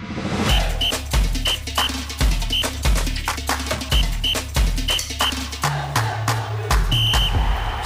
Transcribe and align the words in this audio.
you 0.00 0.31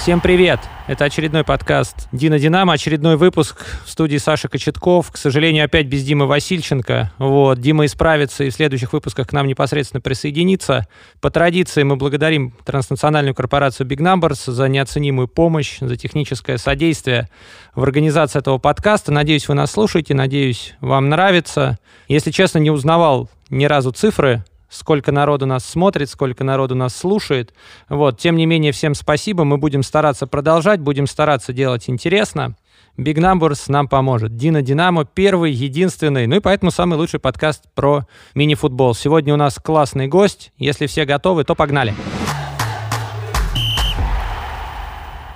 Всем 0.07 0.21
привет! 0.21 0.61
Это 0.87 1.07
очередной 1.07 1.43
подкаст 1.43 2.07
«Дина 2.13 2.39
Динамо», 2.39 2.75
очередной 2.75 3.17
выпуск 3.17 3.67
в 3.85 3.91
студии 3.91 4.19
Саша 4.19 4.49
Кочетков. 4.49 5.11
К 5.11 5.17
сожалению, 5.17 5.65
опять 5.65 5.87
без 5.87 6.05
Димы 6.05 6.29
Васильченко. 6.29 7.11
Вот, 7.19 7.59
Дима 7.59 7.87
исправится 7.87 8.45
и 8.45 8.51
в 8.51 8.55
следующих 8.55 8.93
выпусках 8.93 9.27
к 9.27 9.33
нам 9.33 9.49
непосредственно 9.49 10.01
присоединится. 10.01 10.87
По 11.21 11.29
традиции 11.31 11.83
мы 11.83 11.97
благодарим 11.97 12.53
транснациональную 12.65 13.35
корпорацию 13.35 13.85
Big 13.89 13.99
Numbers 13.99 14.49
за 14.49 14.69
неоценимую 14.69 15.27
помощь, 15.27 15.79
за 15.81 15.97
техническое 15.97 16.57
содействие 16.57 17.29
в 17.75 17.83
организации 17.83 18.39
этого 18.39 18.59
подкаста. 18.59 19.11
Надеюсь, 19.11 19.49
вы 19.49 19.55
нас 19.55 19.73
слушаете, 19.73 20.15
надеюсь, 20.15 20.77
вам 20.81 21.09
нравится. 21.09 21.81
Если 22.07 22.31
честно, 22.31 22.59
не 22.59 22.71
узнавал 22.71 23.29
ни 23.51 23.65
разу 23.65 23.91
цифры 23.91 24.45
сколько 24.69 25.13
народу 25.13 25.47
нас 25.47 25.65
смотрит, 25.65 26.11
сколько 26.11 26.45
народу 26.45 26.75
нас 26.75 26.95
слушает. 26.95 27.55
Вот. 27.89 28.19
Тем 28.19 28.37
не 28.37 28.47
менее, 28.47 28.73
всем 28.73 28.95
спасибо. 28.95 29.45
Мы 29.45 29.59
будем 29.59 29.83
стараться 29.83 30.27
продолжать, 30.27 30.81
будем 30.81 31.07
стараться 31.07 31.53
делать 31.53 31.89
интересно. 31.89 32.57
Big 32.97 33.17
Numbers 33.17 33.65
нам 33.69 33.89
поможет. 33.89 34.37
Дина 34.37 34.63
Динамо 34.63 35.05
первый, 35.05 35.53
единственный, 35.53 36.27
ну 36.27 36.37
и 36.37 36.41
поэтому 36.41 36.71
самый 36.71 36.97
лучший 36.97 37.21
подкаст 37.21 37.65
про 37.75 38.07
мини-футбол. 38.35 38.95
Сегодня 38.95 39.35
у 39.35 39.37
нас 39.37 39.57
классный 39.57 40.09
гость. 40.09 40.51
Если 40.57 40.87
все 40.87 41.05
готовы, 41.05 41.45
то 41.45 41.55
погнали. 41.55 41.95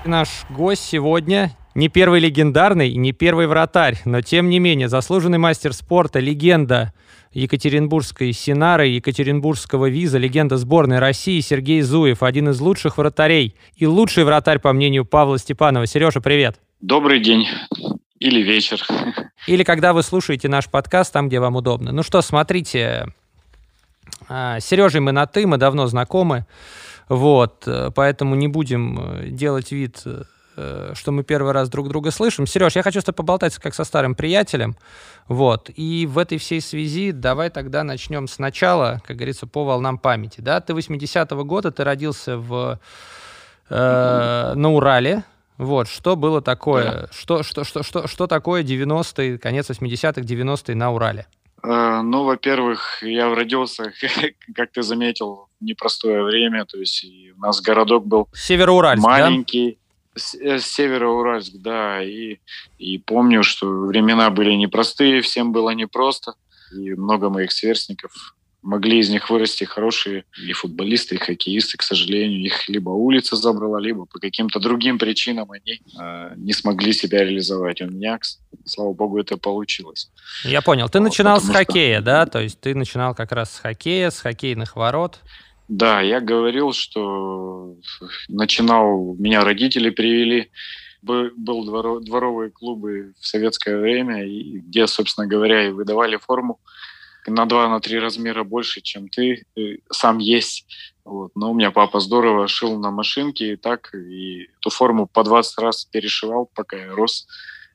Наш 0.06 0.28
гость 0.48 0.82
сегодня 0.82 1.54
не 1.74 1.88
первый 1.88 2.20
легендарный 2.20 2.94
не 2.94 3.12
первый 3.12 3.46
вратарь, 3.46 4.00
но 4.04 4.22
тем 4.22 4.48
не 4.48 4.58
менее 4.58 4.88
заслуженный 4.88 5.38
мастер 5.38 5.74
спорта, 5.74 6.18
легенда 6.18 6.94
Екатеринбургской 7.32 8.32
Синары, 8.32 8.88
Екатеринбургского 8.88 9.88
виза, 9.88 10.18
легенда 10.18 10.56
сборной 10.56 10.98
России 10.98 11.38
Сергей 11.40 11.80
Зуев, 11.82 12.24
один 12.24 12.48
из 12.48 12.60
лучших 12.60 12.98
вратарей 12.98 13.54
и 13.76 13.86
лучший 13.86 14.24
вратарь, 14.24 14.58
по 14.58 14.72
мнению 14.72 15.04
Павла 15.04 15.38
Степанова. 15.38 15.86
Сережа, 15.86 16.20
привет. 16.20 16.58
Добрый 16.80 17.20
день 17.20 17.46
или 18.18 18.42
вечер. 18.42 18.84
Или 19.46 19.62
когда 19.62 19.92
вы 19.92 20.02
слушаете 20.02 20.48
наш 20.48 20.68
подкаст 20.68 21.12
там, 21.12 21.28
где 21.28 21.38
вам 21.38 21.54
удобно. 21.54 21.92
Ну 21.92 22.02
что, 22.02 22.20
смотрите, 22.20 23.06
а, 24.28 24.58
с 24.58 24.64
Сережей 24.66 25.00
мы 25.00 25.12
на 25.12 25.26
«ты», 25.26 25.46
мы 25.46 25.56
давно 25.56 25.86
знакомы, 25.86 26.46
вот, 27.08 27.64
э, 27.66 27.90
поэтому 27.94 28.36
не 28.36 28.46
будем 28.46 28.98
э, 29.00 29.28
делать 29.30 29.72
вид 29.72 30.02
э, 30.04 30.22
что 30.94 31.12
мы 31.12 31.22
первый 31.22 31.52
раз 31.52 31.68
друг 31.68 31.88
друга 31.88 32.10
слышим. 32.10 32.46
Сереж, 32.46 32.76
я 32.76 32.82
хочу 32.82 33.00
с 33.00 33.04
тобой 33.04 33.16
поболтать 33.16 33.56
как 33.56 33.74
со 33.74 33.84
старым 33.84 34.14
приятелем. 34.14 34.76
Вот. 35.28 35.70
И 35.74 36.06
в 36.06 36.18
этой 36.18 36.38
всей 36.38 36.60
связи 36.60 37.12
давай 37.12 37.50
тогда 37.50 37.84
начнем 37.84 38.28
сначала, 38.28 39.00
как 39.06 39.16
говорится, 39.16 39.46
по 39.46 39.64
волнам 39.64 39.98
памяти. 39.98 40.40
Да? 40.40 40.60
Ты 40.60 40.72
80-го 40.72 41.44
года, 41.44 41.70
ты 41.70 41.84
родился 41.84 42.36
в, 42.36 42.80
э, 43.68 44.52
на 44.54 44.72
Урале. 44.72 45.24
Вот, 45.56 45.88
что 45.88 46.16
было 46.16 46.40
такое? 46.40 46.84
Да. 46.84 47.08
Что, 47.12 47.42
что, 47.42 47.64
что, 47.64 47.82
что, 47.82 48.08
что 48.08 48.26
такое 48.26 48.62
90-е, 48.62 49.38
конец 49.38 49.68
80-х, 49.68 50.22
90-е 50.22 50.74
на 50.74 50.90
Урале? 50.90 51.26
Uh, 51.62 52.00
ну, 52.00 52.24
во-первых, 52.24 53.02
я 53.02 53.34
родился, 53.34 53.92
как 54.54 54.72
ты 54.72 54.82
заметил, 54.82 55.48
в 55.60 55.64
непростое 55.64 56.22
время. 56.22 56.64
То 56.64 56.78
есть 56.78 57.04
у 57.36 57.40
нас 57.40 57.60
городок 57.60 58.06
был 58.06 58.28
Североуральск, 58.32 59.04
маленький. 59.04 59.78
Э, 60.40 60.58
с 60.58 60.66
Североуральск, 60.66 61.52
да, 61.54 62.02
и, 62.02 62.38
и 62.78 62.98
помню, 62.98 63.42
что 63.42 63.66
времена 63.66 64.30
были 64.30 64.52
непростые, 64.52 65.20
всем 65.20 65.52
было 65.52 65.70
непросто, 65.70 66.34
и 66.72 66.94
много 66.94 67.30
моих 67.30 67.52
сверстников 67.52 68.34
могли 68.62 68.98
из 68.98 69.08
них 69.08 69.30
вырасти 69.30 69.64
хорошие 69.64 70.24
и 70.46 70.52
футболисты, 70.52 71.14
и 71.14 71.18
хоккеисты, 71.18 71.78
к 71.78 71.82
сожалению, 71.82 72.40
их 72.40 72.68
либо 72.68 72.90
улица 72.90 73.36
забрала, 73.36 73.78
либо 73.78 74.04
по 74.04 74.18
каким-то 74.18 74.60
другим 74.60 74.98
причинам 74.98 75.50
они 75.50 75.80
э, 75.98 76.34
не 76.36 76.52
смогли 76.52 76.92
себя 76.92 77.24
реализовать. 77.24 77.80
У 77.80 77.86
меня, 77.86 78.18
слава 78.66 78.92
богу, 78.92 79.18
это 79.18 79.36
получилось. 79.36 80.10
Я 80.44 80.60
понял. 80.60 80.88
Ты 80.88 80.98
вот, 80.98 81.04
начинал 81.04 81.40
с 81.40 81.48
хоккея, 81.48 81.96
что... 81.96 82.04
да? 82.04 82.26
То 82.26 82.40
есть 82.40 82.60
ты 82.60 82.74
начинал 82.74 83.14
как 83.14 83.32
раз 83.32 83.54
с 83.54 83.58
хоккея, 83.58 84.10
с 84.10 84.20
хоккейных 84.20 84.76
ворот. 84.76 85.20
Да, 85.70 86.00
я 86.00 86.20
говорил, 86.20 86.72
что 86.72 87.76
начинал, 88.26 89.14
меня 89.16 89.44
родители 89.44 89.90
привели, 89.90 90.50
был 91.00 91.30
дворовые 92.00 92.50
клубы 92.50 93.14
в 93.20 93.24
советское 93.24 93.78
время, 93.78 94.26
и 94.26 94.58
где, 94.58 94.88
собственно 94.88 95.28
говоря, 95.28 95.68
и 95.68 95.70
выдавали 95.70 96.16
форму 96.16 96.58
на 97.28 97.46
два, 97.46 97.68
на 97.68 97.78
три 97.78 98.00
размера 98.00 98.42
больше, 98.42 98.80
чем 98.80 99.08
ты 99.08 99.44
сам 99.92 100.18
есть. 100.18 100.66
Вот. 101.04 101.30
Но 101.36 101.52
у 101.52 101.54
меня 101.54 101.70
папа 101.70 102.00
здорово 102.00 102.48
шил 102.48 102.76
на 102.80 102.90
машинке 102.90 103.52
и 103.52 103.56
так, 103.56 103.94
и 103.94 104.48
эту 104.58 104.70
форму 104.70 105.06
по 105.06 105.22
20 105.22 105.58
раз 105.58 105.84
перешивал, 105.84 106.50
пока 106.52 106.78
я 106.78 106.92
рос. 106.92 107.28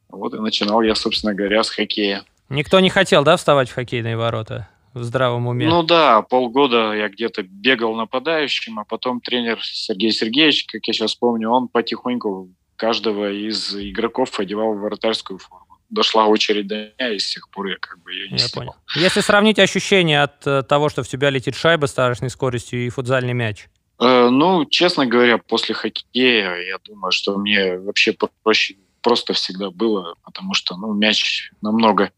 Вот 0.09 0.33
и 0.33 0.39
начинал 0.39 0.81
я, 0.81 0.95
собственно 0.95 1.33
говоря, 1.33 1.63
с 1.63 1.69
хоккея. 1.69 2.25
Никто 2.49 2.81
не 2.81 2.89
хотел, 2.89 3.23
да, 3.23 3.37
вставать 3.37 3.69
в 3.69 3.73
хоккейные 3.73 4.17
ворота? 4.17 4.67
В 4.95 5.03
здравом 5.03 5.47
уме? 5.47 5.67
Ну 5.67 5.83
да, 5.83 6.21
полгода 6.21 6.93
я 6.93 7.09
где-то 7.09 7.43
бегал 7.43 7.95
нападающим, 7.95 8.79
а 8.79 8.85
потом 8.85 9.19
тренер 9.19 9.59
Сергей 9.61 10.11
Сергеевич, 10.11 10.65
как 10.65 10.87
я 10.87 10.93
сейчас 10.93 11.15
помню, 11.15 11.49
он 11.49 11.67
потихоньку 11.67 12.49
каждого 12.77 13.31
из 13.31 13.75
игроков 13.75 14.39
одевал 14.39 14.73
в 14.73 14.79
вратарскую 14.79 15.37
форму. 15.37 15.65
Дошла 15.89 16.25
очередь 16.25 16.67
до 16.67 16.75
меня, 16.75 17.13
и 17.13 17.19
с 17.19 17.33
тех 17.33 17.49
пор 17.49 17.67
я 17.67 17.75
как 17.79 18.01
бы 18.01 18.11
ее 18.11 18.29
не 18.29 18.37
я 18.37 18.47
снимал. 18.47 18.75
Понял. 18.93 19.03
Если 19.05 19.21
сравнить 19.21 19.59
ощущения 19.59 20.23
от 20.23 20.45
э, 20.47 20.63
того, 20.63 20.89
что 20.89 21.03
в 21.03 21.07
тебя 21.07 21.29
летит 21.29 21.55
шайба 21.55 21.85
с 21.85 21.91
страшной 21.91 22.29
скоростью 22.31 22.85
и 22.85 22.89
футзальный 22.89 23.33
мяч, 23.33 23.67
э, 23.99 24.29
ну, 24.29 24.65
честно 24.65 25.05
говоря, 25.05 25.37
после 25.37 25.75
хоккея 25.75 26.55
я 26.55 26.77
думаю, 26.83 27.11
что 27.11 27.37
мне 27.37 27.77
вообще 27.77 28.15
проще 28.43 28.77
просто 29.01 29.33
всегда 29.33 29.69
было, 29.69 30.15
потому 30.23 30.55
что 30.55 30.75
ну, 30.75 30.91
мяч 30.93 31.51
намного 31.61 32.11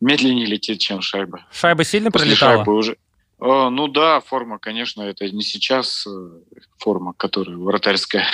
медленнее 0.00 0.46
летит, 0.46 0.78
чем 0.80 1.00
шайба. 1.00 1.46
Шайба 1.52 1.84
сильно 1.84 2.10
После 2.10 2.28
пролетала? 2.28 2.56
Шайбы 2.56 2.74
уже... 2.74 2.96
О, 3.38 3.68
ну 3.68 3.88
да, 3.88 4.20
форма, 4.20 4.58
конечно, 4.58 5.02
это 5.02 5.28
не 5.28 5.42
сейчас 5.42 6.06
э, 6.06 6.30
форма, 6.78 7.12
которая 7.14 7.56
вратарская. 7.56 8.26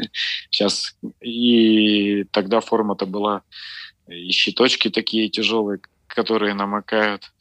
сейчас. 0.50 0.96
И 1.20 2.24
тогда 2.30 2.60
форма-то 2.60 3.04
была 3.04 3.42
и 4.08 4.30
щиточки 4.30 4.90
такие 4.90 5.28
тяжелые, 5.28 5.80
которые 6.06 6.54
намокают. 6.54 7.32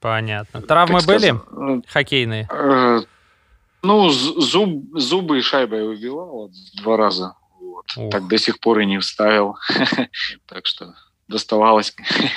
Понятно. 0.00 0.60
Травмы 0.62 1.00
так 1.00 1.08
были 1.08 1.28
сказать, 1.28 1.86
хоккейные? 1.88 2.48
Э, 2.50 3.02
ну, 3.82 4.08
зуб, 4.10 4.84
зубы 4.98 5.38
и 5.38 5.42
шайба 5.42 5.76
я 5.76 5.84
убивал 5.84 6.50
два 6.74 6.96
раза. 6.96 7.36
Вот. 7.60 8.10
Так 8.10 8.26
до 8.28 8.38
сих 8.38 8.60
пор 8.60 8.80
и 8.80 8.86
не 8.86 8.98
вставил. 8.98 9.56
так 10.46 10.66
что 10.66 10.94
доставалось 11.28 11.94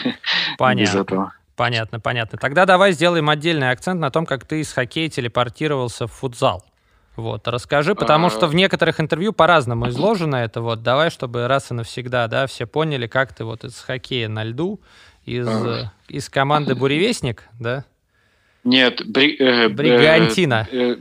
Понятно. 0.57 0.81
без 0.81 0.95
этого. 0.95 1.33
Понятно, 1.55 1.99
понятно. 1.99 2.37
Тогда 2.37 2.65
давай 2.65 2.93
сделаем 2.93 3.29
отдельный 3.29 3.69
акцент 3.69 3.99
на 3.99 4.11
том, 4.11 4.25
как 4.25 4.45
ты 4.45 4.61
из 4.61 4.71
хоккея 4.71 5.09
телепортировался 5.09 6.07
в 6.07 6.13
футзал. 6.13 6.63
Вот, 7.17 7.47
расскажи, 7.49 7.95
потому 7.95 8.27
а... 8.27 8.29
что 8.29 8.47
в 8.47 8.55
некоторых 8.55 9.01
интервью 9.01 9.33
по-разному 9.33 9.89
изложено 9.89 10.37
это. 10.37 10.61
Вот, 10.61 10.83
давай, 10.83 11.09
чтобы 11.09 11.47
раз 11.47 11.69
и 11.71 11.73
навсегда, 11.73 12.27
да, 12.27 12.47
все 12.47 12.65
поняли, 12.65 13.07
как 13.07 13.33
ты 13.33 13.43
вот 13.43 13.65
из 13.65 13.77
хоккея 13.79 14.29
на 14.29 14.45
льду, 14.45 14.79
из, 15.25 15.47
а... 15.47 15.91
из 16.07 16.29
команды 16.29 16.75
«Буревестник», 16.75 17.43
да? 17.59 17.83
Нет, 18.63 19.05
бри, 19.05 19.35
э, 19.37 19.67
Бригантина. 19.69 20.67
Э, 20.71 20.77
э, 20.77 20.97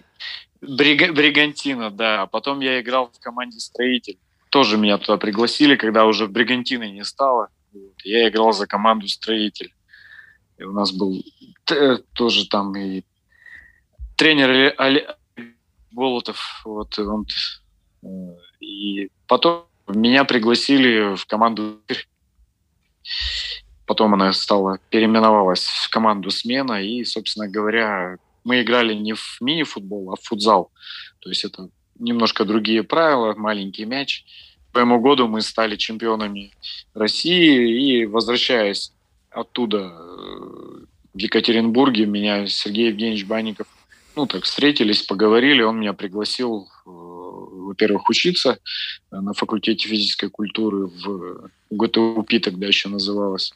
брига, 0.60 1.12
Бригантина, 1.12 1.90
да. 1.90 2.22
А 2.22 2.26
потом 2.26 2.60
я 2.60 2.80
играл 2.80 3.10
в 3.12 3.20
команде 3.20 3.60
«Строитель». 3.60 4.18
Тоже 4.50 4.76
меня 4.76 4.98
туда 4.98 5.18
пригласили, 5.18 5.76
когда 5.76 6.04
уже 6.04 6.26
Бригантины 6.26 6.90
не 6.90 7.04
стало. 7.04 7.48
Я 8.04 8.28
играл 8.28 8.52
за 8.52 8.66
команду 8.66 9.08
«Строитель». 9.08 9.72
И 10.58 10.64
у 10.64 10.72
нас 10.72 10.92
был 10.92 11.22
тоже 12.14 12.48
там 12.48 12.76
и 12.76 13.04
тренер 14.16 14.74
Олег 14.78 15.16
Болотов. 15.92 16.62
Вот, 16.64 16.98
он, 16.98 17.26
э, 18.02 18.06
и 18.60 19.10
потом 19.26 19.66
меня 19.86 20.24
пригласили 20.24 21.14
в 21.14 21.26
команду 21.26 21.80
Потом 23.86 24.12
она 24.12 24.34
стала, 24.34 24.78
переименовалась 24.90 25.64
в 25.64 25.88
команду 25.88 26.30
«Смена», 26.30 26.82
и, 26.82 27.04
собственно 27.04 27.48
говоря, 27.48 28.18
мы 28.44 28.60
играли 28.60 28.92
не 28.92 29.14
в 29.14 29.38
мини-футбол, 29.40 30.12
а 30.12 30.16
в 30.16 30.20
футзал. 30.20 30.70
То 31.20 31.30
есть 31.30 31.44
это 31.44 31.70
немножко 31.98 32.44
другие 32.44 32.82
правила, 32.82 33.34
маленький 33.34 33.86
мяч– 33.86 34.24
своему 34.72 35.00
году 35.00 35.28
мы 35.28 35.40
стали 35.40 35.76
чемпионами 35.76 36.52
России, 36.94 38.02
и 38.02 38.06
возвращаясь 38.06 38.92
оттуда 39.30 39.92
э, 39.92 40.84
в 41.14 41.18
Екатеринбурге, 41.18 42.06
меня 42.06 42.46
Сергей 42.46 42.88
Евгеньевич 42.88 43.26
Банников, 43.26 43.66
ну 44.16 44.26
так, 44.26 44.44
встретились, 44.44 45.02
поговорили, 45.02 45.62
он 45.62 45.80
меня 45.80 45.92
пригласил 45.92 46.68
э, 46.86 46.90
во-первых, 47.68 48.08
учиться 48.08 48.58
на 49.10 49.32
факультете 49.34 49.88
физической 49.88 50.30
культуры 50.30 50.86
в 50.86 51.50
ГТУПИ 51.70 52.38
тогда 52.40 52.66
еще 52.66 52.88
называлось. 52.88 53.52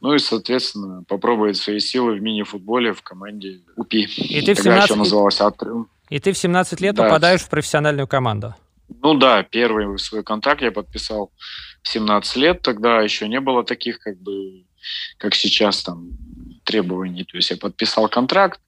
Ну 0.00 0.14
и, 0.14 0.18
соответственно, 0.18 1.02
попробовать 1.08 1.56
свои 1.56 1.80
силы 1.80 2.14
в 2.14 2.22
мини-футболе 2.22 2.92
в 2.92 3.02
команде 3.02 3.60
УПИ. 3.76 4.04
И 4.04 4.42
ты 4.42 4.54
в 4.54 4.58
17... 4.58 4.84
еще 4.84 4.94
называлась 4.94 5.40
Атриум. 5.40 5.88
И 6.10 6.18
ты 6.18 6.32
в 6.32 6.38
17 6.38 6.80
лет 6.80 6.94
да. 6.94 7.04
попадаешь 7.04 7.40
в 7.40 7.48
профессиональную 7.48 8.06
команду. 8.06 8.54
Ну 8.88 9.14
да, 9.14 9.42
первый 9.42 9.98
свой 9.98 10.22
контракт 10.22 10.62
я 10.62 10.72
подписал 10.72 11.32
в 11.82 11.88
17 11.88 12.36
лет. 12.36 12.62
Тогда 12.62 13.00
еще 13.00 13.28
не 13.28 13.40
было 13.40 13.64
таких, 13.64 13.98
как 13.98 14.18
бы, 14.18 14.64
как 15.18 15.34
сейчас, 15.34 15.82
там, 15.82 16.10
требований. 16.64 17.24
То 17.24 17.36
есть 17.36 17.50
я 17.50 17.56
подписал 17.56 18.08
контракт, 18.08 18.60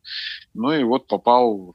ну 0.55 0.73
и 0.73 0.83
вот 0.85 1.07
попал 1.07 1.75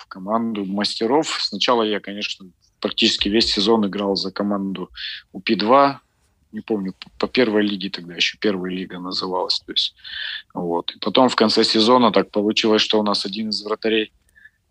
в 0.00 0.06
команду 0.08 0.64
мастеров. 0.64 1.28
Сначала 1.40 1.82
я, 1.82 2.00
конечно, 2.00 2.46
практически 2.80 3.28
весь 3.28 3.52
сезон 3.52 3.86
играл 3.86 4.16
за 4.16 4.30
команду 4.30 4.90
УПИ-2, 5.32 5.96
не 6.52 6.60
помню, 6.60 6.94
по 7.18 7.26
первой 7.26 7.62
лиге 7.62 7.90
тогда 7.90 8.14
еще 8.14 8.38
первая 8.38 8.72
лига 8.72 8.98
называлась. 8.98 9.60
То 9.60 9.72
есть, 9.72 9.94
вот. 10.54 10.90
И 10.94 10.98
потом 10.98 11.28
в 11.28 11.36
конце 11.36 11.64
сезона 11.64 12.12
так 12.12 12.30
получилось, 12.30 12.82
что 12.82 13.00
у 13.00 13.02
нас 13.02 13.26
один 13.26 13.50
из 13.50 13.62
вратарей 13.62 14.12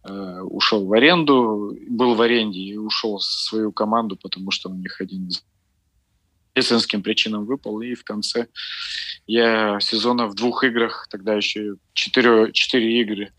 ушел 0.05 0.85
в 0.85 0.93
аренду, 0.93 1.77
был 1.89 2.15
в 2.15 2.21
аренде 2.21 2.59
и 2.59 2.77
ушел 2.77 3.17
в 3.17 3.23
свою 3.23 3.71
команду, 3.71 4.17
потому 4.21 4.51
что 4.51 4.69
у 4.69 4.75
них 4.75 5.01
один 5.01 5.27
из 5.27 5.43
медицинским 6.55 7.01
причинам 7.01 7.45
выпал. 7.45 7.81
И 7.81 7.95
в 7.95 8.03
конце 8.03 8.47
я 9.27 9.79
сезона 9.79 10.27
в 10.27 10.35
двух 10.35 10.63
играх, 10.63 11.07
тогда 11.09 11.33
еще 11.33 11.75
четыре, 11.93 12.51
четыре 12.53 13.01
игры, 13.01 13.31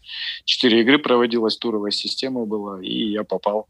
четыре 0.45 0.81
игры 0.81 0.99
проводилась, 0.99 1.57
туровая 1.57 1.93
система 1.93 2.45
была, 2.45 2.83
и 2.83 3.11
я 3.11 3.25
попал 3.25 3.69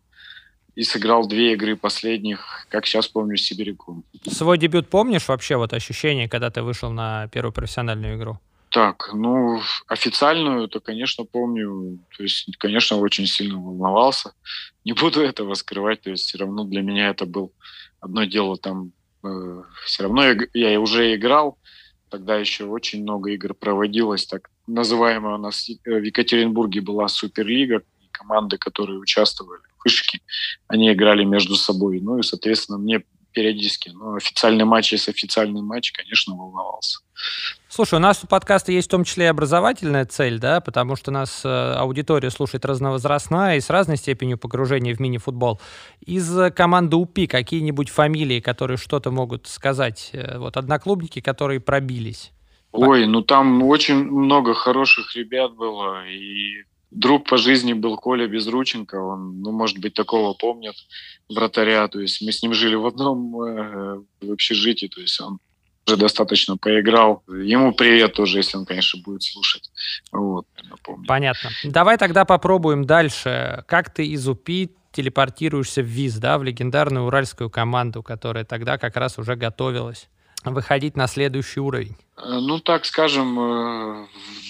и 0.75 0.83
сыграл 0.83 1.27
две 1.27 1.55
игры 1.55 1.75
последних, 1.75 2.67
как 2.69 2.87
сейчас 2.87 3.09
помню, 3.09 3.39
с 3.39 3.43
Сибиряком. 3.43 4.05
Свой 4.27 4.59
дебют 4.59 4.89
помнишь 4.89 5.27
вообще, 5.27 5.57
вот 5.57 5.73
ощущение, 5.73 6.29
когда 6.29 6.51
ты 6.51 6.63
вышел 6.63 6.91
на 6.91 7.29
первую 7.29 7.53
профессиональную 7.53 8.19
игру? 8.19 8.39
Так, 8.71 9.11
ну, 9.15 9.61
официальную, 9.87 10.69
то, 10.69 10.81
конечно, 10.81 11.25
помню. 11.25 11.99
То 12.17 12.23
есть, 12.23 12.57
конечно, 12.59 12.97
очень 12.99 13.27
сильно 13.27 13.59
волновался. 13.59 14.33
Не 14.85 14.93
буду 14.93 15.21
этого 15.21 15.55
скрывать. 15.55 16.03
То 16.03 16.11
есть, 16.11 16.25
все 16.25 16.39
равно 16.39 16.65
для 16.65 16.83
меня 16.83 17.09
это 17.11 17.27
был 17.27 17.53
одно 18.01 18.25
дело 18.25 18.57
там. 18.57 18.93
Э, 19.25 19.63
все 19.85 20.03
равно 20.03 20.25
я, 20.25 20.37
я 20.53 20.81
уже 20.81 21.15
играл. 21.15 21.59
Тогда 22.09 22.37
еще 22.37 22.65
очень 22.65 23.03
много 23.03 23.31
игр 23.31 23.55
проводилось. 23.55 24.27
Так 24.27 24.51
называемая 24.67 25.37
у 25.37 25.39
нас 25.39 25.69
в 25.85 26.03
Екатеринбурге 26.05 26.81
была 26.81 27.09
Суперлига. 27.09 27.83
команды, 28.13 28.59
которые 28.59 28.99
участвовали 28.99 29.61
вышки, 29.85 30.21
они 30.69 30.93
играли 30.93 31.25
между 31.25 31.55
собой. 31.55 32.01
Ну 32.01 32.19
и, 32.19 32.23
соответственно, 32.23 32.79
мне 32.79 33.03
периодически. 33.37 33.91
Но 33.91 34.15
официальный 34.15 34.65
матч 34.65 34.93
есть 34.93 35.11
официальный 35.11 35.61
матч, 35.61 35.93
конечно, 35.93 36.35
волновался. 36.35 37.01
Слушай, 37.69 37.97
у 37.97 37.99
нас 37.99 38.25
у 38.25 38.27
подкаста 38.27 38.73
есть 38.73 38.89
в 38.89 38.91
том 38.91 39.05
числе 39.05 39.27
и 39.27 39.29
образовательная 39.29 40.07
цель, 40.07 40.39
да, 40.39 40.63
потому 40.63 40.97
что 40.97 41.11
нас 41.11 41.43
э, 41.45 41.49
аудитория 41.49 42.31
слушает 42.31 42.65
разновозрастная 42.65 43.57
и 43.57 43.61
с 43.61 43.69
разной 43.69 43.99
степенью 43.99 44.39
погружения 44.39 44.95
в 44.95 45.01
мини-футбол. 45.01 45.61
Из 46.01 46.51
команды 46.55 46.97
УПИ 46.97 47.27
какие-нибудь 47.27 47.91
фамилии, 47.91 48.41
которые 48.41 48.79
что-то 48.79 49.11
могут 49.11 49.47
сказать? 49.47 50.11
Э, 50.15 50.39
вот 50.39 50.57
одноклубники, 50.57 51.21
которые 51.21 51.61
пробились. 51.61 52.33
Ой, 52.73 53.07
ну 53.07 53.21
там 53.21 53.63
очень 53.63 53.97
много 53.97 54.55
хороших 54.55 55.15
ребят 55.15 55.55
было, 55.55 56.07
и 56.09 56.65
друг 56.91 57.29
по 57.29 57.37
жизни 57.37 57.73
был 57.73 57.97
Коля 57.97 58.27
Безрученко, 58.27 58.97
он, 58.97 59.41
ну, 59.41 59.53
может 59.53 59.79
быть, 59.79 59.95
такого 59.95 60.35
помнит, 60.35 60.75
вратаря, 61.29 61.89
то 61.89 62.01
есть 62.01 62.23
мы 62.23 62.33
с 62.33 62.43
ним 62.43 62.55
жили 62.55 62.75
в 62.75 62.87
одном 62.87 63.41
э, 63.43 64.03
в 64.21 64.33
общежитии, 64.33 64.87
то 64.87 65.01
есть 65.01 65.21
он 65.21 65.39
уже 65.87 65.97
достаточно 65.97 66.57
поиграл. 66.57 67.23
Ему 67.29 67.73
привет 67.73 68.15
тоже, 68.15 68.39
если 68.39 68.57
он, 68.57 68.65
конечно, 68.65 69.01
будет 69.03 69.23
слушать. 69.23 69.71
Вот, 70.11 70.47
напомню. 70.69 71.07
Понятно. 71.07 71.51
Давай 71.65 71.97
тогда 71.97 72.25
попробуем 72.25 72.85
дальше. 72.85 73.65
Как 73.69 73.93
ты 73.93 74.07
из 74.07 74.29
УПИ 74.29 74.71
телепортируешься 74.93 75.83
в 75.83 75.87
ВИЗ, 75.87 76.19
да, 76.19 76.39
в 76.39 76.45
легендарную 76.45 77.07
уральскую 77.07 77.51
команду, 77.51 78.03
которая 78.03 78.45
тогда 78.45 78.79
как 78.79 78.97
раз 78.97 79.19
уже 79.19 79.37
готовилась 79.37 80.09
выходить 80.55 80.97
на 80.97 81.07
следующий 81.07 81.61
уровень? 81.61 81.97
Э, 82.17 82.39
ну, 82.41 82.59
так 82.59 82.85
скажем, 82.85 83.39
э, 83.39 84.07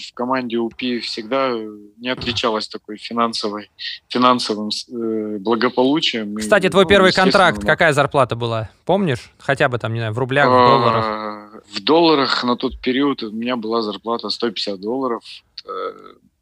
в 0.09 0.15
команде 0.15 0.59
УПИ 0.59 1.01
всегда 1.01 1.53
не 1.99 2.09
отличалась 2.09 2.69
такой 2.69 2.97
финансовой, 2.97 3.71
финансовым 4.09 4.69
э, 4.69 5.39
благополучием. 5.39 6.37
Кстати, 6.37 6.69
твой 6.69 6.85
ну, 6.85 6.89
первый 6.89 7.13
контракт, 7.13 7.61
да. 7.61 7.67
какая 7.67 7.93
зарплата 7.93 8.37
была? 8.37 8.71
Помнишь? 8.85 9.31
Хотя 9.39 9.69
бы 9.69 9.79
там, 9.79 9.93
не 9.93 10.01
знаю, 10.01 10.13
в 10.13 10.19
рублях, 10.19 10.47
в 10.47 10.51
долларах? 10.51 11.65
В 11.73 11.81
долларах 11.83 12.45
на 12.45 12.57
тот 12.57 12.81
период 12.81 13.23
у 13.23 13.33
меня 13.33 13.57
была 13.57 13.83
зарплата 13.83 14.31
150 14.31 14.81
долларов. 14.81 15.23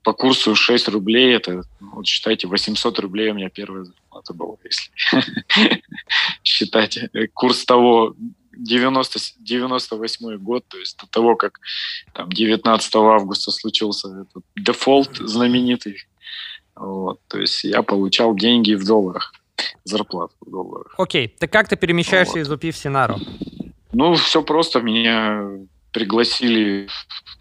По 0.02 0.12
курсу 0.12 0.54
6 0.54 0.88
рублей, 0.88 1.34
это, 1.34 1.62
вот 1.80 2.06
считайте, 2.06 2.46
800 2.46 2.98
рублей 2.98 3.30
у 3.30 3.34
меня 3.34 3.48
первая 3.48 3.84
зарплата 3.84 4.34
была, 4.34 4.56
если 4.62 5.82
считать 6.44 6.98
курс 7.32 7.64
того 7.64 8.14
90, 8.56 9.18
98 9.38 10.38
год, 10.38 10.64
то 10.68 10.78
есть 10.78 10.98
до 10.98 11.06
того, 11.06 11.36
как 11.36 11.60
там 12.12 12.30
19 12.30 12.94
августа 12.96 13.50
случился 13.50 14.08
этот 14.08 14.44
дефолт 14.56 15.16
знаменитый. 15.16 15.96
Вот, 16.74 17.20
то 17.28 17.38
есть 17.38 17.64
я 17.64 17.82
получал 17.82 18.34
деньги 18.34 18.74
в 18.74 18.84
долларах, 18.84 19.32
зарплату 19.84 20.34
в 20.40 20.50
долларах. 20.50 20.94
Окей, 20.98 21.28
так 21.28 21.52
как 21.52 21.68
ты 21.68 21.76
перемещаешься 21.76 22.34
вот. 22.34 22.40
из 22.40 22.50
УПИ 22.50 22.72
в 22.72 22.76
Синару? 22.76 23.16
Ну, 23.92 24.14
все 24.14 24.42
просто. 24.42 24.80
Меня 24.80 25.48
пригласили 25.92 26.88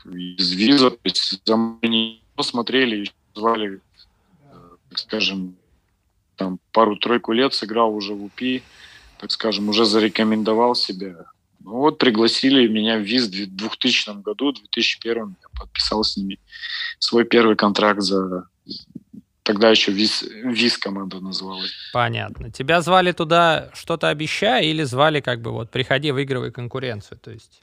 из 0.05 0.51
виза, 0.51 0.91
то 0.91 0.99
есть 1.03 1.41
за 1.45 1.55
мной 1.55 2.21
посмотрели, 2.35 3.09
звали, 3.33 3.79
э, 3.79 4.55
так 4.89 4.99
скажем, 4.99 5.55
там 6.35 6.59
пару-тройку 6.71 7.31
лет 7.31 7.53
сыграл 7.53 7.95
уже 7.95 8.13
в 8.13 8.23
УПИ, 8.23 8.61
так 9.23 9.31
скажем, 9.31 9.69
уже 9.69 9.85
зарекомендовал 9.85 10.75
себя. 10.75 11.15
Ну 11.63 11.77
вот 11.77 11.97
пригласили 11.97 12.67
меня 12.67 12.97
в 12.97 13.03
ВИЗ 13.03 13.27
в 13.27 13.55
2000 13.55 14.21
году, 14.21 14.51
в 14.51 14.55
2001 14.55 15.15
я 15.41 15.59
подписал 15.59 16.03
с 16.03 16.17
ними 16.17 16.39
свой 16.99 17.23
первый 17.23 17.55
контракт 17.55 18.01
за 18.01 18.47
тогда 19.43 19.69
еще 19.69 19.93
ВИЗ, 19.93 20.23
ВИЗ 20.43 20.77
команда 20.77 21.21
называлась. 21.21 21.71
Понятно. 21.93 22.51
Тебя 22.51 22.81
звали 22.81 23.13
туда 23.13 23.69
что-то 23.73 24.09
обещая 24.09 24.63
или 24.63 24.83
звали 24.83 25.21
как 25.21 25.41
бы 25.41 25.51
вот 25.51 25.69
приходи, 25.69 26.11
выигрывай 26.11 26.51
конкуренцию? 26.51 27.17
То 27.19 27.31
есть 27.31 27.61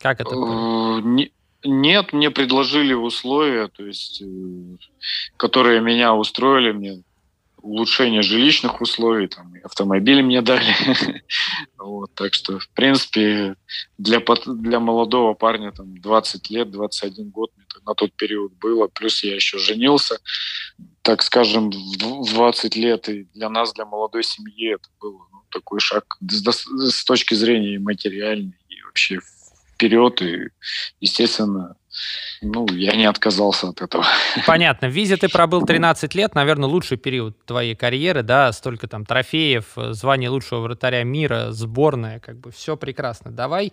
как 0.00 0.20
это 0.20 0.30
было? 0.30 0.98
Э, 0.98 1.28
нет, 1.62 2.12
мне 2.12 2.30
предложили 2.32 2.94
условия, 2.94 3.68
то 3.68 3.86
есть, 3.86 4.22
э, 4.22 4.76
которые 5.36 5.80
меня 5.80 6.14
устроили, 6.14 6.72
мне 6.72 7.02
улучшение 7.62 8.22
жилищных 8.22 8.80
условий, 8.80 9.28
там, 9.28 9.54
и 9.56 9.60
автомобиль 9.60 10.22
мне 10.22 10.42
дали. 10.42 10.74
вот, 11.78 12.14
так 12.14 12.34
что, 12.34 12.58
в 12.58 12.68
принципе, 12.70 13.56
для, 13.98 14.20
для 14.46 14.80
молодого 14.80 15.34
парня 15.34 15.72
там 15.72 15.98
20 15.98 16.50
лет, 16.50 16.70
21 16.70 17.30
год 17.30 17.50
на 17.86 17.94
тот 17.94 18.12
период 18.14 18.52
было, 18.54 18.88
плюс 18.88 19.22
я 19.22 19.34
еще 19.34 19.58
женился, 19.58 20.18
так 21.02 21.22
скажем, 21.22 21.70
в 21.70 22.32
20 22.32 22.76
лет, 22.76 23.08
и 23.08 23.24
для 23.34 23.48
нас, 23.48 23.72
для 23.72 23.84
молодой 23.84 24.22
семьи 24.22 24.74
это 24.74 24.88
был 25.00 25.20
ну, 25.32 25.42
такой 25.50 25.80
шаг 25.80 26.16
с, 26.20 26.42
с 26.44 27.04
точки 27.04 27.34
зрения 27.34 27.78
материальной 27.78 28.58
и 28.68 28.82
вообще 28.82 29.20
вперед, 29.74 30.20
и, 30.22 30.50
естественно, 31.00 31.76
ну, 32.42 32.66
я 32.68 32.96
не 32.96 33.04
отказался 33.04 33.68
от 33.68 33.82
этого. 33.82 34.04
Понятно. 34.46 34.88
В 34.88 34.92
Визе 34.92 35.16
ты 35.16 35.28
пробыл 35.28 35.66
13 35.66 36.14
лет, 36.14 36.34
наверное, 36.34 36.68
лучший 36.68 36.96
период 36.96 37.44
твоей 37.44 37.74
карьеры, 37.74 38.22
да, 38.22 38.52
столько 38.52 38.88
там 38.88 39.04
трофеев, 39.04 39.66
звание 39.76 40.30
лучшего 40.30 40.60
вратаря 40.60 41.02
мира, 41.04 41.48
сборная, 41.50 42.20
как 42.20 42.38
бы 42.38 42.50
все 42.50 42.76
прекрасно. 42.76 43.30
Давай 43.30 43.72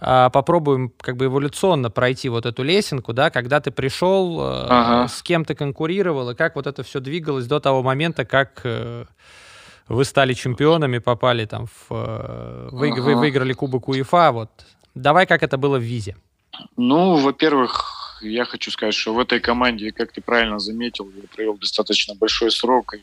а, 0.00 0.30
попробуем 0.30 0.92
как 1.00 1.16
бы 1.16 1.26
эволюционно 1.26 1.90
пройти 1.90 2.28
вот 2.28 2.46
эту 2.46 2.62
лесенку, 2.62 3.12
да, 3.12 3.30
когда 3.30 3.60
ты 3.60 3.70
пришел, 3.70 4.40
э, 4.40 4.66
ага. 4.68 5.08
с 5.08 5.22
кем 5.22 5.44
ты 5.44 5.54
конкурировал, 5.54 6.30
и 6.30 6.34
как 6.34 6.56
вот 6.56 6.66
это 6.66 6.82
все 6.82 7.00
двигалось 7.00 7.46
до 7.46 7.60
того 7.60 7.82
момента, 7.82 8.24
как 8.24 8.60
э, 8.64 9.04
вы 9.88 10.04
стали 10.04 10.32
чемпионами, 10.34 10.98
попали 10.98 11.46
там 11.46 11.66
в... 11.66 11.86
Э, 11.90 12.68
вы, 12.72 12.90
ага. 12.90 13.00
вы 13.00 13.14
выиграли 13.14 13.52
Кубок 13.52 13.88
УЕФА, 13.88 14.32
вот. 14.32 14.50
Давай, 14.94 15.26
как 15.26 15.42
это 15.42 15.56
было 15.56 15.78
в 15.78 15.82
Визе. 15.82 16.16
Ну, 16.76 17.16
во-первых, 17.16 18.18
я 18.22 18.44
хочу 18.44 18.70
сказать, 18.70 18.94
что 18.94 19.14
в 19.14 19.18
этой 19.18 19.40
команде, 19.40 19.92
как 19.92 20.12
ты 20.12 20.20
правильно 20.20 20.58
заметил, 20.58 21.10
я 21.16 21.22
провел 21.34 21.56
достаточно 21.58 22.14
большой 22.14 22.50
срок. 22.50 22.94
И 22.94 23.02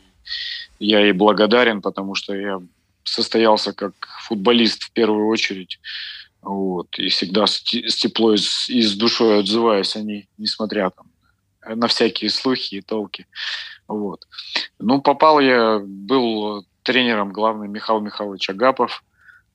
я 0.80 1.00
ей 1.00 1.14
благодарен, 1.14 1.82
потому 1.82 2.16
что 2.16 2.36
я 2.36 2.62
состоялся 3.04 3.74
как 3.74 3.94
футболист 4.24 4.84
в 4.84 4.92
первую 4.92 5.28
очередь. 5.28 5.80
Вот, 6.42 6.98
и 6.98 7.10
всегда 7.10 7.46
с, 7.46 7.62
теплой 7.62 8.36
и 8.36 8.82
с 8.82 8.96
душой 8.96 9.40
отзываюсь 9.40 9.96
о 9.96 10.02
ней, 10.02 10.28
несмотря 10.40 10.90
там, 10.90 11.06
на 11.78 11.88
всякие 11.88 12.32
слухи 12.32 12.76
и 12.76 12.82
толки. 12.82 13.28
Вот. 13.88 14.28
Ну, 14.80 15.02
попал 15.02 15.40
я, 15.40 15.80
был 15.86 16.66
тренером 16.82 17.32
главным 17.32 17.72
Михаил 17.72 18.00
Михайлович 18.00 18.50
Агапов, 18.50 19.04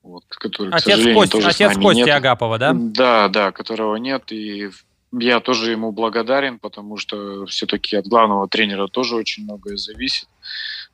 вот, 0.07 0.23
который, 0.29 0.69
отец 0.69 0.83
к 0.83 0.89
сожалению, 0.89 1.15
Кости, 1.15 1.31
тоже 1.31 1.47
отец 1.47 1.73
с 1.73 1.77
Кости 1.77 1.99
нет. 1.99 2.09
Агапова, 2.09 2.57
да? 2.57 2.73
Да, 2.73 3.27
да, 3.27 3.51
которого 3.51 3.95
нет, 3.95 4.31
и 4.31 4.69
я 5.11 5.39
тоже 5.39 5.71
ему 5.71 5.91
благодарен, 5.91 6.59
потому 6.59 6.97
что 6.97 7.45
все-таки 7.45 7.95
от 7.95 8.07
главного 8.07 8.47
тренера 8.47 8.87
тоже 8.87 9.15
очень 9.15 9.43
многое 9.43 9.77
зависит. 9.77 10.27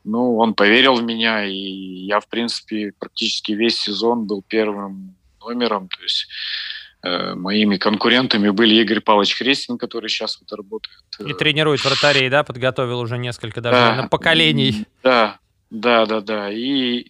Ну, 0.03 0.37
он 0.37 0.53
поверил 0.53 0.95
в 0.95 1.03
меня, 1.03 1.45
и 1.45 1.55
я, 1.55 2.19
в 2.19 2.27
принципе, 2.27 2.93
практически 2.99 3.53
весь 3.53 3.79
сезон 3.79 4.25
был 4.25 4.43
первым 4.47 5.15
номером. 5.41 5.87
То 5.87 6.03
есть 6.03 6.27
э, 7.03 7.33
моими 7.35 7.77
конкурентами 7.77 8.49
были 8.49 8.75
Игорь 8.75 8.99
Павлович 8.99 9.37
Хрестин, 9.37 9.77
который 9.77 10.09
сейчас 10.09 10.39
вот 10.39 10.51
работает. 10.55 11.03
Э, 11.19 11.29
и 11.29 11.33
тренирует 11.33 11.83
вратарей, 11.83 12.29
да? 12.29 12.43
Подготовил 12.43 12.99
уже 12.99 13.17
несколько 13.17 13.61
даже 13.61 13.77
да, 13.77 13.95
на 13.95 14.07
поколений. 14.09 14.85
Да, 15.03 15.39
да, 15.69 16.05
да, 16.05 16.21
да. 16.21 16.51
И 16.51 17.07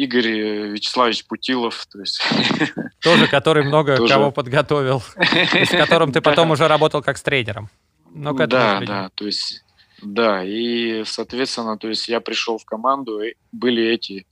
Игорь 0.00 0.28
э, 0.28 0.68
Вячеславович 0.68 1.26
Путилов. 1.26 1.86
То 1.92 2.00
есть... 2.00 2.20
Тоже, 3.02 3.26
который 3.28 3.64
много 3.64 3.96
Тоже... 3.96 4.14
кого 4.14 4.30
подготовил, 4.30 5.02
с 5.02 5.70
которым 5.70 6.12
ты 6.12 6.20
потом 6.22 6.50
уже 6.50 6.68
работал 6.68 7.02
как 7.02 7.18
с 7.18 7.22
тренером. 7.22 7.68
Но 8.12 8.34
к 8.34 8.46
да, 8.46 8.80
да, 8.80 9.10
то 9.14 9.26
есть 9.26 9.62
да, 10.02 10.42
и, 10.42 11.04
соответственно, 11.04 11.76
то 11.76 11.88
есть 11.88 12.08
я 12.08 12.20
пришел 12.20 12.56
в 12.56 12.64
команду, 12.64 13.20
и 13.20 13.34
были 13.52 13.84
эти 13.84 14.26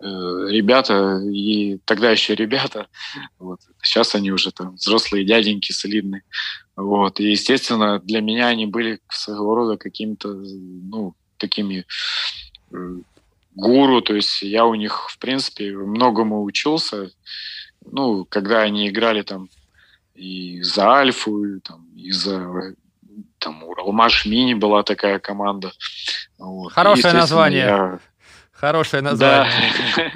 э, 0.00 0.04
ребята, 0.04 1.20
и 1.22 1.78
тогда 1.84 2.10
еще 2.10 2.34
ребята, 2.34 2.88
вот, 3.38 3.60
сейчас 3.82 4.14
они 4.14 4.32
уже 4.32 4.50
там 4.50 4.76
взрослые 4.76 5.26
дяденьки, 5.26 5.72
солидные, 5.72 6.22
вот, 6.74 7.20
и, 7.20 7.30
естественно, 7.30 8.00
для 8.00 8.22
меня 8.22 8.46
они 8.48 8.64
были 8.64 9.00
своего 9.10 9.54
рода 9.54 9.76
какими-то, 9.76 10.28
ну, 10.32 11.14
такими 11.36 11.84
э, 12.72 12.76
гуру, 13.60 14.00
то 14.00 14.14
есть 14.14 14.42
я 14.42 14.64
у 14.64 14.74
них, 14.74 15.10
в 15.10 15.18
принципе, 15.18 15.72
многому 15.72 16.42
учился, 16.42 17.10
ну, 17.84 18.24
когда 18.24 18.62
они 18.62 18.88
играли 18.88 19.22
там 19.22 19.48
и 20.14 20.62
за 20.62 20.92
Альфу, 20.92 21.44
и, 21.44 21.60
там, 21.60 21.86
и 21.94 22.10
за 22.10 22.74
там 23.38 23.64
Уралмаш 23.64 24.26
Мини 24.26 24.54
была 24.54 24.82
такая 24.82 25.18
команда. 25.18 25.72
Вот. 26.38 26.72
Хорошее 26.72 27.14
название. 27.14 27.64
Я... 27.64 27.98
Хорошее 28.52 29.02
название. 29.02 29.50
Да, 29.96 30.12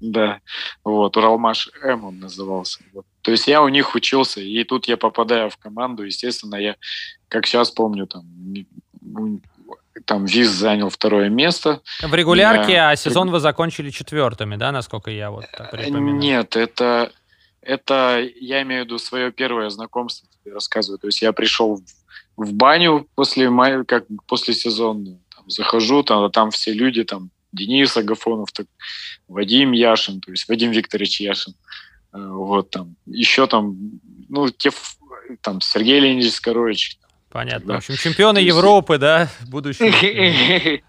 да. 0.00 0.40
Вот, 0.84 1.16
Уралмаш 1.16 1.70
М 1.82 2.04
он 2.04 2.20
назывался. 2.20 2.78
Вот. 2.92 3.04
То 3.22 3.32
есть 3.32 3.48
я 3.48 3.62
у 3.62 3.68
них 3.68 3.94
учился, 3.94 4.40
и 4.40 4.64
тут 4.64 4.86
я 4.86 4.96
попадаю 4.96 5.50
в 5.50 5.56
команду, 5.56 6.04
естественно, 6.04 6.56
я, 6.56 6.76
как 7.28 7.46
сейчас 7.46 7.72
помню, 7.72 8.06
там, 8.06 8.24
там 10.04 10.24
ВИЗ 10.24 10.50
занял 10.50 10.88
второе 10.88 11.28
место. 11.28 11.80
В 12.02 12.14
регулярке, 12.14 12.72
я... 12.72 12.90
а 12.90 12.96
сезон 12.96 13.30
вы 13.30 13.40
закончили 13.40 13.90
четвертыми, 13.90 14.56
да, 14.56 14.72
насколько 14.72 15.10
я 15.10 15.30
вот 15.30 15.44
так 15.56 15.70
припоминаю? 15.70 16.16
Нет, 16.16 16.56
это, 16.56 17.12
это 17.60 18.24
я 18.40 18.62
имею 18.62 18.82
в 18.82 18.86
виду 18.86 18.98
свое 18.98 19.32
первое 19.32 19.70
знакомство, 19.70 20.28
рассказываю. 20.44 20.98
То 20.98 21.08
есть 21.08 21.22
я 21.22 21.32
пришел 21.32 21.82
в 22.36 22.52
баню 22.52 23.06
после, 23.14 23.50
мая, 23.50 23.84
как 23.84 24.04
после 24.26 24.54
сезона. 24.54 25.18
Там, 25.34 25.50
захожу, 25.50 26.02
там, 26.02 26.24
а 26.24 26.30
там 26.30 26.50
все 26.50 26.72
люди, 26.72 27.04
там 27.04 27.30
Денис 27.52 27.96
Агафонов, 27.96 28.52
так, 28.52 28.66
Вадим 29.28 29.72
Яшин, 29.72 30.20
то 30.20 30.30
есть 30.30 30.48
Вадим 30.48 30.70
Викторович 30.70 31.20
Яшин. 31.20 31.54
Э, 32.12 32.28
вот 32.30 32.70
там, 32.70 32.96
еще 33.06 33.46
там, 33.46 33.76
ну, 34.28 34.48
те, 34.50 34.70
там, 35.40 35.60
Сергей 35.60 36.00
Леонидович 36.00 36.34
Скорович. 36.34 36.98
Понятно. 37.32 37.60
Тогда. 37.60 37.74
В 37.74 37.78
общем, 37.78 37.96
чемпионы 37.96 38.38
есть... 38.38 38.48
Европы, 38.48 38.98
да, 38.98 39.28
будущее. 39.48 40.82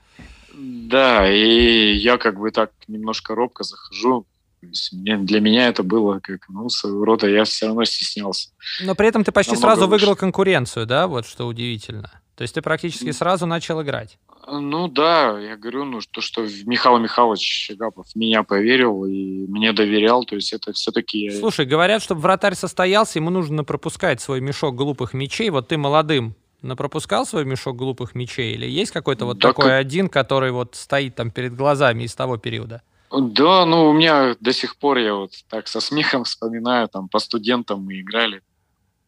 Да, 0.53 1.31
и 1.31 1.95
я 1.95 2.17
как 2.17 2.37
бы 2.39 2.51
так 2.51 2.71
немножко 2.87 3.33
робко 3.33 3.63
захожу, 3.63 4.27
для 4.61 5.39
меня 5.39 5.67
это 5.67 5.83
было 5.83 6.19
как, 6.19 6.47
ну, 6.49 6.69
своего 6.69 7.03
рода, 7.05 7.27
я 7.27 7.43
все 7.43 7.67
равно 7.67 7.83
стеснялся. 7.85 8.49
Но 8.81 8.93
при 8.93 9.07
этом 9.07 9.23
ты 9.23 9.31
почти 9.31 9.53
Намного 9.53 9.75
сразу 9.75 9.89
выиграл 9.89 10.15
конкуренцию, 10.15 10.85
да, 10.85 11.07
вот 11.07 11.25
что 11.25 11.47
удивительно. 11.47 12.11
То 12.35 12.43
есть 12.43 12.53
ты 12.53 12.61
практически 12.61 13.11
сразу 13.11 13.45
начал 13.45 13.81
играть. 13.81 14.17
Ну 14.45 14.87
да, 14.89 15.39
я 15.39 15.55
говорю, 15.55 15.85
ну 15.85 15.99
то, 16.11 16.19
что 16.19 16.41
Михаил 16.65 16.97
Михайлович 16.97 17.41
Щегапов 17.41 18.07
меня 18.15 18.43
поверил 18.43 19.05
и 19.05 19.45
мне 19.47 19.71
доверял, 19.71 20.25
то 20.25 20.35
есть 20.35 20.51
это 20.51 20.73
все-таки... 20.73 21.31
Слушай, 21.31 21.65
говорят, 21.65 22.01
чтобы 22.03 22.21
вратарь 22.21 22.55
состоялся, 22.55 23.19
ему 23.19 23.29
нужно 23.29 23.63
пропускать 23.63 24.21
свой 24.21 24.41
мешок 24.41 24.75
глупых 24.75 25.13
мечей. 25.13 25.49
Вот 25.49 25.69
ты 25.69 25.77
молодым 25.77 26.35
пропускал 26.77 27.25
свой 27.25 27.45
мешок 27.45 27.75
глупых 27.75 28.15
мечей? 28.15 28.53
Или 28.53 28.69
есть 28.69 28.91
какой-то 28.91 29.25
вот 29.25 29.37
да, 29.37 29.49
такой 29.49 29.65
как... 29.65 29.79
один, 29.79 30.09
который 30.09 30.51
вот 30.51 30.75
стоит 30.75 31.15
там 31.15 31.31
перед 31.31 31.55
глазами 31.55 32.03
из 32.03 32.15
того 32.15 32.37
периода? 32.37 32.81
Да, 33.11 33.65
ну 33.65 33.89
у 33.89 33.93
меня 33.93 34.35
до 34.39 34.53
сих 34.53 34.77
пор 34.77 34.97
я 34.97 35.13
вот 35.13 35.33
так 35.49 35.67
со 35.67 35.79
смехом 35.79 36.23
вспоминаю, 36.23 36.87
там 36.87 37.07
по 37.09 37.19
студентам 37.19 37.83
мы 37.83 38.01
играли. 38.01 38.41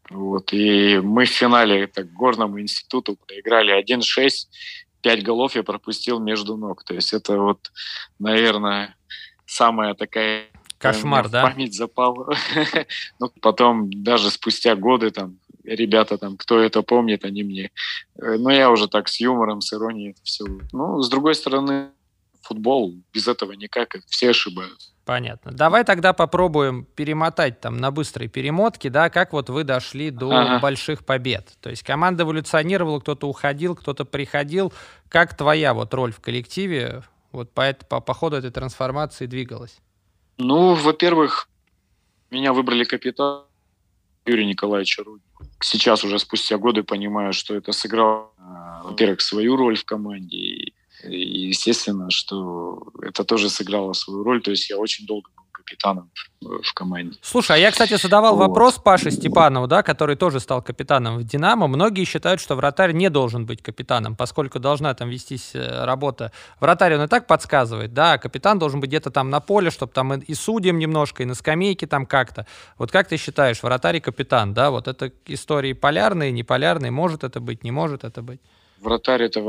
Вот, 0.10 0.54
и 0.54 1.00
мы 1.00 1.25
в 1.25 1.30
финале 1.30 1.88
так, 1.88 2.13
горному 2.13 2.62
институту 2.62 3.18
проиграли 3.25 3.74
1-6, 3.84 4.30
5 5.05 5.24
голов 5.24 5.55
я 5.55 5.62
пропустил 5.62 6.19
между 6.19 6.57
ног. 6.57 6.83
То 6.83 6.95
есть 6.95 7.13
это 7.13 7.38
вот, 7.38 7.71
наверное, 8.17 8.95
самая 9.45 9.93
такая 9.93 10.45
Кошмар, 10.79 11.29
да? 11.29 11.43
память 11.43 11.75
запала. 11.75 12.33
ну, 13.19 13.31
потом, 13.39 13.91
даже 14.03 14.31
спустя 14.31 14.75
годы, 14.75 15.12
там, 15.12 15.38
ребята, 15.63 16.17
там, 16.17 16.38
кто 16.38 16.59
это 16.59 16.81
помнит, 16.81 17.24
они 17.24 17.43
мне... 17.43 17.69
Э, 18.19 18.38
ну, 18.39 18.50
я 18.50 18.71
уже 18.71 18.88
так 18.88 19.07
с 19.07 19.19
юмором, 19.19 19.62
с 19.62 19.71
иронией 19.74 20.15
все. 20.24 20.45
Ну, 20.74 21.00
с 21.00 21.07
другой 21.07 21.35
стороны, 21.35 21.91
футбол 22.46 22.96
без 23.14 23.28
этого 23.28 23.52
никак, 23.54 23.96
все 24.08 24.30
ошибаются. 24.30 24.92
Понятно. 25.06 25.52
Давай 25.52 25.84
тогда 25.84 26.14
попробуем 26.14 26.86
перемотать 26.96 27.60
там 27.62 27.78
на 27.78 27.92
быстрой 27.92 28.28
перемотке, 28.28 28.90
да, 28.90 29.10
как 29.10 29.34
вот 29.34 29.50
вы 29.50 29.64
дошли 29.64 30.10
до 30.10 30.32
ага. 30.32 30.60
больших 30.60 31.06
побед. 31.06 31.54
То 31.62 31.70
есть 31.70 31.84
команда 31.84 32.24
эволюционировала, 32.24 33.00
кто-то 33.00 33.28
уходил, 33.28 33.75
кто-то 33.75 34.04
приходил. 34.04 34.74
Как 35.10 35.38
твоя 35.38 35.75
вот 35.75 35.94
роль 35.94 36.12
в 36.12 36.22
коллективе 36.22 37.04
вот 37.32 37.52
по, 37.52 37.72
по, 37.88 38.00
по 38.02 38.14
ходу 38.16 38.38
этой 38.38 38.50
трансформации 38.50 39.28
двигалась? 39.28 39.78
Ну, 40.38 40.74
во-первых, 40.74 41.50
меня 42.32 42.52
выбрали 42.52 42.84
капитан 42.84 43.44
Юрий 44.25 44.48
Николаевич 44.48 44.98
Рудник. 44.98 45.24
Сейчас 45.62 46.04
уже 46.04 46.18
спустя 46.18 46.58
годы 46.58 46.82
понимаю, 46.82 47.32
что 47.32 47.56
это 47.56 47.72
сыграло, 47.72 48.32
а, 48.40 48.82
во-первых, 48.84 49.22
свою 49.22 49.56
роль 49.56 49.78
в 49.78 49.86
команде, 49.86 50.38
и 51.04 51.48
естественно, 51.48 52.10
что 52.10 52.88
это 53.02 53.24
тоже 53.24 53.50
сыграло 53.50 53.94
свою 53.94 54.24
роль. 54.24 54.42
То 54.42 54.52
есть 54.52 54.70
я 54.70 54.78
очень 54.78 55.06
долго 55.06 55.30
был 55.36 55.46
капитаном 55.66 56.12
в 56.42 56.74
команде. 56.74 57.18
Слушай, 57.22 57.58
а 57.58 57.60
я, 57.60 57.72
кстати, 57.72 57.98
задавал 57.98 58.36
вот. 58.36 58.48
вопрос 58.48 58.75
Паше 58.75 59.12
Степанову, 59.12 59.68
да, 59.68 59.84
который 59.84 60.16
тоже 60.16 60.40
стал 60.40 60.62
капитаном 60.62 61.18
в 61.18 61.24
«Динамо». 61.24 61.68
Многие 61.68 62.06
считают, 62.06 62.40
что 62.40 62.56
вратарь 62.56 62.94
не 62.94 63.10
должен 63.10 63.46
быть 63.46 63.62
капитаном, 63.62 64.16
поскольку 64.16 64.60
должна 64.60 64.94
там 64.94 65.10
вестись 65.10 65.52
э, 65.56 65.86
работа. 65.86 66.32
Вратарь, 66.60 66.96
он 66.96 67.04
и 67.04 67.08
так 67.08 67.28
подсказывает, 67.28 67.94
да, 67.94 68.18
капитан 68.18 68.60
должен 68.60 68.80
быть 68.80 68.90
где-то 68.90 69.10
там 69.10 69.30
на 69.30 69.40
поле, 69.40 69.72
чтобы 69.72 69.92
там 69.92 70.14
и 70.14 70.34
судьям 70.36 70.78
немножко, 70.78 71.24
и 71.24 71.25
на 71.25 71.34
скамейке 71.34 71.88
там 71.88 72.06
как-то. 72.06 72.46
Вот 72.78 72.92
как 72.92 73.08
ты 73.08 73.18
считаешь, 73.18 73.64
вратарь 73.64 73.98
и 73.98 74.00
капитан, 74.00 74.54
да, 74.54 74.70
вот 74.70 74.88
это 74.88 75.12
истории 75.25 75.74
полярные, 75.74 76.32
неполярные, 76.32 76.92
может 76.92 77.24
это 77.24 77.40
быть, 77.40 77.64
не 77.64 77.72
может 77.72 78.04
это 78.04 78.22
быть? 78.22 78.40
Вратарь— 78.80 79.24
это 79.24 79.42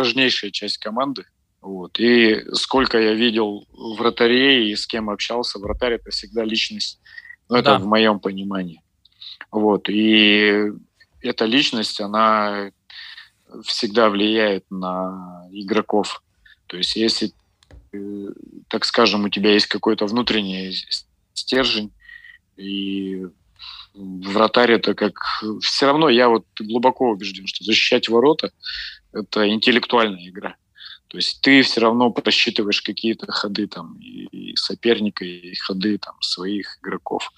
важнейшая 0.00 0.50
часть 0.50 0.78
команды. 0.78 1.24
Вот. 1.60 2.00
И 2.00 2.42
сколько 2.54 2.98
я 2.98 3.12
видел 3.12 3.66
вратарей 3.98 4.70
и 4.70 4.76
с 4.76 4.86
кем 4.86 5.10
общался, 5.10 5.58
вратарь 5.58 5.94
это 5.94 6.10
всегда 6.10 6.42
личность. 6.42 7.00
Ну, 7.48 7.56
это 7.56 7.72
да. 7.72 7.78
в 7.78 7.86
моем 7.86 8.18
понимании. 8.18 8.82
Вот. 9.50 9.88
И 9.90 10.72
эта 11.20 11.44
личность, 11.44 12.00
она 12.00 12.70
всегда 13.64 14.08
влияет 14.08 14.64
на 14.70 15.46
игроков. 15.52 16.22
То 16.66 16.78
есть 16.78 16.96
если, 16.96 17.32
э, 17.92 18.28
так 18.68 18.84
скажем, 18.84 19.24
у 19.24 19.28
тебя 19.28 19.52
есть 19.52 19.66
какой-то 19.66 20.06
внутренний 20.06 20.74
стержень, 21.34 21.92
и 22.56 23.26
вратарь 23.94 24.72
это 24.72 24.94
как... 24.94 25.14
Все 25.60 25.86
равно 25.86 26.08
я 26.08 26.28
вот 26.28 26.46
глубоко 26.58 27.10
убежден, 27.10 27.46
что 27.46 27.64
защищать 27.64 28.08
ворота 28.08 28.52
это 29.12 29.48
интеллектуальная 29.48 30.28
игра. 30.28 30.56
То 31.08 31.16
есть 31.16 31.40
ты 31.40 31.62
все 31.62 31.80
равно 31.80 32.10
просчитываешь 32.10 32.82
какие-то 32.82 33.30
ходы 33.32 33.66
там 33.66 33.98
и 34.00 34.54
соперника, 34.54 35.24
и 35.24 35.54
ходы 35.56 35.98
там 35.98 36.14
своих 36.20 36.78
игроков. 36.80 37.32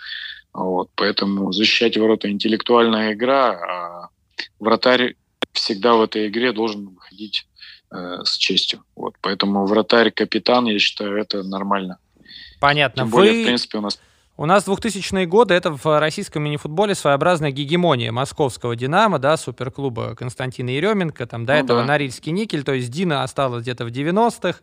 Вот, 0.52 0.90
поэтому 0.94 1.52
защищать 1.52 1.96
ворота 1.96 2.30
интеллектуальная 2.30 3.14
игра, 3.14 3.52
а 3.52 4.08
вратарь 4.60 5.16
всегда 5.52 5.94
в 5.94 6.02
этой 6.02 6.28
игре 6.28 6.52
должен 6.52 6.88
выходить 6.88 7.46
э, 7.90 8.18
с 8.24 8.36
честью. 8.36 8.84
Вот, 8.94 9.14
поэтому 9.22 9.64
вратарь 9.64 10.10
капитан, 10.10 10.66
я 10.66 10.78
считаю, 10.78 11.16
это 11.16 11.42
нормально. 11.42 11.98
Понятно. 12.60 13.02
Тем 13.02 13.10
более, 13.10 13.32
Вы... 13.32 13.42
в 13.42 13.46
принципе, 13.46 13.78
у 13.78 13.80
нас 13.80 13.98
У 14.38 14.46
нас 14.46 14.66
2000-е 14.66 15.26
годы 15.26 15.52
это 15.52 15.70
в 15.70 16.00
российском 16.00 16.42
мини-футболе 16.42 16.94
своеобразная 16.94 17.50
гегемония 17.50 18.12
московского 18.12 18.74
«Динамо», 18.74 19.18
да, 19.18 19.36
суперклуба 19.36 20.14
Константина 20.14 20.70
Еременко, 20.70 21.26
там 21.26 21.44
до 21.44 21.52
ну, 21.52 21.58
этого 21.58 21.80
да. 21.80 21.86
Норильский 21.86 22.32
никель, 22.32 22.64
то 22.64 22.72
есть 22.72 22.90
«Дина» 22.90 23.24
осталась 23.24 23.62
где-то 23.62 23.84
в 23.84 23.88
90-х, 23.88 24.58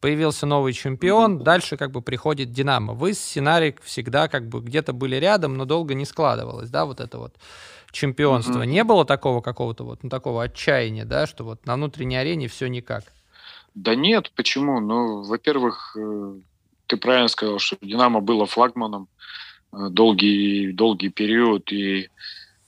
появился 0.00 0.44
новый 0.44 0.74
чемпион, 0.74 1.38
дальше 1.38 1.78
как 1.78 1.90
бы 1.90 2.02
приходит 2.02 2.52
«Динамо». 2.52 2.92
Вы 2.92 3.14
с 3.14 3.18
Синарик 3.18 3.80
всегда 3.82 4.28
как 4.28 4.46
бы 4.46 4.60
где-то 4.60 4.92
были 4.92 5.16
рядом, 5.16 5.56
но 5.56 5.64
долго 5.64 5.94
не 5.94 6.04
складывалось, 6.04 6.68
да, 6.68 6.84
вот 6.84 7.00
это 7.00 7.18
вот 7.18 7.34
чемпионство. 7.92 8.60
Mm-hmm. 8.60 8.66
Не 8.66 8.84
было 8.84 9.06
такого 9.06 9.40
какого-то 9.40 9.84
вот, 9.84 10.02
ну, 10.02 10.10
такого 10.10 10.42
отчаяния, 10.42 11.06
да, 11.06 11.26
что 11.26 11.44
вот 11.44 11.64
на 11.64 11.76
внутренней 11.76 12.16
арене 12.16 12.48
все 12.48 12.66
никак? 12.66 13.04
Да 13.74 13.94
нет, 13.94 14.30
почему? 14.36 14.80
Ну, 14.80 15.22
во-первых, 15.22 15.96
э, 15.98 16.34
ты 16.86 16.96
правильно 16.96 17.28
сказал, 17.28 17.58
что 17.58 17.76
«Динамо» 17.80 18.20
было 18.20 18.46
флагманом 18.46 19.08
э, 19.72 19.88
долгий, 19.90 20.72
долгий 20.72 21.08
период, 21.08 21.72
и, 21.72 22.10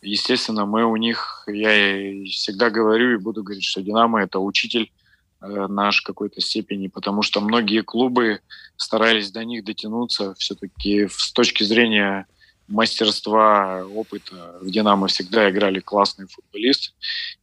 естественно, 0.03 0.67
мы 0.67 0.85
у 0.85 0.97
них, 0.97 1.45
я 1.47 2.25
всегда 2.27 2.71
говорю 2.71 3.15
и 3.15 3.23
буду 3.23 3.43
говорить, 3.43 3.65
что 3.65 3.83
«Динамо»— 3.83 4.23
это 4.23 4.39
учитель 4.39 4.93
э, 5.41 5.67
наш 5.69 6.01
какой-то 6.03 6.41
степени, 6.41 6.89
потому 6.89 7.23
что 7.23 7.41
многие 7.41 7.83
клубы 7.83 8.41
старались 8.77 9.31
до 9.31 9.45
них 9.45 9.65
дотянуться 9.65 10.35
все-таки 10.35 11.09
с 11.09 11.33
точки 11.33 11.65
зрения 11.65 12.27
мастерства, 12.69 13.85
опыта. 13.87 14.59
В 14.61 14.71
«Динамо» 14.71 15.07
всегда 15.07 15.51
играли 15.51 15.81
классные 15.81 16.27
футболисты. 16.27 16.93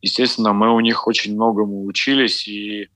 Естественно, 0.01 0.53
мы 0.53 0.73
у 0.75 0.79
них 0.79 1.07
очень 1.07 1.33
многому 1.33 1.85
учились, 1.85 2.47
и 2.47 2.89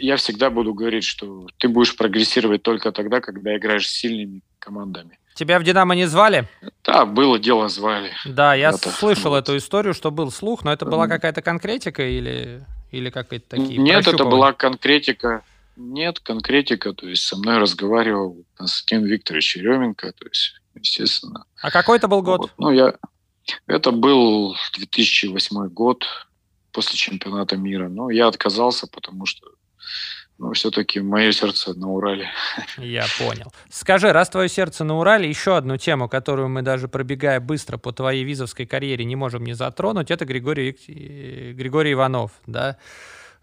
я 0.00 0.16
всегда 0.16 0.50
буду 0.50 0.74
говорить, 0.74 1.04
что 1.04 1.46
ты 1.58 1.68
будешь 1.68 1.96
прогрессировать 1.96 2.62
только 2.62 2.92
тогда, 2.92 3.20
когда 3.20 3.56
играешь 3.56 3.88
с 3.88 3.92
сильными 3.92 4.42
командами. 4.58 5.18
Тебя 5.34 5.58
в 5.58 5.64
«Динамо» 5.64 5.94
не 5.94 6.06
звали? 6.06 6.48
Да, 6.84 7.06
было 7.06 7.38
дело, 7.38 7.68
звали. 7.68 8.12
Да, 8.26 8.54
я 8.54 8.70
это, 8.70 8.90
слышал 8.90 9.30
вот. 9.30 9.38
эту 9.38 9.56
историю, 9.56 9.94
что 9.94 10.10
был 10.10 10.30
слух, 10.30 10.64
но 10.64 10.72
это 10.72 10.84
была 10.84 11.08
какая-то 11.08 11.40
конкретика 11.40 12.06
или, 12.06 12.66
или 12.90 13.10
какие-то 13.10 13.56
такие 13.56 13.78
Нет, 13.78 14.06
это 14.06 14.24
была 14.24 14.52
конкретика. 14.52 15.42
Нет, 15.76 16.20
конкретика. 16.20 16.92
То 16.92 17.08
есть 17.08 17.22
со 17.22 17.36
мной 17.38 17.58
разговаривал 17.58 18.44
Константин 18.54 19.06
Викторович 19.06 19.56
Еременко, 19.56 20.12
то 20.12 20.26
есть, 20.28 20.60
естественно. 20.74 21.44
А 21.62 21.70
какой 21.70 21.96
это 21.96 22.08
был 22.08 22.22
год? 22.22 22.40
Вот. 22.40 22.50
Ну, 22.58 22.70
я... 22.70 22.94
Это 23.66 23.92
был 23.92 24.56
2008 24.76 25.68
год 25.68 26.04
после 26.72 26.96
чемпионата 26.98 27.56
мира. 27.56 27.88
Но 27.88 28.10
я 28.10 28.26
отказался, 28.26 28.86
потому 28.86 29.26
что 29.26 29.46
но 30.40 30.52
все-таки 30.54 31.00
мое 31.00 31.32
сердце 31.32 31.74
на 31.74 31.88
Урале. 31.88 32.28
Я 32.78 33.04
понял. 33.18 33.52
Скажи, 33.68 34.10
раз 34.10 34.30
твое 34.30 34.48
сердце 34.48 34.84
на 34.84 34.98
Урале, 34.98 35.28
еще 35.28 35.56
одну 35.56 35.76
тему, 35.76 36.08
которую 36.08 36.48
мы 36.48 36.62
даже 36.62 36.88
пробегая 36.88 37.40
быстро 37.40 37.76
по 37.76 37.92
твоей 37.92 38.24
визовской 38.24 38.64
карьере 38.64 39.04
не 39.04 39.16
можем 39.16 39.44
не 39.44 39.52
затронуть, 39.52 40.10
это 40.10 40.24
Григорий, 40.24 40.72
Григорий 41.52 41.92
Иванов, 41.92 42.32
да? 42.46 42.78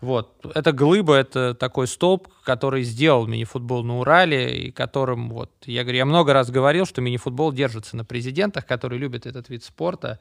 Вот. 0.02 0.46
Это 0.56 0.72
глыба, 0.74 1.16
это 1.16 1.56
такой 1.56 1.88
столб, 1.88 2.28
который 2.44 2.84
сделал 2.84 3.26
мини-футбол 3.28 3.84
на 3.84 4.00
Урале, 4.00 4.58
и 4.58 4.72
которым, 4.72 5.30
вот, 5.30 5.52
я 5.66 5.84
говорю, 5.84 5.98
я 5.98 6.06
много 6.06 6.34
раз 6.34 6.50
говорил, 6.50 6.86
что 6.86 7.02
мини-футбол 7.02 7.52
держится 7.52 7.96
на 7.96 8.06
президентах, 8.06 8.66
которые 8.66 9.00
любят 9.00 9.26
этот 9.26 9.50
вид 9.50 9.64
спорта. 9.64 10.20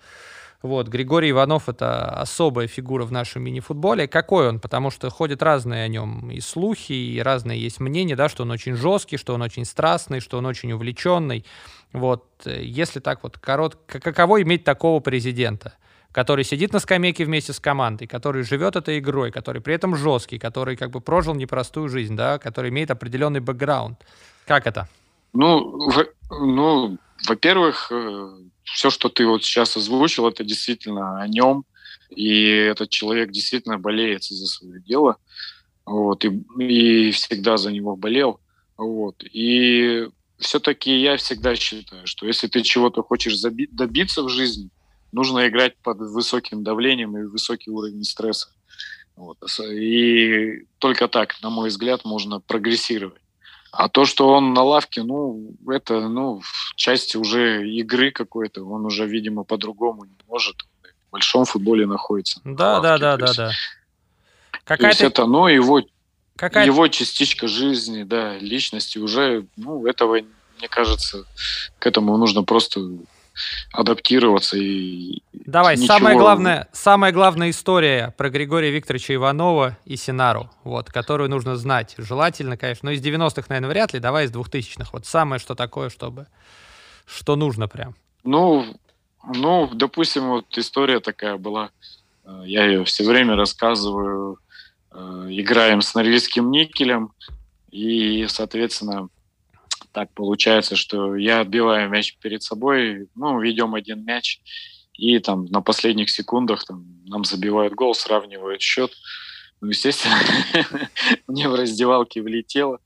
Вот, 0.62 0.88
Григорий 0.88 1.30
Иванов— 1.30 1.68
это 1.68 2.08
особая 2.08 2.66
фигура 2.66 3.04
в 3.04 3.12
нашем 3.12 3.42
мини-футболе. 3.42 4.08
Какой 4.08 4.48
он? 4.48 4.60
Потому 4.60 4.90
что 4.90 5.10
ходят 5.10 5.42
разные 5.42 5.84
о 5.84 5.88
нем 5.88 6.30
и 6.30 6.40
слухи, 6.40 6.92
и 6.92 7.20
разные 7.20 7.60
есть 7.60 7.80
мнения, 7.80 8.16
да, 8.16 8.28
что 8.28 8.42
он 8.42 8.50
очень 8.50 8.74
жесткий, 8.74 9.16
что 9.16 9.34
он 9.34 9.42
очень 9.42 9.64
страстный, 9.64 10.20
что 10.20 10.38
он 10.38 10.46
очень 10.46 10.72
увлеченный. 10.72 11.44
Вот, 11.92 12.24
если 12.44 13.00
так 13.00 13.22
вот 13.22 13.38
коротко, 13.38 14.00
каково 14.00 14.42
иметь 14.42 14.64
такого 14.64 15.00
президента? 15.00 15.74
который 16.16 16.44
сидит 16.44 16.72
на 16.72 16.78
скамейке 16.78 17.26
вместе 17.26 17.52
с 17.52 17.60
командой, 17.60 18.06
который 18.06 18.42
живет 18.42 18.74
этой 18.74 19.00
игрой, 19.00 19.30
который 19.30 19.60
при 19.60 19.74
этом 19.74 19.94
жесткий, 19.96 20.38
который 20.38 20.74
как 20.74 20.90
бы 20.90 21.02
прожил 21.02 21.34
непростую 21.34 21.90
жизнь, 21.90 22.16
да, 22.16 22.38
который 22.38 22.70
имеет 22.70 22.90
определенный 22.90 23.40
бэкграунд. 23.40 24.02
Как 24.46 24.66
это? 24.66 24.88
Ну, 25.34 25.90
в, 25.90 26.06
ну, 26.30 26.96
во-первых, 27.28 27.88
э, 27.92 28.28
все, 28.66 28.90
что 28.90 29.08
ты 29.08 29.26
вот 29.26 29.44
сейчас 29.44 29.76
озвучил, 29.76 30.28
это 30.28 30.44
действительно 30.44 31.20
о 31.20 31.28
нем, 31.28 31.64
и 32.10 32.44
этот 32.46 32.90
человек 32.90 33.30
действительно 33.30 33.78
болеет 33.78 34.24
за 34.24 34.46
свое 34.46 34.80
дело, 34.80 35.16
вот, 35.84 36.24
и, 36.24 36.44
и 36.58 37.10
всегда 37.12 37.56
за 37.56 37.72
него 37.72 37.96
болел, 37.96 38.40
вот, 38.76 39.22
и 39.24 40.08
все-таки 40.38 40.96
я 40.98 41.16
всегда 41.16 41.56
считаю, 41.56 42.06
что 42.06 42.26
если 42.26 42.46
ты 42.46 42.62
чего-то 42.62 43.02
хочешь 43.02 43.40
добиться 43.40 44.22
в 44.22 44.28
жизни, 44.28 44.70
нужно 45.12 45.48
играть 45.48 45.76
под 45.78 45.98
высоким 45.98 46.62
давлением 46.62 47.16
и 47.16 47.22
высокий 47.22 47.70
уровень 47.70 48.04
стресса. 48.04 48.48
Вот. 49.16 49.38
И 49.72 50.66
только 50.78 51.08
так, 51.08 51.40
на 51.42 51.48
мой 51.48 51.70
взгляд, 51.70 52.04
можно 52.04 52.40
прогрессировать. 52.40 53.22
А 53.78 53.88
то, 53.88 54.06
что 54.06 54.28
он 54.28 54.54
на 54.54 54.62
лавке, 54.62 55.02
ну, 55.02 55.54
это, 55.68 56.08
ну, 56.08 56.40
в 56.40 56.74
части 56.76 57.18
уже 57.18 57.68
игры 57.68 58.10
какой-то, 58.10 58.64
он 58.64 58.86
уже, 58.86 59.06
видимо, 59.06 59.44
по-другому 59.44 60.04
не 60.04 60.16
может. 60.26 60.56
В 61.08 61.12
большом 61.12 61.44
футболе 61.44 61.86
находится. 61.86 62.40
Да, 62.44 62.80
на 62.80 62.90
лавке, 62.90 63.00
да, 63.00 63.16
да, 63.16 63.26
да, 63.26 63.32
да. 63.34 63.50
Какая-то... 64.64 64.82
То 64.82 64.88
есть 64.88 65.00
это, 65.02 65.26
ну, 65.26 65.46
его, 65.46 65.82
Какая... 66.36 66.64
его 66.64 66.88
частичка 66.88 67.48
жизни, 67.48 68.02
да, 68.02 68.38
личности 68.38 68.98
уже, 68.98 69.46
ну, 69.56 69.86
этого, 69.86 70.20
мне 70.58 70.68
кажется, 70.68 71.26
к 71.78 71.86
этому 71.86 72.16
нужно 72.16 72.44
просто 72.44 72.80
адаптироваться 73.72 74.56
и 74.56 75.22
Давай, 75.32 75.76
ничего... 75.76 75.86
самая 75.86 76.16
главная, 76.16 76.68
самая 76.72 77.12
главная 77.12 77.50
история 77.50 78.12
про 78.16 78.30
Григория 78.30 78.70
Викторовича 78.70 79.14
Иванова 79.14 79.78
и 79.84 79.96
Синару, 79.96 80.50
вот, 80.64 80.90
которую 80.90 81.30
нужно 81.30 81.56
знать. 81.56 81.94
Желательно, 81.98 82.56
конечно, 82.56 82.86
но 82.86 82.92
из 82.92 83.00
90-х, 83.00 83.44
наверное, 83.48 83.70
вряд 83.70 83.92
ли, 83.92 84.00
давай 84.00 84.24
из 84.24 84.32
2000-х. 84.32 84.90
Вот 84.92 85.06
самое, 85.06 85.38
что 85.38 85.54
такое, 85.54 85.88
чтобы, 85.88 86.26
что 87.06 87.36
нужно 87.36 87.68
прям. 87.68 87.94
Ну, 88.24 88.76
ну, 89.24 89.68
допустим, 89.72 90.28
вот 90.28 90.58
история 90.58 91.00
такая 91.00 91.36
была, 91.36 91.70
э, 92.24 92.42
я 92.46 92.66
ее 92.66 92.84
все 92.84 93.04
время 93.04 93.36
рассказываю, 93.36 94.38
э, 94.92 94.96
играем 95.30 95.82
с 95.82 95.94
Норильским 95.94 96.50
никелем, 96.50 97.12
и, 97.70 98.26
соответственно, 98.28 99.08
так 99.96 100.12
получается, 100.12 100.76
что 100.76 101.16
я 101.16 101.40
отбиваю 101.40 101.88
мяч 101.88 102.18
перед 102.18 102.42
собой, 102.42 103.08
ну, 103.14 103.40
ведем 103.40 103.74
один 103.74 104.04
мяч, 104.04 104.42
и 104.92 105.18
там 105.20 105.46
на 105.46 105.62
последних 105.62 106.10
секундах 106.10 106.66
там, 106.66 106.84
нам 107.06 107.24
забивают 107.24 107.72
гол, 107.72 107.94
сравнивают 107.94 108.60
счет. 108.60 108.92
Ну, 109.62 109.68
естественно, 109.68 110.18
мне 111.26 111.48
в 111.48 111.54
раздевалке 111.54 112.20
влетело, 112.20 112.80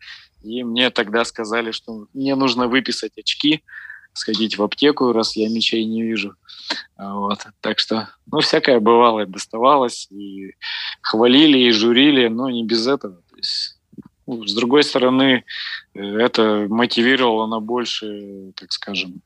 и 0.44 0.62
мне 0.62 0.88
тогда 0.90 1.25
сказали, 1.25 1.73
что 1.73 2.07
мне 2.14 2.37
нужно 2.37 2.68
выписать 2.68 3.18
очки, 3.18 3.64
сходить 4.12 4.57
в 4.57 4.62
аптеку, 4.62 5.12
раз 5.12 5.35
я 5.35 5.49
мячей 5.49 5.85
не 5.87 6.05
вижу. 6.05 6.37
Вот. 6.96 7.40
Так 7.61 7.81
что, 7.81 8.09
ну, 8.31 8.38
всякое 8.38 8.79
бывало, 8.79 9.27
доставалось, 9.27 10.07
и 10.12 10.53
хвалили, 11.03 11.59
и 11.59 11.73
журили, 11.73 12.29
но 12.29 12.51
не 12.51 12.64
без 12.64 12.87
этого. 12.87 13.16
То 13.29 13.37
есть 13.37 13.80
с 14.47 14.55
другой 14.55 14.83
стороны, 14.83 15.45
э, 15.95 16.01
это 16.01 16.66
мотивировало 16.69 17.47
на 17.47 17.61
больше, 17.61 18.53
так 18.55 18.73
скажем, 18.73 19.23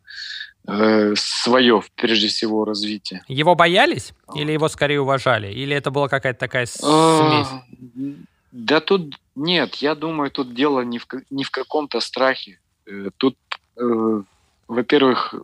э, 0.66 1.14
свое, 1.16 1.82
прежде 1.96 2.28
всего, 2.28 2.64
развитие. 2.64 3.22
Его 3.28 3.54
боялись 3.54 4.12
или 4.34 4.52
его 4.52 4.68
скорее 4.68 5.00
уважали? 5.00 5.52
Или 5.52 5.76
это 5.76 5.90
была 5.90 6.08
какая-то 6.08 6.40
такая 6.40 6.66
а, 6.82 7.44
смесь? 7.44 8.14
Да 8.52 8.80
тут 8.80 9.18
нет, 9.34 9.76
я 9.76 9.94
думаю, 9.94 10.30
тут 10.30 10.54
дело 10.54 10.82
не 10.82 10.98
в, 10.98 11.06
не 11.30 11.44
в 11.44 11.50
каком-то 11.50 12.00
страхе. 12.00 12.60
Э, 12.86 13.10
тут, 13.16 13.36
э, 13.76 14.22
во-первых, 14.68 15.34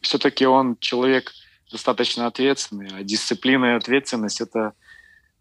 все-таки 0.00 0.46
он 0.46 0.76
человек 0.80 1.32
достаточно 1.70 2.26
ответственный, 2.26 2.88
а 2.94 3.02
дисциплина 3.02 3.66
и 3.66 3.76
ответственность– 3.76 4.40
это 4.40 4.72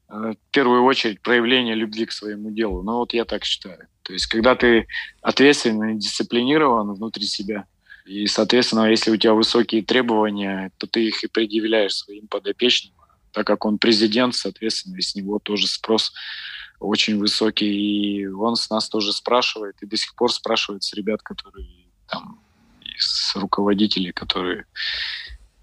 в 0.08 0.36
первую 0.52 0.84
очередь 0.84 1.22
проявление 1.22 1.76
любви 1.76 2.06
к 2.06 2.12
своему 2.12 2.52
делу. 2.52 2.82
Ну 2.84 2.98
вот 2.98 3.14
я 3.14 3.26
так 3.26 3.44
считаю. 3.44 3.88
То 4.04 4.14
есть 4.14 4.28
когда 4.28 4.56
ты 4.56 4.88
ответственный, 5.22 5.96
дисциплинирован 5.96 6.94
внутри 6.94 7.26
себя, 7.26 7.66
и, 8.06 8.26
соответственно, 8.28 8.90
если 8.90 9.12
у 9.12 9.18
тебя 9.18 9.34
высокие 9.34 9.84
требования, 9.84 10.72
то 10.78 10.88
ты 10.88 11.08
их 11.08 11.24
и 11.26 11.28
предъявляешь 11.28 11.96
своим 11.96 12.28
подопечным. 12.28 12.94
Так 13.34 13.46
как 13.46 13.66
он 13.66 13.78
президент, 13.78 14.34
соответственно, 14.34 15.02
с 15.02 15.14
него 15.14 15.40
тоже 15.40 15.68
спрос 15.68 16.14
очень 16.80 17.20
высокий. 17.20 18.22
И 18.22 18.28
он 18.28 18.56
с 18.56 18.70
нас 18.70 18.88
тоже 18.88 19.12
спрашивает, 19.12 19.76
и 19.82 19.86
до 19.86 19.98
сих 19.98 20.16
пор 20.16 20.32
спрашивает 20.32 20.84
с 20.84 20.94
ребят, 20.94 21.22
которые 21.22 21.68
там, 22.08 22.42
с 22.98 23.36
руководителей, 23.36 24.14
которые 24.14 24.66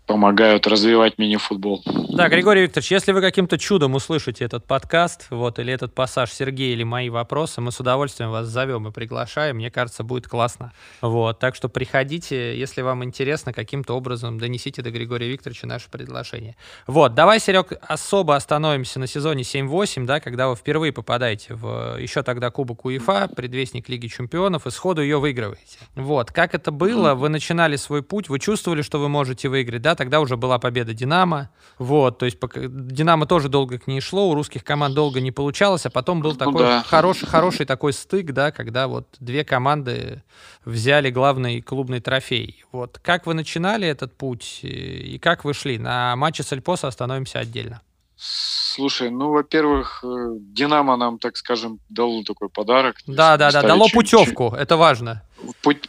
помогают 0.07 0.67
развивать 0.67 1.19
мини-футбол. 1.19 1.83
Да, 2.11 2.29
Григорий 2.29 2.63
Викторович, 2.63 2.91
если 2.91 3.13
вы 3.13 3.21
каким-то 3.21 3.59
чудом 3.59 3.95
услышите 3.95 4.45
этот 4.45 4.67
подкаст, 4.67 5.27
вот, 5.31 5.59
или 5.59 5.73
этот 5.73 5.95
пассаж 5.95 6.31
Сергея, 6.31 6.75
или 6.75 6.83
мои 6.85 7.09
вопросы, 7.09 7.61
мы 7.61 7.73
с 7.73 7.81
удовольствием 7.81 8.31
вас 8.31 8.47
зовем 8.47 8.87
и 8.87 8.93
приглашаем. 8.93 9.57
Мне 9.57 9.71
кажется, 9.71 10.05
будет 10.05 10.29
классно. 10.29 10.73
Вот, 11.01 11.39
так 11.39 11.55
что 11.55 11.69
приходите, 11.69 12.59
если 12.59 12.83
вам 12.83 13.03
интересно, 13.03 13.53
каким-то 13.53 13.95
образом 13.95 14.39
донесите 14.39 14.83
до 14.83 14.91
Григория 14.91 15.29
Викторовича 15.29 15.67
наше 15.67 15.89
предложение. 15.91 16.57
Вот, 16.87 17.15
давай, 17.15 17.41
Серег, 17.41 17.73
особо 17.81 18.37
остановимся 18.37 19.01
на 19.01 19.07
сезоне 19.07 19.43
7-8, 19.43 20.05
да, 20.05 20.21
когда 20.21 20.49
вы 20.49 20.57
впервые 20.57 20.93
попадаете 20.93 21.55
в 21.55 21.99
еще 21.99 22.23
тогда 22.23 22.51
Кубок 22.51 22.85
УЕФА, 22.85 23.31
предвестник 23.35 23.89
Лиги 23.89 24.09
Чемпионов, 24.09 24.67
и 24.67 24.71
сходу 24.71 25.03
ее 25.03 25.19
выигрываете. 25.19 25.79
Вот, 25.95 26.31
как 26.31 26.55
это 26.55 26.71
было? 26.71 27.15
Вы 27.15 27.31
начинали 27.31 27.77
свой 27.77 28.03
путь, 28.03 28.29
вы 28.29 28.39
чувствовали, 28.39 28.83
что 28.83 28.99
вы 28.99 29.09
можете 29.09 29.49
выиграть, 29.49 29.83
да? 29.83 29.94
Тогда 29.95 30.21
уже 30.21 30.37
была 30.37 30.59
победа 30.59 30.95
«Динамо». 30.95 31.51
Вот, 31.79 32.19
то 32.19 32.25
есть 32.27 32.39
«Динамо» 32.57 33.27
тоже 33.27 33.49
долго 33.49 33.79
к 33.79 33.87
ней 33.87 34.01
шло, 34.01 34.29
у 34.29 34.35
русских 34.35 34.65
команд 34.65 34.95
долго 34.95 35.21
не 35.21 35.33
получалось, 35.33 35.87
а 35.87 35.91
потом 35.91 36.21
был 36.21 36.33
ну, 36.33 36.37
такой 36.37 36.63
да. 36.63 36.83
хороший, 36.83 37.27
хороший 37.27 37.67
такой 37.67 37.93
стык, 37.93 38.33
да, 38.33 38.53
когда 38.53 38.87
вот 38.89 39.07
две 39.21 39.45
команды 39.45 40.23
взяли 40.65 41.11
главный 41.11 41.61
клубный 41.61 42.01
трофей. 42.01 42.65
Вот, 42.73 42.99
как 43.03 43.27
вы 43.27 43.35
начинали 43.35 43.87
этот 43.89 44.17
путь 44.17 44.61
и 44.63 45.19
как 45.19 45.45
вы 45.45 45.55
шли? 45.55 45.79
На 45.79 46.15
матче 46.17 46.43
с 46.43 46.53
Эльпосо 46.53 46.89
остановимся 46.89 47.39
отдельно. 47.41 47.83
Слушай, 48.17 49.11
ну, 49.11 49.31
во-первых, 49.31 50.05
э, 50.05 50.37
Динамо 50.39 50.97
нам, 50.97 51.19
так 51.19 51.37
скажем, 51.37 51.81
дал 51.89 52.23
такой 52.25 52.49
подарок. 52.49 52.97
Да, 53.07 53.37
да, 53.37 53.51
да, 53.51 53.63
дало 53.63 53.87
чуть, 53.87 53.95
путевку, 53.95 54.51
чуть, 54.51 54.61
это 54.61 54.77
важно. 54.77 55.23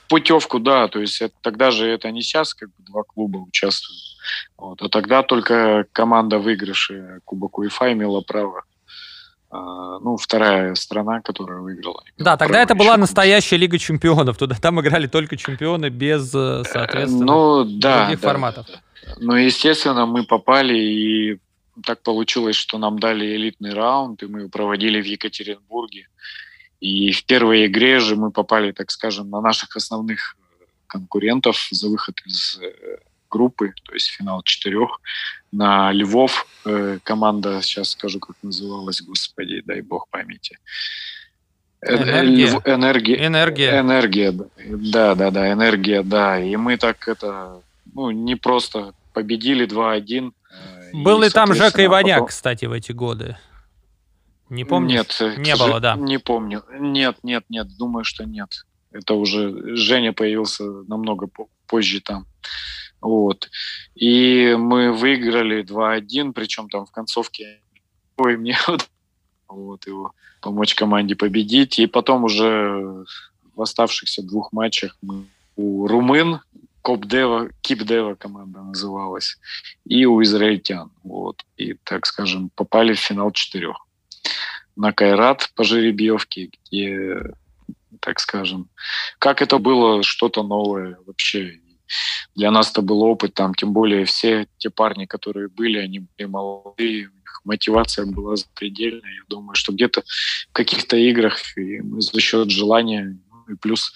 Путевку, 0.07 0.59
да, 0.59 0.87
то 0.87 0.99
есть 0.99 1.21
это, 1.21 1.33
тогда 1.41 1.71
же 1.71 1.87
это 1.87 2.11
не 2.11 2.21
сейчас, 2.21 2.53
как 2.53 2.69
бы 2.69 2.75
два 2.79 3.03
клуба 3.03 3.37
участвуют. 3.37 4.01
Вот, 4.57 4.81
а 4.81 4.89
тогда 4.89 5.23
только 5.23 5.85
команда 5.91 6.39
выигрыша 6.39 7.19
Кубок 7.25 7.59
УЕФА 7.59 7.93
имела 7.93 8.21
право 8.21 8.63
а, 9.51 9.99
ну, 9.99 10.17
вторая 10.17 10.75
страна, 10.75 11.21
которая 11.21 11.59
выиграла. 11.59 12.03
Да, 12.17 12.35
тогда 12.35 12.61
это 12.61 12.75
была 12.75 12.97
настоящая 12.97 13.57
Лига 13.57 13.77
Чемпионов. 13.77 14.37
Туда 14.37 14.55
там 14.55 14.81
играли 14.81 15.07
только 15.07 15.37
чемпионы 15.37 15.89
без, 15.89 16.33
э, 16.33 16.63
соответственно, 16.65 17.25
ну, 17.25 17.63
да, 17.63 18.05
других 18.05 18.21
да, 18.21 18.27
форматов. 18.27 18.67
Ну, 19.17 19.35
естественно, 19.35 20.05
мы 20.05 20.23
попали 20.23 20.77
и 20.77 21.39
так 21.83 22.01
получилось, 22.01 22.55
что 22.55 22.77
нам 22.77 22.99
дали 22.99 23.35
элитный 23.35 23.73
раунд, 23.73 24.23
и 24.23 24.27
мы 24.27 24.49
проводили 24.49 25.01
в 25.01 25.05
Екатеринбурге. 25.05 26.07
И 26.79 27.11
в 27.11 27.25
первой 27.25 27.65
игре 27.65 27.99
же 27.99 28.15
мы 28.15 28.31
попали, 28.31 28.71
так 28.71 28.91
скажем, 28.91 29.29
на 29.29 29.41
наших 29.41 29.75
основных 29.75 30.35
э, 30.37 30.65
конкурентов 30.87 31.67
за 31.71 31.89
выход 31.89 32.21
из 32.25 32.59
э, 32.61 32.97
группы, 33.29 33.73
то 33.83 33.93
есть 33.93 34.09
финал 34.09 34.43
четырех, 34.43 35.01
на 35.51 35.91
Львов. 35.91 36.45
Э, 36.65 36.99
команда, 37.03 37.61
сейчас 37.61 37.89
скажу, 37.91 38.19
как 38.19 38.35
называлась, 38.41 39.01
господи, 39.01 39.61
дай 39.65 39.81
бог 39.81 40.07
памяти. 40.09 40.57
Энергия. 41.81 42.61
Энергия. 42.65 43.25
Энергия. 43.27 43.79
Энергия. 43.79 44.31
Да, 44.31 45.15
да, 45.15 45.31
да, 45.31 45.51
энергия, 45.51 46.03
да. 46.03 46.39
И 46.39 46.55
мы 46.55 46.77
так 46.77 47.07
это, 47.07 47.61
ну, 47.93 48.11
не 48.11 48.35
просто 48.35 48.93
победили 49.13 49.67
2-1, 49.67 50.33
был 51.03 51.21
ли 51.21 51.29
там 51.29 51.53
Жека 51.53 51.83
Иваняк, 51.83 52.19
потом... 52.19 52.27
кстати, 52.27 52.65
в 52.65 52.71
эти 52.71 52.91
годы? 52.91 53.37
Не 54.49 54.63
помню. 54.63 54.97
Нет, 54.97 55.21
не 55.37 55.55
было, 55.55 55.79
да. 55.79 55.95
Не 55.95 56.19
помню. 56.19 56.63
Нет, 56.79 57.17
нет, 57.23 57.45
нет, 57.49 57.67
думаю, 57.77 58.03
что 58.03 58.25
нет. 58.25 58.65
Это 58.91 59.15
уже 59.15 59.75
Женя 59.75 60.13
появился 60.13 60.63
намного 60.63 61.27
позже 61.67 62.01
там. 62.01 62.27
Вот. 63.01 63.49
И 63.95 64.55
мы 64.57 64.93
выиграли 64.93 65.63
2-1, 65.63 66.33
причем 66.33 66.69
там 66.69 66.85
в 66.85 66.91
концовке 66.91 67.59
ой, 68.17 68.37
мне 68.37 68.57
вот 69.47 69.85
его 69.85 70.13
помочь 70.41 70.75
команде 70.75 71.15
победить. 71.15 71.79
И 71.79 71.87
потом 71.87 72.23
уже 72.23 73.05
в 73.55 73.61
оставшихся 73.61 74.23
двух 74.23 74.53
матчах 74.53 74.97
мы 75.01 75.25
у 75.55 75.87
румын 75.87 76.41
Копдева, 76.81 77.49
Кипдева 77.61 78.13
команда 78.13 78.61
называлась, 78.61 79.37
и 79.85 80.05
у 80.05 80.21
израильтян. 80.21 80.91
Вот. 81.03 81.43
И, 81.57 81.73
так 81.83 82.05
скажем, 82.05 82.51
попали 82.55 82.93
в 82.93 82.99
финал 82.99 83.31
четырех. 83.31 83.84
На 84.75 84.91
Кайрат 84.91 85.49
по 85.55 85.63
жеребьевке, 85.63 86.49
где, 86.69 87.17
так 87.99 88.19
скажем, 88.19 88.69
как 89.19 89.41
это 89.41 89.57
было 89.57 90.03
что-то 90.03 90.43
новое 90.43 90.97
вообще. 91.05 91.59
Для 92.35 92.51
нас 92.51 92.71
это 92.71 92.81
был 92.81 93.03
опыт, 93.03 93.33
там, 93.33 93.53
тем 93.53 93.71
более 93.71 94.05
все 94.05 94.47
те 94.57 94.69
парни, 94.69 95.05
которые 95.05 95.47
были, 95.47 95.77
они 95.77 95.99
были 95.99 96.27
молодые, 96.27 97.07
у 97.07 97.13
них 97.13 97.41
мотивация 97.45 98.05
была 98.05 98.35
запредельная. 98.35 99.13
Я 99.13 99.21
думаю, 99.29 99.55
что 99.55 99.71
где-то 99.71 100.01
в 100.01 100.53
каких-то 100.53 100.97
играх 100.97 101.57
и 101.57 101.81
за 101.99 102.19
счет 102.19 102.49
желания, 102.49 103.17
ну, 103.29 103.53
и 103.53 103.55
плюс 103.55 103.93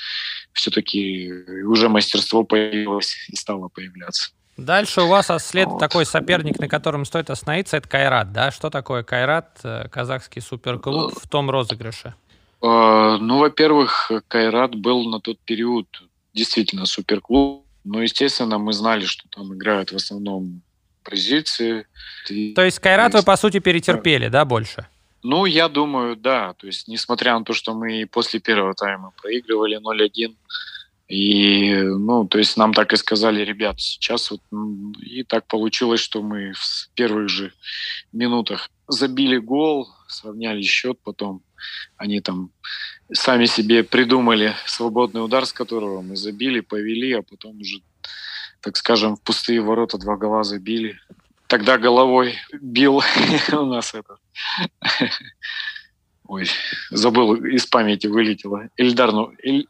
все-таки 0.54 1.32
уже 1.66 1.90
мастерство 1.90 2.44
появилось 2.44 3.16
и 3.30 3.36
стало 3.36 3.68
появляться. 3.68 4.32
Дальше 4.66 5.02
у 5.02 5.08
вас 5.08 5.28
след 5.40 5.68
вот. 5.68 5.80
такой 5.80 6.06
соперник, 6.06 6.60
на 6.60 6.68
котором 6.68 7.06
стоит 7.06 7.30
остановиться, 7.30 7.78
это 7.78 7.88
Кайрат, 7.88 8.32
да? 8.32 8.52
Что 8.52 8.70
такое 8.70 9.04
Кайрат, 9.04 9.60
э, 9.64 9.88
казахский 9.90 10.42
суперклуб 10.42 11.14
в 11.18 11.28
том 11.28 11.50
розыгрыше? 11.50 12.16
Э, 12.62 13.18
ну, 13.20 13.40
во-первых, 13.40 14.12
Кайрат 14.28 14.76
был 14.76 15.10
на 15.10 15.20
тот 15.20 15.40
период 15.40 15.88
действительно 16.34 16.86
суперклуб. 16.86 17.66
Но, 17.86 18.02
естественно, 18.02 18.58
мы 18.58 18.74
знали, 18.74 19.06
что 19.06 19.28
там 19.30 19.54
играют 19.54 19.92
в 19.92 19.96
основном 19.96 20.62
бразильцы. 21.04 21.86
То 22.28 22.64
есть 22.64 22.80
Кайрат 22.80 23.14
вы, 23.14 23.24
по 23.24 23.36
сути, 23.36 23.60
перетерпели, 23.60 24.28
да, 24.28 24.46
больше? 24.46 24.88
Ну, 25.24 25.46
я 25.46 25.68
думаю, 25.68 26.16
да. 26.16 26.54
То 26.54 26.68
есть, 26.68 26.88
несмотря 26.88 27.38
на 27.38 27.44
то, 27.44 27.54
что 27.54 27.74
мы 27.74 28.08
после 28.10 28.40
первого 28.40 28.74
тайма 28.74 29.12
проигрывали 29.22 29.78
0-1, 29.78 30.36
и, 31.10 31.74
ну, 31.82 32.28
то 32.28 32.38
есть 32.38 32.56
нам 32.56 32.74
так 32.74 32.94
и 32.94 32.98
сказали, 32.98 33.44
ребят, 33.44 33.80
сейчас 33.82 34.32
вот... 34.32 34.42
И 35.02 35.24
так 35.24 35.48
получилось, 35.48 36.00
что 36.00 36.22
мы 36.22 36.54
в 36.54 36.90
первых 36.94 37.30
же 37.30 37.52
минутах 38.14 38.70
забили 38.88 39.38
гол, 39.38 39.90
сравняли 40.08 40.62
счет, 40.62 41.00
потом 41.04 41.42
они 41.98 42.22
там 42.22 42.52
сами 43.12 43.46
себе 43.46 43.84
придумали 43.84 44.54
свободный 44.66 45.26
удар, 45.26 45.46
с 45.46 45.52
которого 45.52 46.02
мы 46.02 46.16
забили, 46.16 46.60
повели, 46.60 47.12
а 47.14 47.24
потом 47.24 47.60
уже, 47.60 47.82
так 48.62 48.78
скажем, 48.78 49.16
в 49.16 49.22
пустые 49.24 49.62
ворота 49.62 49.98
два 49.98 50.16
гола 50.16 50.44
забили 50.44 51.00
тогда 51.50 51.80
головой 51.80 52.36
бил 52.62 53.02
у 53.52 53.66
нас 53.66 53.94
это. 53.96 54.18
Ой, 56.28 56.48
забыл, 56.92 57.34
из 57.44 57.66
памяти 57.66 58.06
вылетело. 58.06 58.70
Ильдар, 58.78 59.12
ну, 59.12 59.32
Иль, 59.44 59.68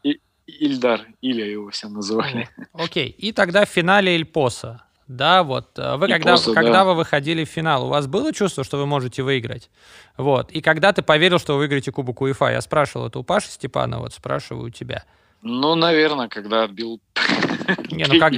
Ильдар, 0.58 1.06
Илья 1.20 1.46
его 1.46 1.70
все 1.70 1.88
называли. 1.88 2.48
Окей, 2.72 3.08
okay. 3.08 3.14
и 3.16 3.32
тогда 3.32 3.64
в 3.64 3.68
финале 3.68 4.14
Эльпоса. 4.14 4.82
Да, 5.10 5.42
вот. 5.42 5.76
Э, 5.76 5.96
вы 5.96 6.06
когда, 6.06 6.32
Поса, 6.32 6.54
когда 6.54 6.72
да. 6.72 6.84
вы 6.84 6.94
выходили 6.94 7.44
в 7.44 7.48
финал, 7.48 7.86
у 7.86 7.88
вас 7.88 8.06
было 8.06 8.32
чувство, 8.32 8.62
что 8.62 8.78
вы 8.78 8.86
можете 8.86 9.24
выиграть? 9.24 9.68
Вот. 10.16 10.52
И 10.52 10.60
когда 10.60 10.92
ты 10.92 11.02
поверил, 11.02 11.40
что 11.40 11.54
вы 11.54 11.60
выиграете 11.60 11.90
Кубок 11.90 12.20
УЕФА? 12.20 12.52
Я 12.52 12.60
спрашивал 12.60 13.08
это 13.08 13.18
у 13.18 13.24
Паши 13.24 13.50
Степана, 13.50 13.98
вот 13.98 14.14
спрашиваю 14.14 14.66
у 14.66 14.70
тебя. 14.70 15.04
Ну, 15.42 15.74
наверное, 15.74 16.28
когда 16.28 16.62
отбил 16.62 17.00
не, 17.90 18.06
ну 18.06 18.18
как... 18.18 18.32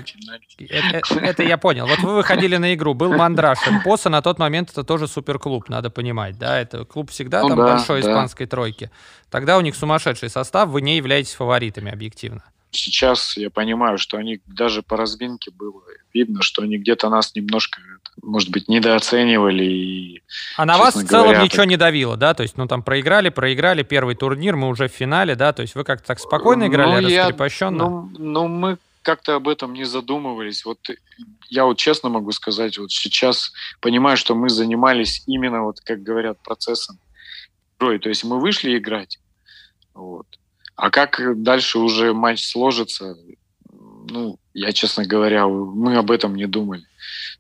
Это, 0.59 1.21
это 1.21 1.43
я 1.43 1.59
понял. 1.59 1.87
Вот 1.87 1.99
вы 2.01 2.15
выходили 2.15 2.57
на 2.57 2.75
игру, 2.75 2.95
был 2.95 3.13
Мандраж. 3.13 3.59
Поса 3.85 4.09
на 4.11 4.23
тот 4.23 4.39
момент 4.39 4.71
это 4.71 4.85
тоже 4.85 5.09
суперклуб, 5.09 5.69
надо 5.69 5.91
понимать, 5.91 6.39
да? 6.39 6.59
Это 6.59 6.85
клуб 6.85 7.11
всегда 7.11 7.43
ну, 7.43 7.49
там 7.49 7.59
да, 7.59 7.65
большой 7.75 8.03
да. 8.03 8.11
испанской 8.11 8.47
тройки. 8.47 8.91
Тогда 9.31 9.57
у 9.59 9.61
них 9.61 9.75
сумасшедший 9.75 10.31
состав, 10.31 10.69
вы 10.69 10.83
не 10.83 10.97
являетесь 10.97 11.35
фаворитами 11.35 11.91
объективно. 11.91 12.43
Сейчас 12.75 13.37
я 13.37 13.51
понимаю, 13.51 13.99
что 13.99 14.17
они 14.17 14.41
даже 14.47 14.83
по 14.83 14.97
разминке 14.97 15.51
было 15.51 15.83
видно, 16.15 16.41
что 16.41 16.63
они 16.63 16.79
где-то 16.79 17.11
нас 17.11 17.35
немножко, 17.35 17.81
может 18.23 18.49
быть, 18.49 18.67
недооценивали. 18.67 19.65
И, 19.65 20.23
а 20.57 20.65
на 20.65 20.79
вас 20.79 20.95
в 20.95 21.07
целом 21.07 21.25
говоря, 21.25 21.43
ничего 21.43 21.65
так... 21.65 21.69
не 21.69 21.77
давило, 21.77 22.17
да? 22.17 22.33
То 22.33 22.43
есть, 22.43 22.57
ну 22.57 22.67
там 22.67 22.83
проиграли, 22.83 23.29
проиграли 23.29 23.83
первый 23.83 24.15
турнир, 24.15 24.57
мы 24.57 24.69
уже 24.69 24.89
в 24.89 24.93
финале, 24.93 25.35
да? 25.35 25.53
То 25.53 25.61
есть 25.61 25.75
вы 25.75 25.85
как-то 25.85 26.07
так 26.07 26.19
спокойно 26.19 26.67
играли, 26.67 27.03
ну, 27.03 27.19
раскрепощенно? 27.19 27.83
Я, 27.83 27.89
ну, 27.89 28.11
ну, 28.19 28.49
мы 28.49 28.79
как-то 29.03 29.35
об 29.35 29.49
этом 29.49 29.75
не 29.75 29.85
задумывались. 29.85 30.65
Вот 30.65 30.79
я 31.51 31.67
вот 31.67 31.77
честно 31.77 32.09
могу 32.09 32.33
сказать, 32.33 32.79
вот 32.79 32.91
сейчас 32.91 33.53
понимаю, 33.81 34.17
что 34.17 34.35
мы 34.35 34.49
занимались 34.49 35.23
именно, 35.27 35.65
вот 35.65 35.81
как 35.81 36.03
говорят, 36.03 36.39
процессом 36.43 36.99
игрой. 37.79 37.99
То 37.99 38.09
есть 38.09 38.25
мы 38.25 38.41
вышли 38.41 38.79
играть, 38.79 39.19
вот. 39.93 40.27
А 40.77 40.91
как 40.91 41.43
дальше 41.43 41.79
уже 41.79 42.13
матч 42.13 42.45
сложится, 42.45 43.17
ну, 44.09 44.39
я, 44.55 44.73
честно 44.73 45.07
говоря, 45.07 45.47
мы 45.47 45.97
об 45.97 46.11
этом 46.11 46.35
не 46.35 46.47
думали. 46.47 46.85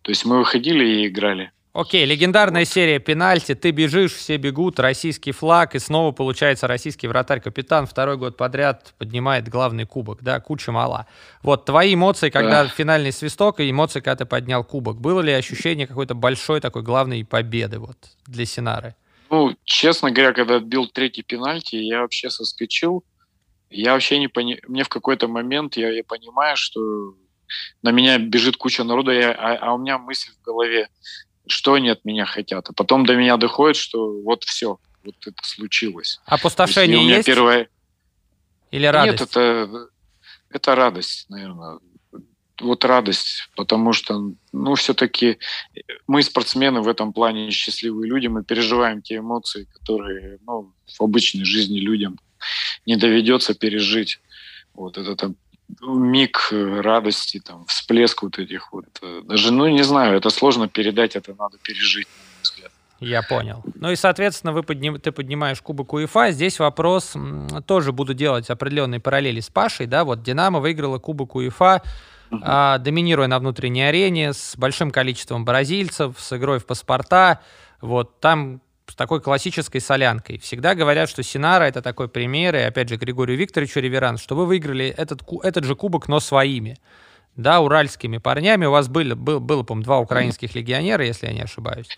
То 0.03 0.11
есть 0.11 0.25
мы 0.25 0.39
выходили 0.39 0.85
и 0.85 1.07
играли. 1.09 1.51
Окей, 1.75 2.05
легендарная 2.05 2.67
серия 2.67 2.99
пенальти. 2.99 3.55
Ты 3.55 3.71
бежишь, 3.71 4.13
все 4.13 4.37
бегут, 4.37 4.79
российский 4.79 5.33
флаг, 5.33 5.75
и 5.75 5.79
снова 5.79 6.13
получается 6.13 6.67
российский 6.67 7.09
вратарь-капитан 7.09 7.87
второй 7.87 8.19
год 8.19 8.37
подряд 8.37 8.93
поднимает 8.99 9.49
главный 9.49 9.87
кубок, 9.87 10.23
да, 10.23 10.39
куча 10.41 10.71
мала. 10.71 11.07
Вот 11.43 11.65
твои 11.65 11.95
эмоции, 11.95 12.29
когда 12.29 12.65
да. 12.65 12.69
финальный 12.69 13.11
свисток, 13.11 13.61
и 13.61 13.71
эмоции, 13.71 14.01
когда 14.01 14.17
ты 14.17 14.25
поднял 14.27 14.65
кубок. 14.65 15.01
Было 15.01 15.23
ли 15.23 15.33
ощущение 15.33 15.87
какой-то 15.87 16.15
большой 16.15 16.61
такой 16.61 16.83
главной 16.83 17.25
победы 17.25 17.79
вот 17.79 17.97
для 18.27 18.45
Синары? 18.45 18.95
Ну, 19.31 19.57
честно 19.65 20.11
говоря, 20.11 20.35
когда 20.35 20.57
отбил 20.57 20.87
третий 20.87 21.23
пенальти, 21.23 21.77
я 21.77 22.03
вообще 22.03 22.29
соскочил. 22.29 23.03
Я 23.73 23.93
вообще 23.93 24.19
не 24.19 24.29
понимаю, 24.29 24.61
мне 24.69 24.85
в 24.85 24.89
какой-то 24.89 25.29
момент 25.29 25.77
я, 25.77 25.91
я 25.91 26.05
понимаю, 26.05 26.57
что 26.57 26.81
на 27.83 27.91
меня 27.91 28.19
бежит 28.19 28.57
куча 28.57 28.85
народа, 28.85 29.13
я, 29.13 29.33
а, 29.33 29.57
а 29.57 29.75
у 29.75 29.79
меня 29.79 29.99
мысль 29.99 30.31
в 30.33 30.45
голове, 30.45 30.89
что 31.47 31.75
они 31.75 31.89
от 31.89 32.05
меня 32.05 32.25
хотят. 32.25 32.69
А 32.69 32.73
потом 32.73 33.07
до 33.07 33.17
меня 33.17 33.37
доходит, 33.37 33.77
что 33.77 34.21
вот 34.23 34.45
все, 34.45 34.79
вот 35.05 35.15
это 35.27 35.43
случилось. 35.43 36.21
Опустошение 36.27 36.97
есть? 36.97 37.03
У 37.03 37.05
меня 37.05 37.17
есть? 37.17 37.27
Первое... 37.27 37.69
Или 38.71 38.87
радость? 38.87 39.21
Нет, 39.21 39.29
это, 39.31 39.89
это 40.51 40.75
радость, 40.75 41.27
наверное. 41.29 41.79
Вот 42.61 42.85
радость, 42.85 43.49
потому 43.57 43.93
что, 43.93 44.33
ну, 44.53 44.75
все-таки 44.77 45.39
мы 46.07 46.23
спортсмены 46.23 46.81
в 46.81 46.89
этом 46.89 47.13
плане 47.13 47.51
счастливые 47.51 48.09
люди, 48.09 48.29
мы 48.29 48.45
переживаем 48.45 49.03
те 49.03 49.17
эмоции, 49.17 49.65
которые, 49.65 50.39
ну, 50.47 50.73
в 50.87 51.03
обычной 51.03 51.45
жизни 51.45 51.81
людям 51.81 52.19
не 52.87 52.97
доведется 52.97 53.55
пережить. 53.55 54.21
Вот 54.75 54.99
это 54.99 55.17
там 55.17 55.37
миг 55.81 56.49
э, 56.53 56.81
радости, 56.81 57.41
там, 57.41 57.65
всплеск 57.67 58.23
вот 58.23 58.39
этих 58.39 58.73
вот. 58.73 58.87
Э, 59.03 59.23
даже, 59.25 59.53
ну, 59.53 59.67
не 59.69 59.83
знаю, 59.83 60.17
это 60.17 60.31
сложно 60.31 60.69
передать, 60.69 61.17
это 61.17 61.35
надо 61.39 61.59
пережить, 61.59 62.07
на 62.07 62.25
мой 62.25 62.43
взгляд. 62.43 62.73
Я 63.01 63.23
понял. 63.23 63.65
Ну 63.75 63.91
и, 63.91 63.97
соответственно, 63.97 64.53
вы 64.53 64.63
подним, 64.63 65.01
ты 65.01 65.13
поднимаешь 65.13 65.61
кубок 65.61 65.93
УЕФА. 65.93 66.31
Здесь 66.31 66.59
вопрос, 66.59 67.15
тоже 67.67 67.93
буду 67.93 68.15
делать 68.15 68.49
определенные 68.51 69.01
параллели 69.01 69.41
с 69.41 69.49
Пашей, 69.49 69.87
да, 69.87 70.05
вот 70.05 70.23
Динамо 70.23 70.61
выиграла 70.61 70.99
кубок 70.99 71.35
УЕФА, 71.35 71.83
а, 72.41 72.79
доминируя 72.79 73.27
на 73.27 73.39
внутренней 73.39 73.83
арене, 73.83 74.33
с 74.33 74.57
большим 74.57 74.91
количеством 74.91 75.45
бразильцев, 75.45 76.15
с 76.19 76.37
игрой 76.37 76.59
в 76.59 76.67
паспорта. 76.67 77.41
Вот 77.81 78.21
там 78.21 78.63
с 78.93 78.95
такой 78.95 79.23
классической 79.23 79.81
солянкой. 79.81 80.39
Всегда 80.39 80.75
говорят, 80.75 81.09
что 81.09 81.23
Синара 81.23 81.65
это 81.65 81.81
такой 81.81 82.09
пример, 82.09 82.55
и 82.55 82.59
опять 82.59 82.91
же 82.91 82.97
Григорию 82.97 83.39
Викторовичу 83.39 83.81
реверанс, 83.81 84.21
что 84.21 84.37
вы 84.37 84.45
выиграли 84.45 84.89
этот, 84.89 85.23
этот 85.43 85.65
же 85.65 85.75
кубок, 85.75 86.09
но 86.09 86.21
своими. 86.21 86.77
Да, 87.35 87.61
уральскими 87.61 88.19
парнями. 88.19 88.67
У 88.67 88.71
вас 88.71 88.89
были, 88.89 89.15
был, 89.15 89.41
было, 89.41 89.63
по-моему, 89.63 89.85
два 89.85 89.99
украинских 89.99 90.55
легионера, 90.55 91.07
если 91.07 91.27
я 91.27 91.33
не 91.33 91.41
ошибаюсь. 91.41 91.89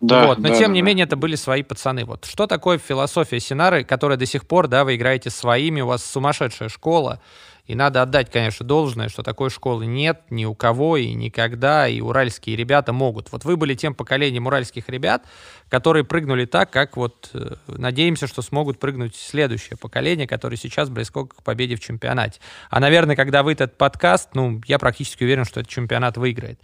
Да, 0.00 0.28
вот. 0.28 0.38
Но 0.38 0.48
да, 0.48 0.54
тем 0.54 0.68
да, 0.68 0.72
не 0.72 0.80
да. 0.80 0.86
менее 0.86 1.04
это 1.04 1.16
были 1.16 1.36
свои 1.36 1.62
пацаны. 1.62 2.06
Вот 2.06 2.24
что 2.24 2.46
такое 2.46 2.78
философия 2.78 3.40
Синары, 3.40 3.84
которая 3.84 4.16
до 4.16 4.24
сих 4.24 4.46
пор, 4.46 4.68
да, 4.68 4.84
вы 4.84 4.96
играете 4.96 5.28
своими, 5.28 5.82
у 5.82 5.86
вас 5.86 6.02
сумасшедшая 6.02 6.70
школа, 6.70 7.20
и 7.68 7.74
надо 7.74 8.00
отдать, 8.00 8.30
конечно, 8.30 8.66
должное, 8.66 9.10
что 9.10 9.22
такой 9.22 9.50
школы 9.50 9.84
нет 9.84 10.22
ни 10.30 10.46
у 10.46 10.54
кого 10.54 10.96
и 10.96 11.12
никогда, 11.12 11.86
и 11.86 12.00
уральские 12.00 12.56
ребята 12.56 12.94
могут. 12.94 13.30
Вот 13.30 13.44
вы 13.44 13.58
были 13.58 13.74
тем 13.74 13.94
поколением 13.94 14.46
уральских 14.46 14.88
ребят, 14.88 15.26
которые 15.68 16.02
прыгнули 16.04 16.46
так, 16.46 16.70
как 16.70 16.96
вот 16.96 17.28
э, 17.34 17.56
надеемся, 17.66 18.26
что 18.26 18.40
смогут 18.40 18.78
прыгнуть 18.80 19.14
следующее 19.14 19.76
поколение, 19.76 20.26
которое 20.26 20.56
сейчас 20.56 20.88
близко 20.88 21.26
к 21.26 21.42
победе 21.42 21.76
в 21.76 21.80
чемпионате. 21.80 22.40
А, 22.70 22.80
наверное, 22.80 23.16
когда 23.16 23.42
вы 23.42 23.52
этот 23.52 23.76
подкаст, 23.76 24.30
ну, 24.32 24.62
я 24.66 24.78
практически 24.78 25.24
уверен, 25.24 25.44
что 25.44 25.60
этот 25.60 25.70
чемпионат 25.70 26.16
выиграет. 26.16 26.58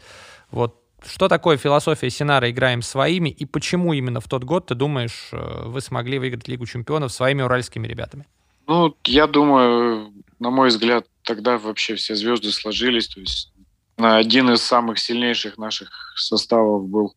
Вот 0.51 0.81
что 1.07 1.29
такое 1.29 1.59
философия 1.59 2.09
Синара 2.09 2.51
«играем 2.51 2.81
своими» 2.81 3.29
и 3.29 3.45
почему 3.45 3.93
именно 3.93 4.21
в 4.21 4.29
тот 4.29 4.45
год, 4.45 4.69
ты 4.69 4.75
думаешь, 4.75 5.29
э, 5.33 5.64
вы 5.67 5.83
смогли 5.83 6.19
выиграть 6.19 6.49
Лигу 6.49 6.64
чемпионов 6.64 7.12
своими 7.12 7.43
уральскими 7.43 7.87
ребятами? 7.87 8.27
Ну, 8.67 8.97
я 9.05 9.27
думаю, 9.27 10.12
на 10.38 10.51
мой 10.51 10.68
взгляд, 10.68 11.07
тогда 11.23 11.59
вообще 11.59 11.94
все 11.94 12.14
звезды 12.14 12.53
сложились. 12.53 13.09
То 13.09 13.20
есть 13.20 13.53
один 13.97 14.51
из 14.51 14.62
самых 14.62 14.99
сильнейших 14.99 15.59
наших 15.59 16.14
составов 16.16 16.88
был. 16.88 17.14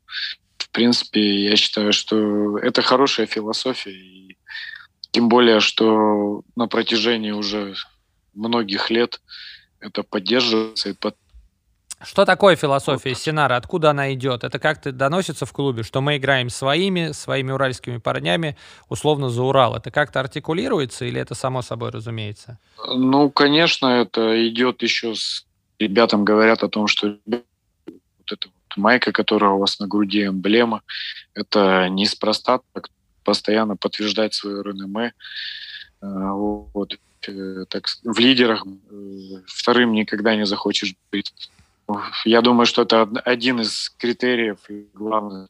В 0.58 0.70
принципе, 0.70 1.46
я 1.50 1.56
считаю, 1.56 1.94
что 1.94 2.58
это 2.60 2.82
хорошая 2.82 3.26
философия. 3.26 3.92
И 3.92 4.38
тем 5.12 5.30
более, 5.30 5.60
что 5.60 6.44
на 6.56 6.68
протяжении 6.68 7.32
уже 7.32 7.76
многих 8.34 8.90
лет 8.90 9.22
это 9.80 10.04
поддерживается 10.04 10.90
и 10.90 10.94
что 12.04 12.26
такое 12.26 12.56
философия 12.56 13.16
Синара? 13.16 13.56
Откуда 13.56 13.90
она 13.90 14.14
идет? 14.14 14.44
Это 14.44 14.60
как-то 14.60 14.92
доносится 14.92 15.46
в 15.46 15.54
клубе, 15.54 15.84
что 15.84 16.00
мы 16.02 16.18
играем 16.18 16.50
своими, 16.50 17.12
своими 17.12 17.52
уральскими 17.52 17.98
парнями, 17.98 18.56
условно 18.88 19.30
за 19.30 19.42
Урал. 19.42 19.76
Это 19.76 19.90
как-то 19.90 20.20
артикулируется 20.20 21.06
или 21.06 21.20
это 21.20 21.34
само 21.34 21.64
собой 21.64 21.90
разумеется? 21.90 22.60
Ну, 22.88 23.32
конечно, 23.32 23.88
это 23.88 24.48
идет 24.48 24.84
еще 24.84 25.16
с 25.16 25.46
ребятам 25.80 26.24
говорят 26.24 26.64
о 26.64 26.70
том, 26.70 26.88
что 26.88 27.18
вот 27.26 27.44
эта 28.32 28.48
вот 28.48 28.78
майка, 28.78 29.12
которая 29.12 29.52
у 29.52 29.60
вас 29.60 29.80
на 29.80 29.88
груди 29.88 30.26
эмблема, 30.26 30.82
это 31.34 31.88
неспроста 31.90 32.60
так 32.74 32.90
постоянно 33.24 33.76
подтверждать 33.76 34.34
свое 34.34 34.64
реноме. 34.64 35.14
А, 36.02 36.34
вот, 36.34 36.98
э, 37.28 37.66
так, 37.70 37.88
в 38.04 38.20
лидерах 38.20 38.66
э, 38.66 39.42
вторым 39.48 39.94
никогда 39.94 40.36
не 40.36 40.46
захочешь 40.46 40.96
быть 41.12 41.34
я 42.26 42.42
думаю, 42.42 42.66
что 42.66 42.82
это 42.84 43.10
один 43.26 43.62
из 43.62 43.90
критериев 43.98 44.58
и 44.70 44.88
главных 44.94 45.50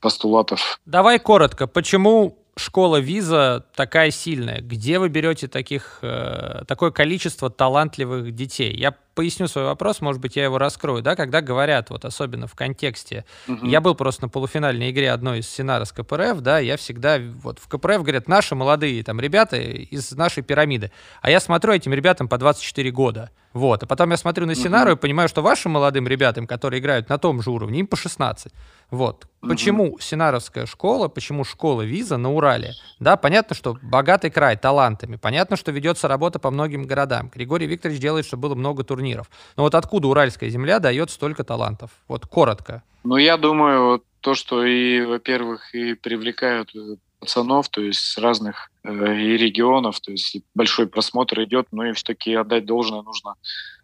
постулатов. 0.00 0.78
Давай 0.86 1.18
коротко, 1.18 1.66
почему 1.66 2.38
школа 2.56 2.98
виза 2.98 3.66
такая 3.74 4.10
сильная? 4.10 4.60
Где 4.60 4.98
вы 4.98 5.08
берете 5.08 5.46
таких, 5.46 5.98
э, 6.02 6.62
такое 6.66 6.90
количество 6.90 7.50
талантливых 7.50 8.32
детей? 8.32 8.74
Я 8.74 8.94
поясню 9.14 9.46
свой 9.46 9.64
вопрос, 9.64 10.00
может 10.00 10.20
быть, 10.20 10.36
я 10.36 10.44
его 10.44 10.58
раскрою. 10.58 11.02
Да, 11.02 11.16
когда 11.16 11.40
говорят, 11.40 11.90
вот 11.90 12.04
особенно 12.04 12.46
в 12.46 12.54
контексте, 12.54 13.24
угу. 13.46 13.66
я 13.66 13.80
был 13.80 13.94
просто 13.94 14.22
на 14.22 14.28
полуфинальной 14.28 14.90
игре 14.90 15.10
одной 15.10 15.40
из 15.40 15.48
Синара 15.48 15.84
с 15.84 15.92
КПРФ, 15.92 16.40
да, 16.40 16.58
я 16.58 16.76
всегда, 16.76 17.18
вот 17.42 17.58
в 17.58 17.68
КПРФ 17.68 18.02
говорят, 18.02 18.26
наши 18.26 18.54
молодые 18.54 19.02
там 19.02 19.20
ребята 19.20 19.56
из 19.58 20.12
нашей 20.12 20.42
пирамиды. 20.42 20.92
А 21.20 21.30
я 21.30 21.40
смотрю 21.40 21.74
этим 21.74 21.92
ребятам 21.92 22.28
по 22.28 22.38
24 22.38 22.90
года. 22.90 23.30
Вот. 23.56 23.82
А 23.82 23.86
потом 23.86 24.10
я 24.10 24.18
смотрю 24.18 24.44
на 24.44 24.54
Синару 24.54 24.92
и 24.92 24.96
понимаю, 24.96 25.30
что 25.30 25.40
вашим 25.40 25.72
молодым 25.72 26.06
ребятам, 26.06 26.46
которые 26.46 26.78
играют 26.78 27.08
на 27.08 27.16
том 27.16 27.40
же 27.40 27.50
уровне, 27.50 27.80
им 27.80 27.86
по 27.86 27.96
16. 27.96 28.52
Вот. 28.90 29.26
Почему 29.40 29.98
Синаровская 29.98 30.66
школа, 30.66 31.08
почему 31.08 31.42
школа 31.42 31.80
виза 31.80 32.18
на 32.18 32.30
Урале? 32.34 32.74
Да, 33.00 33.16
понятно, 33.16 33.56
что 33.56 33.78
богатый 33.82 34.28
край 34.28 34.58
талантами. 34.58 35.16
Понятно, 35.16 35.56
что 35.56 35.72
ведется 35.72 36.06
работа 36.06 36.38
по 36.38 36.50
многим 36.50 36.82
городам. 36.82 37.30
Григорий 37.34 37.66
Викторович 37.66 37.98
делает, 37.98 38.26
чтобы 38.26 38.42
было 38.42 38.54
много 38.54 38.84
турниров. 38.84 39.30
Но 39.56 39.62
вот 39.62 39.74
откуда 39.74 40.08
уральская 40.08 40.50
земля 40.50 40.78
дает 40.78 41.10
столько 41.10 41.42
талантов? 41.42 41.90
Вот 42.08 42.26
коротко. 42.26 42.82
Ну, 43.04 43.16
я 43.16 43.38
думаю, 43.38 44.02
то, 44.20 44.34
что 44.34 44.66
и, 44.66 45.00
во-первых, 45.00 45.74
и 45.74 45.94
привлекают 45.94 46.74
э, 46.74 46.96
пацанов, 47.26 47.68
то 47.68 47.80
есть 47.80 48.00
с 48.00 48.18
разных 48.18 48.70
э, 48.84 48.90
и 48.90 49.36
регионов, 49.36 50.00
то 50.00 50.12
есть 50.12 50.36
большой 50.54 50.86
просмотр 50.86 51.42
идет, 51.42 51.66
но 51.72 51.84
и 51.84 51.92
все-таки 51.92 52.34
отдать 52.34 52.64
должное 52.64 53.02
нужно 53.02 53.34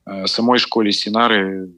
э, 0.07 0.27
самой 0.27 0.59
школе 0.59 0.93
Синары, 0.93 1.69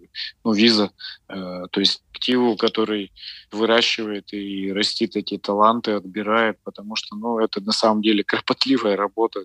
ну, 0.45 0.53
виза, 0.53 0.91
э, 1.29 1.67
то 1.71 1.81
есть 1.81 2.03
активу, 2.13 2.57
который 2.57 3.13
выращивает 3.51 4.33
и 4.35 4.73
растит 4.73 5.17
эти 5.17 5.39
таланты, 5.39 5.93
отбирает, 5.93 6.59
потому 6.65 6.97
что, 6.97 7.17
ну, 7.17 7.39
это 7.39 7.61
на 7.63 7.73
самом 7.73 8.03
деле 8.03 8.23
кропотливая 8.33 8.97
работа, 8.97 9.45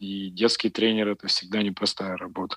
и 0.00 0.30
детский 0.30 0.70
тренер 0.70 1.08
это 1.08 1.26
всегда 1.26 1.62
непростая 1.62 2.16
работа. 2.16 2.56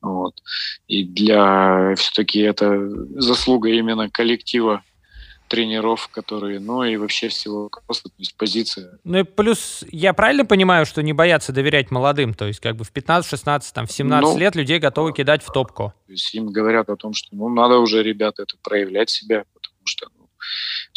Вот. 0.00 0.42
И 0.88 1.04
для 1.04 1.94
все-таки 1.96 2.40
это 2.40 2.90
заслуга 3.20 3.68
именно 3.68 4.08
коллектива 4.10 4.82
тренеров, 5.54 6.08
которые, 6.08 6.58
ну 6.58 6.82
и 6.82 6.96
вообще 6.96 7.28
всего 7.28 7.70
просто, 7.86 8.08
то 8.08 8.14
есть 8.18 8.36
позиция. 8.36 8.98
Ну 9.04 9.18
и 9.18 9.22
плюс, 9.22 9.84
я 9.92 10.12
правильно 10.12 10.44
понимаю, 10.44 10.84
что 10.84 11.00
не 11.00 11.12
боятся 11.12 11.52
доверять 11.52 11.92
молодым, 11.92 12.34
то 12.34 12.44
есть 12.46 12.58
как 12.58 12.74
бы 12.74 12.82
в 12.82 12.90
15, 12.90 13.30
16, 13.30 13.72
там, 13.72 13.86
в 13.86 13.92
17 13.92 14.34
ну, 14.34 14.38
лет 14.38 14.56
людей 14.56 14.80
готовы 14.80 15.12
кидать 15.12 15.44
в 15.44 15.52
топку? 15.52 15.94
То 16.06 16.12
есть 16.12 16.34
им 16.34 16.48
говорят 16.48 16.88
о 16.88 16.96
том, 16.96 17.14
что 17.14 17.28
ну 17.30 17.48
надо 17.48 17.78
уже, 17.78 18.02
ребята, 18.02 18.42
это 18.42 18.56
проявлять 18.62 19.10
себя, 19.10 19.44
потому 19.54 19.78
что 19.84 20.08
ну, 20.16 20.28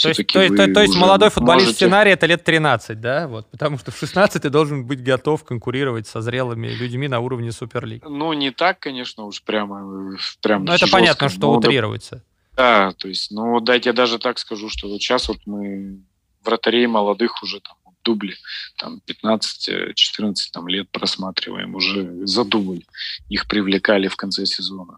то 0.02 0.10
есть, 0.10 0.28
то, 0.28 0.48
то, 0.50 0.74
то 0.74 0.82
есть 0.82 0.96
молодой 0.96 1.30
футболист 1.30 1.68
можете... 1.68 1.86
сценарий 1.86 2.12
это 2.12 2.26
лет 2.26 2.44
13, 2.44 3.00
да? 3.00 3.28
Вот, 3.28 3.50
потому 3.52 3.78
что 3.78 3.92
в 3.92 3.98
16 3.98 4.42
ты 4.42 4.50
должен 4.50 4.86
быть 4.86 5.04
готов 5.04 5.44
конкурировать 5.44 6.08
со 6.08 6.22
зрелыми 6.22 6.68
людьми 6.68 7.08
на 7.08 7.20
уровне 7.20 7.52
Суперлиг. 7.52 8.04
Ну, 8.08 8.34
не 8.34 8.52
так, 8.52 8.80
конечно, 8.80 9.26
уж 9.26 9.44
прямо. 9.44 10.18
прямо 10.42 10.66
ну, 10.66 10.74
это 10.74 10.88
понятно, 10.88 11.30
что 11.30 11.52
утрируется. 11.52 12.24
Да, 12.58 12.92
то 12.94 13.08
есть, 13.08 13.32
ну, 13.32 13.60
дайте 13.60 13.90
я 13.90 13.94
даже 13.94 14.18
так 14.18 14.40
скажу, 14.40 14.68
что 14.70 14.90
вот 14.90 15.00
сейчас 15.00 15.28
вот 15.28 15.38
мы 15.46 16.02
вратарей 16.44 16.88
молодых 16.88 17.44
уже 17.44 17.60
там 17.60 17.78
дубли, 18.04 18.36
там 18.78 19.02
15-14 19.06 20.34
там, 20.54 20.68
лет 20.68 20.90
просматриваем 20.90 21.76
уже 21.76 22.26
за 22.26 22.46
дубль. 22.46 22.84
Их 23.30 23.48
привлекали 23.48 24.08
в 24.08 24.16
конце 24.16 24.46
сезона. 24.46 24.98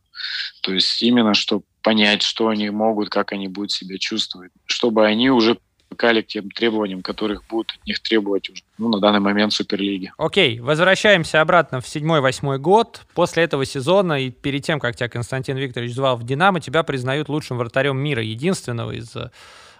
То 0.62 0.74
есть 0.74 1.02
именно, 1.02 1.34
чтобы 1.34 1.63
понять, 1.82 2.22
что 2.22 2.50
они 2.50 2.69
могут, 2.69 3.10
как 3.10 3.32
они 3.32 3.48
будут 3.48 3.72
себя 3.72 3.98
чувствовать, 3.98 4.52
чтобы 4.65 5.06
они 5.06 5.32
уже 5.32 5.58
привыкали 5.89 6.21
к 6.21 6.28
тем 6.28 6.49
требованиям, 6.52 7.02
которых 7.02 7.43
будут 7.47 7.71
от 7.71 7.86
них 7.86 7.99
требовать 7.99 8.49
уже, 8.49 8.63
ну, 8.78 8.89
на 8.89 8.99
данный 8.99 9.19
момент 9.19 9.54
Суперлиги. 9.54 10.12
Окей, 10.17 10.60
возвращаемся 10.60 11.41
обратно 11.41 11.82
в 11.82 11.88
седьмой-восьмой 11.88 12.60
год. 12.60 13.02
После 13.13 13.43
этого 13.43 13.65
сезона 13.65 14.21
и 14.21 14.30
перед 14.30 14.63
тем, 14.63 14.80
как 14.80 14.95
тебя 14.95 15.10
Константин 15.10 15.58
Викторович 15.58 15.93
звал 15.93 16.17
в 16.17 16.23
«Динамо», 16.23 16.62
тебя 16.62 16.84
признают 16.84 17.30
лучшим 17.30 17.58
вратарем 17.58 17.97
мира, 17.97 18.21
единственного 18.21 18.91
из 18.91 19.15
э, 19.15 19.32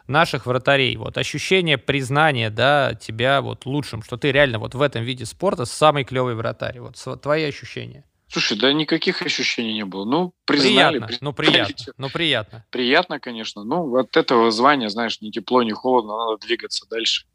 наших 0.08 0.46
вратарей. 0.46 0.96
Вот 0.98 1.18
ощущение 1.18 1.78
признания, 1.78 2.50
да, 2.50 2.96
тебя 2.96 3.42
вот 3.42 3.66
лучшим, 3.66 4.04
что 4.04 4.18
ты 4.18 4.32
реально 4.32 4.60
вот 4.60 4.76
в 4.76 4.82
этом 4.82 5.04
виде 5.04 5.26
спорта 5.26 5.66
самый 5.66 6.04
клевый 6.04 6.36
вратарь. 6.36 6.80
Вот 6.80 7.22
твои 7.22 7.44
ощущения. 7.44 8.04
Слушай, 8.32 8.58
да 8.58 8.72
никаких 8.74 9.24
ощущений 9.24 9.74
не 9.74 9.86
было. 9.86 10.06
Ну, 10.06 10.34
признали. 10.46 11.00
Приятно, 11.00 11.08
признали. 11.08 11.20
ну 11.22 11.34
приятно, 11.34 11.94
ну 11.98 12.10
приятно. 12.10 12.66
Приятно, 12.70 13.20
конечно. 13.20 13.64
Ну, 13.64 13.96
от 13.96 14.16
этого 14.16 14.52
звания, 14.52 14.90
знаешь, 14.90 15.20
ни 15.22 15.32
тепло, 15.32 15.64
ни 15.64 15.72
холодно, 15.72 16.16
надо 16.16 16.38
двигаться 16.46 16.86
дальше. 16.90 17.26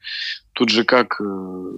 Тут 0.52 0.68
же 0.68 0.85
как, 0.85 1.20
э, 1.20 1.72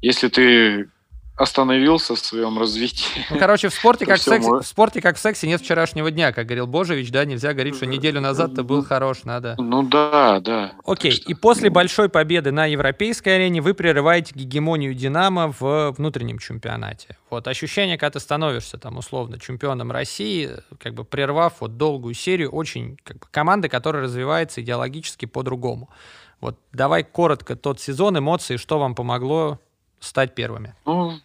если 0.00 0.28
ты 0.28 0.90
остановился 1.36 2.14
в 2.14 2.18
своем 2.20 2.58
развитии. 2.58 3.26
Ну, 3.30 3.38
короче, 3.38 3.68
в 3.68 3.74
спорте, 3.74 4.06
как 4.06 4.18
в, 4.18 4.22
сексе, 4.22 4.48
в 4.48 4.62
спорте, 4.62 5.00
как 5.00 5.16
в 5.16 5.18
сексе, 5.18 5.48
нет 5.48 5.60
вчерашнего 5.60 6.10
дня, 6.10 6.32
как 6.32 6.46
говорил 6.46 6.66
Божевич, 6.66 7.10
да, 7.10 7.24
нельзя 7.24 7.52
говорить, 7.52 7.74
что 7.74 7.86
неделю 7.86 8.20
назад 8.20 8.54
ты 8.54 8.62
был 8.62 8.84
хорош, 8.84 9.24
надо. 9.24 9.56
Ну 9.58 9.82
да, 9.82 10.40
да. 10.40 10.72
Окей, 10.84 11.10
что... 11.10 11.28
и 11.28 11.34
после 11.34 11.70
большой 11.70 12.08
победы 12.08 12.52
на 12.52 12.66
европейской 12.66 13.30
арене 13.30 13.60
вы 13.60 13.74
прерываете 13.74 14.32
гегемонию 14.34 14.94
Динамо 14.94 15.52
в 15.58 15.92
внутреннем 15.96 16.38
чемпионате. 16.38 17.16
Вот 17.30 17.48
ощущение, 17.48 17.98
когда 17.98 18.12
ты 18.12 18.20
становишься 18.20 18.78
там 18.78 18.96
условно 18.98 19.40
чемпионом 19.40 19.90
России, 19.90 20.50
как 20.78 20.94
бы 20.94 21.04
прервав 21.04 21.54
вот 21.60 21.76
долгую 21.76 22.14
серию 22.14 22.50
очень 22.50 22.96
как 23.02 23.18
бы, 23.18 23.26
команды, 23.30 23.68
которая 23.68 24.04
развивается 24.04 24.60
идеологически 24.60 25.26
по-другому. 25.26 25.90
Вот 26.40 26.58
давай 26.72 27.02
коротко 27.02 27.56
тот 27.56 27.80
сезон, 27.80 28.18
эмоции, 28.18 28.56
что 28.56 28.78
вам 28.78 28.94
помогло 28.94 29.58
стать 30.04 30.34
первыми? 30.34 30.74
Ну, 30.86 31.18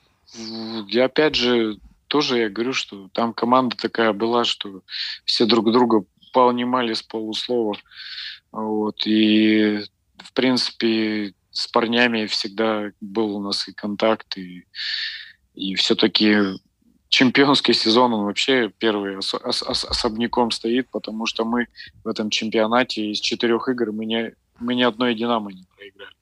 я 0.87 1.05
опять 1.05 1.35
же 1.35 1.77
тоже 2.07 2.39
я 2.39 2.49
говорю, 2.49 2.73
что 2.73 3.09
там 3.13 3.33
команда 3.33 3.77
такая 3.77 4.13
была, 4.13 4.43
что 4.43 4.81
все 5.25 5.45
друг 5.45 5.71
друга 5.71 6.03
понимали 6.33 6.93
с 6.93 7.03
полуслова. 7.03 7.77
Вот. 8.51 9.05
И, 9.05 9.79
в 10.17 10.33
принципе, 10.33 11.33
с 11.51 11.67
парнями 11.67 12.25
всегда 12.25 12.91
был 12.99 13.37
у 13.37 13.41
нас 13.41 13.67
и 13.67 13.73
контакт, 13.73 14.37
и, 14.37 14.65
и 15.53 15.75
все-таки 15.75 16.37
чемпионский 17.09 17.73
сезон, 17.73 18.13
он 18.13 18.25
вообще 18.25 18.71
первый 18.77 19.17
ос- 19.17 19.33
ос- 19.33 19.63
особняком 19.83 20.51
стоит, 20.51 20.89
потому 20.91 21.25
что 21.25 21.45
мы 21.45 21.67
в 22.03 22.07
этом 22.07 22.29
чемпионате 22.29 23.11
из 23.11 23.19
четырех 23.19 23.67
игр 23.67 23.91
мы, 23.91 24.05
не, 24.05 24.33
мы 24.59 24.75
ни 24.75 24.83
одной 24.83 25.15
«Динамо» 25.15 25.51
не 25.51 25.65
проиграли. 25.75 26.13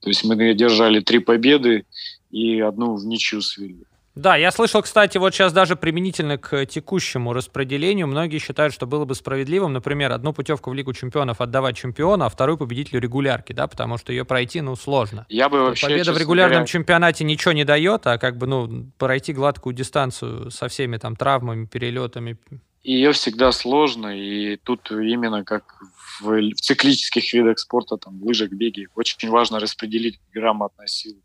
То 0.00 0.08
есть 0.08 0.24
мы 0.24 0.54
держали 0.54 1.00
три 1.00 1.18
победы 1.18 1.84
и 2.30 2.60
одну 2.60 2.94
в 2.94 3.04
ничью 3.04 3.42
свели. 3.42 3.84
Да, 4.16 4.34
я 4.36 4.50
слышал, 4.50 4.82
кстати, 4.82 5.18
вот 5.18 5.32
сейчас 5.32 5.52
даже 5.52 5.76
применительно 5.76 6.36
к 6.36 6.66
текущему 6.66 7.32
распределению, 7.32 8.08
многие 8.08 8.38
считают, 8.38 8.74
что 8.74 8.86
было 8.86 9.04
бы 9.04 9.14
справедливым, 9.14 9.72
например, 9.72 10.10
одну 10.10 10.32
путевку 10.32 10.70
в 10.70 10.74
Лигу 10.74 10.92
чемпионов 10.92 11.40
отдавать 11.40 11.76
чемпиону, 11.76 12.24
а 12.24 12.28
вторую 12.28 12.58
победителю 12.58 13.00
регулярки, 13.00 13.52
да, 13.52 13.68
потому 13.68 13.98
что 13.98 14.12
ее 14.12 14.24
пройти, 14.24 14.60
ну, 14.62 14.74
сложно. 14.74 15.26
Я 15.28 15.48
бы 15.48 15.60
вообще, 15.60 15.86
Победа 15.86 16.12
в 16.12 16.18
регулярном 16.18 16.50
говоря... 16.50 16.66
чемпионате 16.66 17.22
ничего 17.22 17.52
не 17.52 17.64
дает, 17.64 18.06
а 18.08 18.18
как 18.18 18.36
бы, 18.36 18.48
ну, 18.48 18.90
пройти 18.98 19.32
гладкую 19.32 19.74
дистанцию 19.74 20.50
со 20.50 20.66
всеми 20.66 20.96
там 20.96 21.14
травмами, 21.14 21.66
перелетами. 21.66 22.36
Ее 22.82 23.12
всегда 23.12 23.52
сложно, 23.52 24.08
и 24.08 24.56
тут 24.56 24.90
именно 24.90 25.44
как 25.44 25.76
в, 26.20 26.30
в 26.30 26.54
циклических 26.54 27.32
видах 27.32 27.58
спорта, 27.58 27.96
там, 27.98 28.22
лыжах, 28.22 28.50
беге, 28.50 28.88
очень 28.94 29.28
важно 29.28 29.60
распределить 29.60 30.18
грамотно 30.32 30.86
силы. 30.88 31.20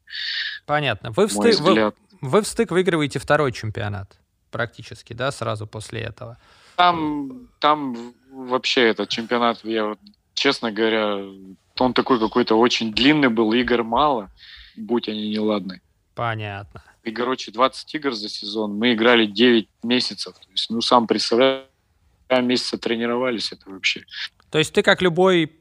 Понятно. 0.65 1.12
Вы 1.12 1.28
в, 1.28 1.32
стык, 1.32 1.60
вы, 1.60 1.94
вы 2.22 2.41
в 2.41 2.48
стык 2.48 2.72
выигрываете 2.72 3.20
второй 3.20 3.52
чемпионат 3.52 4.18
практически, 4.52 5.13
да, 5.13 5.32
сразу 5.32 5.65
после 5.65 6.02
этого? 6.02 6.38
Там, 6.76 7.48
там 7.60 8.13
вообще 8.32 8.82
этот 8.89 9.10
чемпионат, 9.10 9.63
я 9.63 9.96
честно 10.34 10.72
говоря, 10.72 11.24
он 11.80 11.94
такой 11.94 12.20
какой-то 12.20 12.56
очень 12.60 12.94
длинный 12.94 13.30
был, 13.30 13.54
игр 13.54 13.84
мало, 13.84 14.30
будь 14.76 15.10
они 15.10 15.30
неладны. 15.30 15.82
Понятно. 16.13 16.84
И, 17.06 17.12
короче, 17.12 17.52
20 17.52 17.96
игр 17.96 18.13
за 18.13 18.30
сезон, 18.30 18.78
мы 18.78 18.94
играли 18.94 19.28
9 19.28 19.70
месяцев. 19.84 20.34
То 20.34 20.52
есть, 20.52 20.70
ну, 20.72 20.82
сам 20.82 21.06
представляю, 21.06 21.65
месяца 22.41 22.78
тренировались, 22.78 23.52
это 23.52 23.70
вообще. 23.70 24.04
То 24.50 24.58
есть 24.58 24.74
ты 24.74 24.82
как 24.82 25.02
любой 25.02 25.52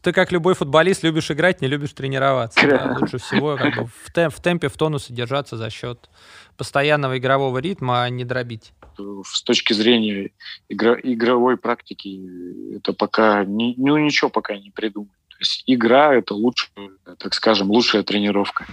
ты 0.00 0.12
как 0.12 0.32
любой 0.32 0.54
футболист 0.54 1.02
любишь 1.02 1.30
играть, 1.30 1.60
не 1.60 1.68
любишь 1.68 1.92
тренироваться. 1.92 2.66
Да? 2.66 2.96
Лучше 2.98 3.18
всего 3.18 3.56
как 3.56 3.76
бы 3.76 3.90
в, 4.04 4.12
темп, 4.12 4.34
в 4.34 4.40
темпе, 4.40 4.68
в 4.68 4.76
тонусе 4.76 5.12
держаться 5.12 5.56
за 5.58 5.68
счет 5.68 6.08
постоянного 6.56 7.18
игрового 7.18 7.58
ритма, 7.58 8.04
а 8.04 8.08
не 8.08 8.24
дробить. 8.24 8.72
С 9.24 9.42
точки 9.42 9.74
зрения 9.74 10.30
игро, 10.68 10.98
игровой 11.02 11.58
практики 11.58 12.74
это 12.74 12.94
пока 12.94 13.44
не, 13.44 13.74
ну 13.76 13.98
ничего 13.98 14.30
пока 14.30 14.56
не 14.56 14.70
придумали. 14.70 15.10
То 15.28 15.36
есть 15.40 15.64
игра 15.66 16.14
это 16.14 16.32
лучше, 16.32 16.68
так 17.18 17.34
скажем, 17.34 17.70
лучшая 17.70 18.02
тренировка. 18.02 18.66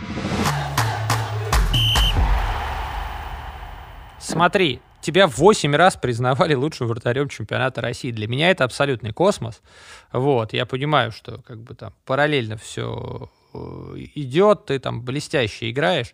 Смотри, 4.23 4.79
тебя 5.01 5.27
8 5.27 5.75
раз 5.75 5.97
признавали 5.97 6.53
лучшим 6.53 6.87
вратарем 6.87 7.27
чемпионата 7.27 7.81
России. 7.81 8.09
Для 8.09 8.27
меня 8.27 8.51
это 8.51 8.63
абсолютный 8.63 9.11
космос. 9.11 9.61
Вот, 10.13 10.53
я 10.53 10.65
понимаю, 10.65 11.11
что 11.11 11.41
как 11.41 11.61
бы 11.61 11.75
там 11.75 11.93
параллельно 12.05 12.55
все 12.55 13.29
э, 13.53 13.57
идет, 14.15 14.67
ты 14.67 14.79
там 14.79 15.01
блестяще 15.03 15.69
играешь. 15.69 16.13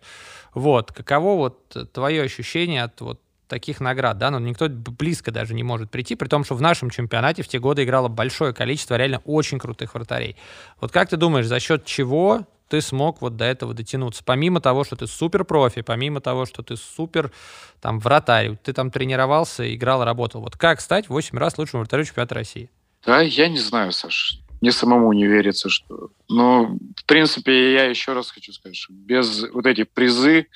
Вот, 0.54 0.90
каково 0.90 1.36
вот 1.36 1.92
твое 1.92 2.22
ощущение 2.22 2.82
от 2.82 3.00
вот 3.00 3.20
таких 3.46 3.78
наград, 3.78 4.18
да, 4.18 4.32
но 4.32 4.40
никто 4.40 4.68
близко 4.68 5.30
даже 5.30 5.54
не 5.54 5.62
может 5.62 5.88
прийти, 5.90 6.16
при 6.16 6.26
том, 6.26 6.44
что 6.44 6.56
в 6.56 6.62
нашем 6.62 6.90
чемпионате 6.90 7.44
в 7.44 7.48
те 7.48 7.60
годы 7.60 7.84
играло 7.84 8.08
большое 8.08 8.52
количество 8.52 8.96
реально 8.96 9.22
очень 9.24 9.60
крутых 9.60 9.94
вратарей. 9.94 10.36
Вот 10.80 10.90
как 10.90 11.08
ты 11.08 11.16
думаешь, 11.16 11.46
за 11.46 11.60
счет 11.60 11.84
чего 11.84 12.44
ты 12.70 12.80
смог 12.80 13.20
вот 13.20 13.36
до 13.36 13.44
этого 13.44 13.74
дотянуться. 13.74 14.22
Помимо 14.24 14.60
того, 14.60 14.84
что 14.84 14.94
ты 14.94 15.08
супер 15.08 15.44
профи, 15.44 15.82
помимо 15.82 16.20
того, 16.20 16.46
что 16.46 16.62
ты 16.62 16.76
супер 16.76 17.32
там 17.80 17.98
вратарь, 17.98 18.56
ты 18.62 18.72
там 18.72 18.90
тренировался, 18.92 19.74
играл, 19.74 20.04
работал. 20.04 20.40
Вот 20.40 20.56
как 20.56 20.80
стать 20.80 21.08
8 21.08 21.36
раз 21.36 21.58
лучшим 21.58 21.80
вратарем 21.80 22.04
чемпионата 22.04 22.34
России? 22.36 22.70
Да, 23.04 23.20
я 23.20 23.48
не 23.48 23.58
знаю, 23.58 23.90
Саш. 23.92 24.38
Мне 24.60 24.70
самому 24.72 25.12
не 25.12 25.26
верится, 25.26 25.68
что... 25.68 26.10
Ну, 26.28 26.78
в 26.96 27.04
принципе, 27.06 27.72
я 27.72 27.84
еще 27.86 28.12
раз 28.12 28.30
хочу 28.30 28.52
сказать, 28.52 28.76
что 28.76 28.92
без 28.92 29.50
вот 29.52 29.66
этих 29.66 29.88
призы 29.88 30.46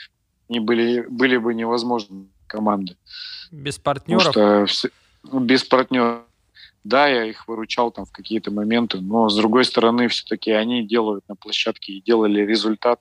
не 0.49 0.61
были, 0.61 1.05
были 1.09 1.37
бы 1.37 1.53
невозможны 1.53 2.27
команды. 2.47 2.97
Без 3.51 3.79
партнеров? 3.79 4.27
Потому 4.27 4.67
что 4.67 4.67
все, 4.67 4.89
без 5.33 5.65
партнеров 5.65 6.23
да, 6.85 7.09
я 7.09 7.25
их 7.25 7.49
выручал 7.49 7.91
там 7.91 8.05
в 8.05 8.13
какие-то 8.13 8.51
моменты, 8.51 9.01
но 9.01 9.29
с 9.29 9.37
другой 9.37 9.65
стороны, 9.65 10.09
все-таки 10.09 10.53
они 10.53 10.87
делают 10.87 11.27
на 11.29 11.35
площадке 11.35 11.95
и 11.95 12.03
делали 12.03 12.41
результат. 12.41 13.01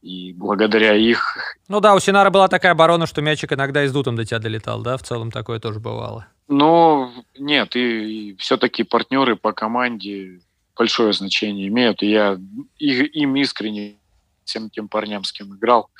И 0.00 0.32
благодаря 0.32 0.94
их... 0.94 1.56
Ну 1.66 1.80
да, 1.80 1.94
у 1.94 2.00
Синара 2.00 2.30
была 2.30 2.46
такая 2.46 2.72
оборона, 2.72 3.06
что 3.06 3.20
мячик 3.20 3.52
иногда 3.52 3.82
из 3.84 3.92
дутом 3.92 4.14
до 4.14 4.24
тебя 4.24 4.38
долетал, 4.38 4.80
да? 4.82 4.96
В 4.96 5.02
целом 5.02 5.32
такое 5.32 5.58
тоже 5.58 5.80
бывало. 5.80 6.28
Ну, 6.46 7.10
нет, 7.36 7.74
и, 7.74 8.30
и 8.30 8.36
все-таки 8.36 8.84
партнеры 8.84 9.34
по 9.34 9.52
команде 9.52 10.40
большое 10.76 11.12
значение 11.12 11.66
имеют. 11.66 12.02
И 12.02 12.10
я 12.10 12.38
и, 12.78 12.90
им 12.90 13.34
искренне 13.36 13.96
всем 14.44 14.70
тем 14.70 14.88
парням, 14.88 15.24
с 15.24 15.32
кем 15.32 15.56
играл, 15.56 15.90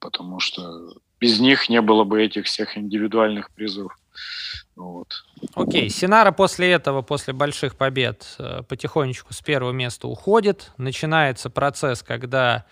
потому 0.00 0.38
что 0.38 0.92
без 1.18 1.40
них 1.40 1.70
не 1.70 1.80
было 1.80 2.04
бы 2.04 2.22
этих 2.22 2.44
всех 2.44 2.76
индивидуальных 2.76 3.50
призов. 3.52 3.96
Вот. 4.74 5.24
Окей, 5.54 5.88
Синара 5.88 6.32
после 6.32 6.72
этого, 6.72 7.02
после 7.02 7.32
больших 7.32 7.76
побед, 7.76 8.36
э, 8.38 8.62
потихонечку 8.68 9.32
с 9.32 9.40
первого 9.40 9.72
места 9.72 10.08
уходит. 10.08 10.72
Начинается 10.76 11.50
процесс, 11.50 12.02
когда 12.02 12.66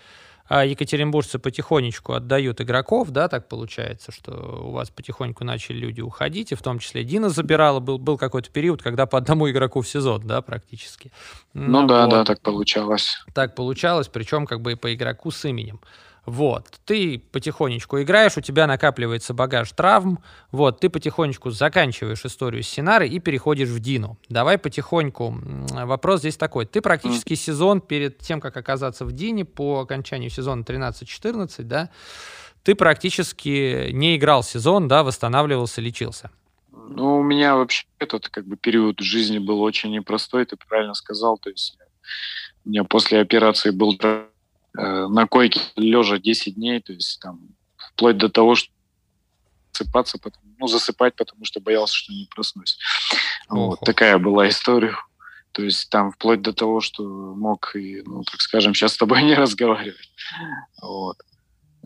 а, 0.47 0.65
екатеринбуржцы 0.65 1.39
потихонечку 1.39 2.13
отдают 2.13 2.61
игроков, 2.61 3.11
да, 3.11 3.29
так 3.29 3.49
получается, 3.49 4.13
что 4.13 4.63
у 4.63 4.73
вас 4.73 4.91
потихоньку 4.91 5.43
начали 5.43 5.79
люди 5.79 6.03
уходить, 6.03 6.53
и 6.53 6.55
в 6.55 6.61
том 6.61 6.81
числе 6.81 7.03
Дина 7.03 7.31
забирала, 7.31 7.81
был, 7.81 7.99
был 7.99 8.19
какой-то 8.19 8.51
период, 8.51 8.83
когда 8.83 9.07
по 9.07 9.17
одному 9.17 9.51
игроку 9.51 9.81
в 9.81 9.89
сезон, 9.89 10.27
да, 10.27 10.43
практически. 10.43 11.11
Ну, 11.55 11.81
ну 11.81 11.87
да, 11.87 12.03
вот. 12.03 12.11
да, 12.11 12.25
так 12.25 12.43
получалось. 12.43 13.25
Так 13.33 13.55
получалось, 13.55 14.09
причем 14.09 14.45
как 14.45 14.61
бы 14.61 14.73
и 14.73 14.75
по 14.75 14.93
игроку 14.95 15.31
с 15.31 15.45
именем. 15.47 15.81
Вот, 16.27 16.81
ты 16.87 17.23
потихонечку 17.33 18.01
играешь, 18.01 18.37
у 18.39 18.41
тебя 18.41 18.67
накапливается 18.67 19.35
багаж 19.35 19.71
травм, 19.73 20.21
вот, 20.53 20.81
ты 20.81 20.89
потихонечку 20.89 21.51
заканчиваешь 21.51 22.25
историю 22.25 22.63
с 22.63 22.67
Синарой 22.67 23.11
и 23.11 23.19
переходишь 23.19 23.69
в 23.69 23.79
Дину. 23.79 24.19
Давай 24.31 24.57
потихоньку. 24.57 25.39
Вопрос 25.71 26.21
здесь 26.21 26.37
такой. 26.37 26.65
Ты 26.65 26.81
практически 26.81 27.35
сезон 27.35 27.81
перед 27.81 28.19
тем, 28.19 28.41
как 28.41 28.57
оказаться 28.57 29.05
в 29.05 29.13
Дине, 29.13 29.45
по 29.45 29.81
окончанию 29.81 30.31
сезона 30.31 30.63
13-14, 30.63 31.63
да, 31.63 31.91
ты 32.63 32.75
практически 32.75 33.91
не 33.93 34.17
играл 34.17 34.43
сезон, 34.43 34.89
да, 34.89 35.03
восстанавливался, 35.03 35.83
лечился. 35.83 36.31
Ну, 36.73 37.19
у 37.19 37.23
меня 37.23 37.57
вообще 37.57 37.87
этот 37.99 38.29
как 38.29 38.47
бы 38.47 38.57
период 38.57 39.01
жизни 39.01 39.39
был 39.39 39.61
очень 39.63 39.91
непростой, 39.91 40.45
ты 40.47 40.57
правильно 40.57 40.95
сказал. 40.95 41.39
То 41.39 41.51
есть 41.51 41.77
у 42.65 42.71
меня 42.71 42.85
после 42.85 43.21
операции 43.21 43.71
был 43.71 43.97
на 44.75 45.27
койке 45.27 45.61
лежа 45.77 46.19
10 46.19 46.55
дней, 46.57 46.81
то 46.81 46.93
есть 46.93 47.21
там 47.21 47.41
вплоть 47.77 48.19
до 48.19 48.29
того, 48.29 48.55
что 48.55 48.71
засыпаться, 49.73 50.19
ну, 50.59 50.67
засыпать, 50.67 51.17
потому 51.17 51.45
что 51.45 51.61
боялся, 51.61 51.95
что 51.95 52.13
не 52.13 52.29
проснусь. 52.35 52.79
Вот, 53.49 53.81
такая 53.81 54.19
была 54.19 54.49
история. 54.49 54.97
То 55.53 55.63
есть 55.63 55.89
там 55.89 56.11
вплоть 56.11 56.43
до 56.43 56.53
того, 56.53 56.81
что 56.81 57.05
мог 57.05 57.77
и, 57.77 58.03
ну, 58.05 58.25
так 58.25 58.41
скажем, 58.41 58.75
сейчас 58.75 58.95
с 58.95 58.97
тобой 58.97 59.23
не 59.23 59.35
разговаривать. 59.35 60.11
Вот. 60.83 61.17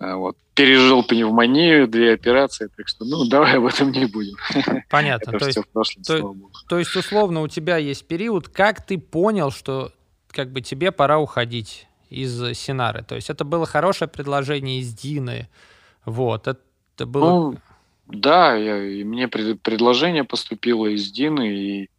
А 0.00 0.16
вот. 0.16 0.38
Пережил 0.54 1.02
пневмонию, 1.02 1.86
две 1.86 2.14
операции, 2.14 2.70
так 2.74 2.88
что, 2.88 3.04
ну, 3.04 3.28
давай 3.28 3.58
об 3.58 3.66
этом 3.66 3.92
не 3.92 4.06
будем. 4.06 4.36
Понятно. 4.88 5.30
Это 5.30 5.38
то 5.38 5.46
есть, 5.46 5.58
прошлом, 5.72 6.02
то. 6.02 6.34
То 6.68 6.78
есть, 6.78 6.96
условно, 6.96 7.42
у 7.42 7.48
тебя 7.48 7.76
есть 7.76 8.06
период, 8.08 8.48
как 8.48 8.84
ты 8.84 8.96
понял, 8.98 9.50
что 9.50 9.92
как 10.28 10.50
бы 10.50 10.62
тебе 10.62 10.90
пора 10.90 11.18
уходить 11.18 11.86
из 12.10 12.56
Синары? 12.58 13.02
То 13.02 13.14
есть 13.14 13.30
это 13.30 13.44
было 13.44 13.66
хорошее 13.66 14.08
предложение 14.08 14.80
из 14.80 14.92
Дины, 14.92 15.48
вот, 16.04 16.48
это 16.48 17.06
было... 17.06 17.28
Ну, 17.28 17.58
да, 18.06 18.54
я, 18.54 18.82
и 18.82 19.04
мне 19.04 19.28
пред, 19.28 19.60
предложение 19.60 20.24
поступило 20.24 20.86
из 20.86 21.10
Дины, 21.10 21.48
и, 21.48 21.90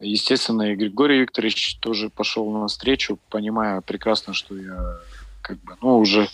естественно, 0.00 0.72
и 0.72 0.76
Григорий 0.76 1.20
Викторович 1.20 1.78
тоже 1.80 2.10
пошел 2.10 2.50
на 2.50 2.68
встречу, 2.68 3.18
понимая 3.30 3.80
прекрасно, 3.80 4.34
что 4.34 4.56
я 4.56 4.98
как 5.40 5.58
бы, 5.60 5.76
ну, 5.80 5.98
уже 5.98 6.28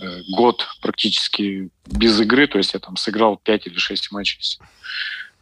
э, 0.00 0.20
год 0.36 0.64
практически 0.80 1.70
без 1.86 2.20
игры, 2.20 2.46
то 2.46 2.58
есть 2.58 2.74
я 2.74 2.80
там 2.80 2.96
сыграл 2.96 3.36
5 3.36 3.66
или 3.66 3.78
6 3.78 4.12
матчей. 4.12 4.58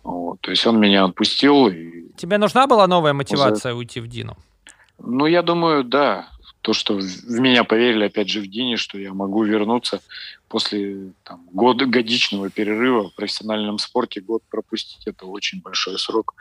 Вот, 0.02 0.40
то 0.40 0.50
есть 0.50 0.66
он 0.66 0.80
меня 0.80 1.04
отпустил. 1.04 1.68
И... 1.68 2.08
Тебе 2.16 2.38
нужна 2.38 2.66
была 2.66 2.86
новая 2.86 3.12
мотивация 3.12 3.74
уйти 3.74 4.00
в 4.00 4.08
Дину? 4.08 4.38
Ну, 4.98 5.26
я 5.26 5.42
думаю, 5.42 5.84
да 5.84 6.28
то, 6.62 6.72
что 6.72 6.94
в 6.94 7.40
меня 7.40 7.64
поверили, 7.64 8.04
опять 8.04 8.28
же, 8.28 8.40
в 8.40 8.46
Дине, 8.46 8.76
что 8.76 8.98
я 8.98 9.14
могу 9.14 9.44
вернуться 9.44 10.00
после 10.50 11.12
там, 11.22 11.48
года, 11.52 11.86
годичного 11.86 12.50
перерыва 12.50 13.08
в 13.08 13.14
профессиональном 13.14 13.78
спорте, 13.78 14.20
год 14.20 14.42
пропустить, 14.50 15.06
это 15.06 15.26
очень 15.26 15.62
большой 15.62 15.96
срок. 15.96 16.34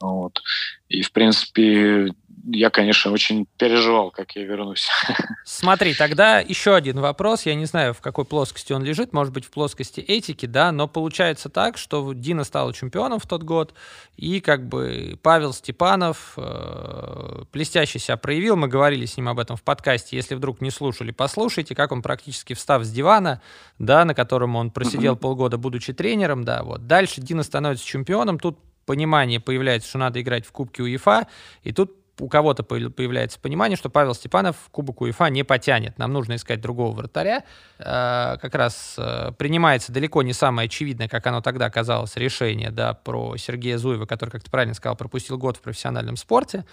Вот. 0.00 0.42
И, 0.88 1.02
в 1.02 1.12
принципе, 1.12 2.12
я, 2.46 2.70
конечно, 2.70 3.10
очень 3.10 3.46
переживал, 3.56 4.10
как 4.10 4.32
я 4.36 4.44
вернусь. 4.44 4.88
Смотри, 5.44 5.94
тогда 5.94 6.40
еще 6.40 6.74
один 6.74 7.00
вопрос. 7.00 7.46
Я 7.46 7.54
не 7.54 7.64
знаю, 7.64 7.94
в 7.94 8.00
какой 8.00 8.24
плоскости 8.24 8.72
он 8.72 8.84
лежит. 8.84 9.12
Может 9.12 9.32
быть, 9.32 9.44
в 9.44 9.50
плоскости 9.50 10.00
этики, 10.00 10.46
да, 10.46 10.70
но 10.72 10.86
получается 10.86 11.48
так, 11.48 11.78
что 11.78 12.12
Дина 12.12 12.44
стала 12.44 12.74
чемпионом 12.74 13.18
в 13.18 13.26
тот 13.26 13.42
год, 13.42 13.74
и 14.16 14.40
как 14.40 14.68
бы 14.68 15.18
Павел 15.22 15.52
Степанов 15.52 16.34
э, 16.36 17.44
блестяще 17.52 17.98
себя 17.98 18.16
проявил. 18.16 18.56
Мы 18.56 18.68
говорили 18.68 19.06
с 19.06 19.16
ним 19.16 19.28
об 19.28 19.38
этом 19.38 19.56
в 19.56 19.62
подкасте. 19.62 20.16
Если 20.16 20.34
вдруг 20.34 20.60
не 20.60 20.70
слушали, 20.70 21.12
послушайте, 21.12 21.74
как 21.74 21.92
он 21.92 22.02
практически 22.02 22.54
встав 22.54 22.84
с 22.84 22.90
дивана, 22.90 23.40
да, 23.78 24.04
на 24.04 24.14
котором 24.14 24.56
он 24.56 24.70
просидел 24.70 25.14
mm-hmm. 25.14 25.18
полгода, 25.18 25.58
будучи 25.58 25.92
тренером, 25.92 26.44
да, 26.44 26.62
вот. 26.62 26.86
Дальше 26.86 27.20
Дина 27.20 27.42
становится 27.42 27.86
чемпионом, 27.86 28.38
тут 28.38 28.58
понимание 28.86 29.40
появляется, 29.40 29.88
что 29.88 29.98
надо 29.98 30.20
играть 30.20 30.46
в 30.46 30.52
Кубке 30.52 30.82
УЕФА, 30.82 31.26
и 31.62 31.72
тут 31.72 31.92
у 32.20 32.28
кого-то 32.28 32.62
появляется 32.62 33.40
понимание, 33.40 33.76
что 33.76 33.90
Павел 33.90 34.14
Степанов 34.14 34.56
Кубок 34.70 35.00
УЕФА 35.00 35.30
не 35.30 35.42
потянет. 35.42 35.98
Нам 35.98 36.12
нужно 36.12 36.36
искать 36.36 36.60
другого 36.60 36.94
вратаря. 36.94 37.44
Э, 37.78 38.36
как 38.40 38.54
раз 38.54 38.94
э, 38.98 39.32
принимается 39.36 39.92
далеко 39.92 40.22
не 40.22 40.32
самое 40.32 40.66
очевидное, 40.66 41.08
как 41.08 41.26
оно 41.26 41.40
тогда 41.40 41.68
казалось, 41.70 42.16
решение 42.16 42.70
да, 42.70 42.94
про 42.94 43.36
Сергея 43.36 43.78
Зуева, 43.78 44.06
который, 44.06 44.30
как 44.30 44.44
ты 44.44 44.50
правильно 44.50 44.74
сказал, 44.74 44.96
пропустил 44.96 45.38
год 45.38 45.56
в 45.56 45.60
профессиональном 45.60 46.16
спорте. 46.16 46.64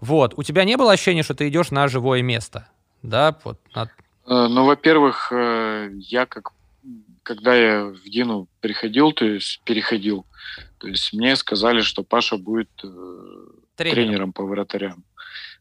Вот. 0.00 0.34
У 0.36 0.42
тебя 0.42 0.64
не 0.64 0.76
было 0.76 0.92
ощущения, 0.92 1.22
что 1.22 1.34
ты 1.34 1.48
идешь 1.48 1.70
на 1.70 1.88
живое 1.88 2.22
место? 2.22 2.66
Да, 3.02 3.36
вот. 3.44 3.58
На... 3.74 3.88
Э, 4.30 4.46
ну, 4.48 4.64
во-первых, 4.64 5.30
я 5.32 6.26
как 6.26 6.52
когда 7.22 7.54
я 7.54 7.84
в 7.84 8.02
Дину 8.08 8.48
приходил, 8.60 9.12
то 9.12 9.24
есть 9.24 9.60
переходил, 9.64 10.26
то 10.78 10.88
есть 10.88 11.12
мне 11.12 11.36
сказали, 11.36 11.80
что 11.80 12.02
Паша 12.02 12.38
будет 12.38 12.70
тренером, 12.76 13.66
тренером 13.76 14.32
по 14.32 14.44
вратарям. 14.44 15.04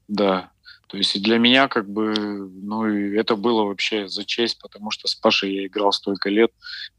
Да. 0.07 0.51
То 0.87 0.97
есть 0.97 1.15
и 1.15 1.19
для 1.19 1.37
меня 1.37 1.67
как 1.67 1.87
бы, 1.87 2.13
ну, 2.15 2.85
это 2.85 3.35
было 3.35 3.63
вообще 3.65 4.07
за 4.07 4.25
честь, 4.25 4.59
потому 4.59 4.89
что 4.89 5.07
с 5.07 5.13
Пашей 5.13 5.53
я 5.53 5.67
играл 5.67 5.91
столько 5.91 6.29
лет 6.29 6.51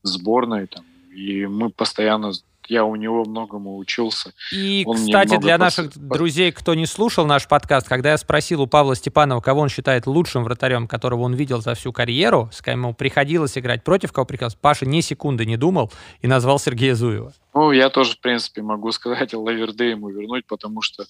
в 0.02 0.06
сборной, 0.06 0.68
там, 0.68 0.84
и 1.12 1.46
мы 1.46 1.70
постоянно 1.70 2.32
я 2.70 2.84
у 2.84 2.94
него 2.94 3.24
многому 3.24 3.76
учился. 3.76 4.32
И, 4.52 4.84
он 4.86 4.96
кстати, 4.96 5.36
для 5.38 5.58
наших 5.58 5.90
друзей, 5.98 6.52
кто 6.52 6.74
не 6.74 6.86
слушал 6.86 7.26
наш 7.26 7.48
подкаст, 7.48 7.88
когда 7.88 8.12
я 8.12 8.18
спросил 8.18 8.62
у 8.62 8.66
Павла 8.68 8.94
Степанова, 8.94 9.40
кого 9.40 9.62
он 9.62 9.68
считает 9.68 10.06
лучшим 10.06 10.44
вратарем, 10.44 10.86
которого 10.86 11.22
он 11.22 11.34
видел 11.34 11.60
за 11.60 11.74
всю 11.74 11.92
карьеру, 11.92 12.48
с 12.52 12.62
кем 12.62 12.80
ему 12.80 12.94
приходилось 12.94 13.58
играть, 13.58 13.82
против 13.82 14.12
кого 14.12 14.24
приходилось, 14.24 14.54
Паша 14.54 14.86
ни 14.86 15.00
секунды 15.00 15.44
не 15.44 15.56
думал 15.56 15.92
и 16.22 16.28
назвал 16.28 16.60
Сергея 16.60 16.94
Зуева. 16.94 17.32
Ну, 17.54 17.72
я 17.72 17.90
тоже, 17.90 18.12
в 18.12 18.20
принципе, 18.20 18.62
могу 18.62 18.92
сказать 18.92 19.34
Лаверде 19.34 19.90
ему 19.90 20.08
вернуть, 20.08 20.46
потому 20.46 20.80
что 20.80 21.04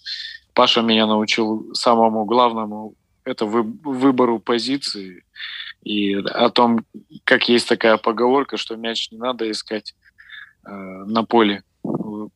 Паша 0.54 0.80
меня 0.80 1.06
научил 1.06 1.74
самому 1.74 2.24
главному 2.24 2.94
это 3.24 3.44
вы, 3.44 3.62
выбору 3.62 4.38
позиции 4.40 5.24
и 5.82 6.14
о 6.14 6.48
том, 6.50 6.84
как 7.24 7.48
есть 7.48 7.68
такая 7.68 7.98
поговорка, 7.98 8.56
что 8.56 8.76
мяч 8.76 9.10
не 9.10 9.18
надо 9.18 9.50
искать 9.50 9.94
на 10.64 11.24
поле, 11.24 11.62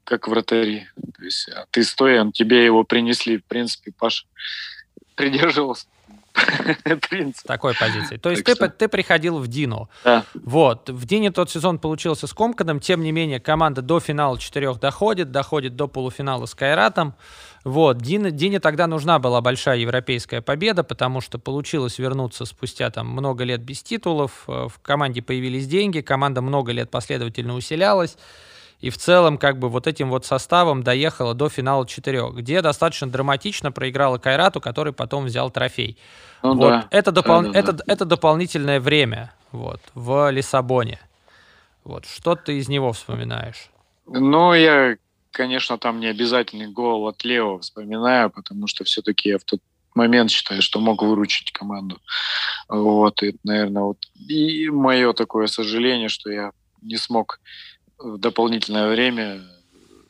как 0.04 0.28
вратари. 0.28 0.86
То 1.16 1.24
есть, 1.24 1.48
а 1.48 1.66
ты 1.70 1.84
стоя, 1.84 2.20
он 2.22 2.32
тебе 2.32 2.64
его 2.64 2.84
принесли. 2.84 3.38
В 3.38 3.44
принципе, 3.44 3.92
Паша 3.92 4.26
придерживался 5.14 5.86
принцип. 7.08 7.46
Такой 7.46 7.74
позиции. 7.74 8.16
То 8.16 8.30
есть 8.30 8.44
ты, 8.44 8.54
что... 8.54 8.68
ты 8.68 8.88
приходил 8.88 9.38
в 9.38 9.46
Дину. 9.46 9.88
Да. 10.02 10.24
Вот. 10.34 10.90
В 10.90 11.06
Дине 11.06 11.30
тот 11.30 11.50
сезон 11.50 11.78
получился 11.78 12.26
скомканным. 12.26 12.80
Тем 12.80 13.02
не 13.02 13.12
менее, 13.12 13.40
команда 13.40 13.82
до 13.82 14.00
финала 14.00 14.38
четырех 14.38 14.80
доходит, 14.80 15.30
доходит 15.30 15.76
до 15.76 15.86
полуфинала 15.86 16.46
с 16.46 16.54
Кайратом. 16.54 17.14
Вот. 17.64 17.98
Дине, 17.98 18.30
Дине 18.30 18.60
тогда 18.60 18.86
нужна 18.86 19.18
была 19.18 19.40
большая 19.40 19.78
европейская 19.78 20.42
победа, 20.42 20.84
потому 20.84 21.20
что 21.20 21.38
получилось 21.38 21.98
вернуться 21.98 22.44
спустя 22.44 22.90
там 22.90 23.08
много 23.08 23.44
лет 23.44 23.62
без 23.62 23.82
титулов. 23.82 24.44
Э, 24.46 24.68
в 24.68 24.78
команде 24.80 25.22
появились 25.22 25.66
деньги, 25.66 26.00
команда 26.00 26.42
много 26.42 26.72
лет 26.72 26.90
последовательно 26.90 27.54
усилялась 27.54 28.16
и 28.84 28.90
в 28.90 28.98
целом 28.98 29.38
как 29.38 29.58
бы 29.58 29.70
вот 29.70 29.86
этим 29.86 30.10
вот 30.10 30.26
составом 30.26 30.82
доехала 30.82 31.32
до 31.32 31.48
финала 31.48 31.86
четырех, 31.86 32.34
где 32.34 32.60
достаточно 32.60 33.08
драматично 33.08 33.72
проиграла 33.72 34.18
Кайрату, 34.18 34.60
который 34.60 34.92
потом 34.92 35.24
взял 35.24 35.50
трофей. 35.50 35.96
Ну, 36.42 36.54
вот. 36.54 36.68
да. 36.68 36.88
Это, 36.90 37.10
допол... 37.10 37.44
да, 37.44 37.50
да, 37.50 37.58
это, 37.58 37.72
да. 37.72 37.84
это 37.86 38.04
дополнительное 38.04 38.80
время 38.80 39.32
вот, 39.52 39.80
в 39.94 40.30
Лиссабоне. 40.30 41.00
Вот. 41.82 42.04
Что 42.04 42.34
ты 42.34 42.58
из 42.58 42.68
него 42.68 42.92
вспоминаешь? 42.92 43.70
Ну, 44.06 44.52
я, 44.52 44.96
конечно, 45.34 45.76
там 45.76 46.00
не 46.00 46.06
обязательный 46.06 46.68
гол 46.68 47.06
от 47.08 47.24
Лео 47.24 47.58
вспоминаю, 47.58 48.30
потому 48.30 48.66
что 48.66 48.84
все-таки 48.84 49.30
я 49.30 49.38
в 49.38 49.44
тот 49.44 49.60
момент 49.94 50.30
считаю, 50.30 50.62
что 50.62 50.80
мог 50.80 51.02
выручить 51.02 51.52
команду. 51.52 51.98
Вот, 52.68 53.22
и, 53.22 53.36
наверное, 53.44 53.82
вот 53.82 53.98
и 54.28 54.68
мое 54.70 55.12
такое 55.12 55.46
сожаление, 55.46 56.08
что 56.08 56.30
я 56.30 56.52
не 56.82 56.96
смог 56.96 57.40
в 57.98 58.18
дополнительное 58.18 58.88
время 58.88 59.40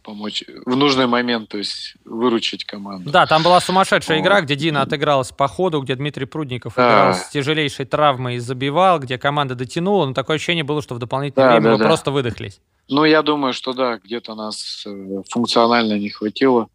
помочь 0.03 0.45
в 0.67 0.77
нужный 0.77 1.07
момент, 1.07 1.49
то 1.49 1.59
есть 1.59 1.95
выручить 2.05 2.65
команду. 2.65 3.11
Да, 3.11 3.27
там 3.27 3.43
была 3.43 3.61
сумасшедшая 3.61 4.19
вот. 4.19 4.25
игра, 4.25 4.41
где 4.43 4.55
Дина 4.55 4.83
отыгралась 4.83 5.33
по 5.33 5.49
ходу, 5.49 5.81
где 5.81 5.95
Дмитрий 5.95 6.27
Прудников 6.27 6.75
да. 6.77 6.83
играл 6.83 7.15
с 7.15 7.31
тяжелейшей 7.31 7.87
травмой 7.87 8.37
и 8.37 8.39
забивал, 8.39 9.01
где 9.01 9.17
команда 9.17 9.55
дотянула, 9.55 10.07
но 10.07 10.13
такое 10.13 10.37
ощущение 10.37 10.65
было, 10.65 10.83
что 10.83 10.95
в 10.95 10.99
дополнительное 10.99 11.49
да, 11.49 11.53
время 11.53 11.65
да, 11.65 11.73
мы 11.73 11.79
да. 11.79 11.85
просто 11.87 12.11
выдохлись. 12.11 12.61
Ну, 12.89 13.05
я 13.05 13.23
думаю, 13.23 13.53
что 13.53 13.73
да, 13.73 13.99
где-то 13.99 14.35
нас 14.35 14.85
э, 14.87 15.23
функционально 15.31 15.99
не 15.99 16.11
хватило. 16.11 16.69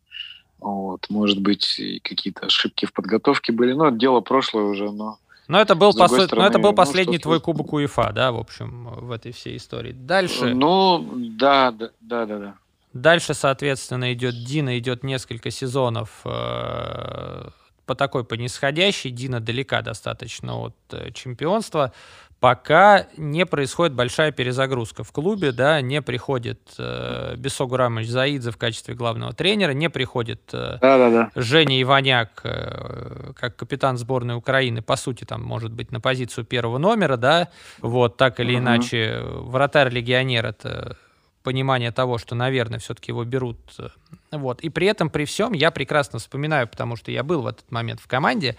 Вот, 0.60 1.06
может 1.10 1.40
быть, 1.40 1.80
какие-то 2.04 2.48
ошибки 2.48 2.86
в 2.86 2.94
подготовке 2.94 3.52
были, 3.52 3.74
но 3.74 3.90
дело 3.90 4.20
прошлое 4.20 4.64
уже, 4.64 4.92
но 4.92 5.18
но 5.48 5.60
это 5.60 5.74
был, 5.74 5.94
пос... 5.94 6.12
стороны, 6.12 6.44
но 6.44 6.48
это 6.48 6.60
был 6.60 6.70
ну, 6.70 6.76
последний 6.76 7.18
ну, 7.18 7.22
твой 7.22 7.42
кубок 7.42 7.74
УЕФА, 7.74 8.12
да, 8.14 8.32
в 8.32 8.38
общем, 8.38 8.88
в 8.94 9.12
этой 9.12 9.32
всей 9.32 9.58
истории. 9.58 9.94
Дальше... 9.94 10.54
Ну, 10.54 11.04
да, 11.16 11.72
да, 11.72 11.90
да, 12.02 12.26
да. 12.28 12.38
да. 12.38 12.56
Дальше, 12.94 13.34
соответственно, 13.34 14.14
идет 14.14 14.44
Дина, 14.46 14.78
идет 14.78 15.04
несколько 15.04 15.50
сезонов 15.50 16.22
э, 16.24 17.50
по 17.90 17.96
такой, 17.96 18.24
по 18.24 18.36
нисходящей. 18.36 19.10
Дина 19.10 19.40
далека 19.40 19.82
достаточно 19.82 20.60
от 20.60 20.76
э, 20.92 21.10
чемпионства 21.12 21.92
пока 22.40 23.08
не 23.18 23.48
происходит 23.48 23.96
большая 23.96 24.32
перезагрузка 24.32 25.04
в 25.04 25.12
клубе, 25.12 25.52
да, 25.52 25.82
не 25.82 26.04
приходит 26.04 26.60
э, 26.78 27.34
Бесогу 27.36 27.78
Рамович 27.78 28.10
Заидзе 28.10 28.52
в 28.52 28.58
качестве 28.58 28.94
главного 28.94 29.34
тренера, 29.34 29.72
не 29.72 29.90
приходит 29.90 30.42
э, 30.54 30.78
да, 30.80 30.98
да, 30.98 31.10
да. 31.10 31.32
Женя 31.34 31.82
Иваняк 31.82 32.42
э, 32.44 33.34
как 33.36 33.56
капитан 33.56 33.98
сборной 33.98 34.36
Украины, 34.36 34.84
по 34.84 34.96
сути, 34.96 35.24
там, 35.26 35.44
может 35.44 35.72
быть, 35.72 35.92
на 35.92 36.00
позицию 36.00 36.46
первого 36.46 36.78
номера, 36.78 37.18
да, 37.18 37.50
вот, 37.80 38.18
так 38.18 38.40
или 38.40 38.54
угу. 38.54 38.62
иначе, 38.62 39.20
вратарь-легионер— 39.24 40.46
это 40.48 40.96
понимание 41.44 41.92
того, 41.92 42.18
что, 42.18 42.36
наверное, 42.36 42.80
все-таки 42.80 43.12
его 43.12 43.24
берут. 43.24 43.58
Э, 43.78 43.90
вот. 44.32 44.62
И 44.62 44.70
при 44.70 44.88
этом, 44.88 45.10
при 45.10 45.26
всем, 45.26 45.54
я 45.54 45.72
прекрасно 45.72 46.20
вспоминаю, 46.20 46.68
потому 46.68 46.96
что 46.96 47.12
я 47.12 47.24
был 47.24 47.42
в 47.42 47.48
этот 47.48 47.72
момент 47.72 48.00
в 48.00 48.08
команде, 48.08 48.58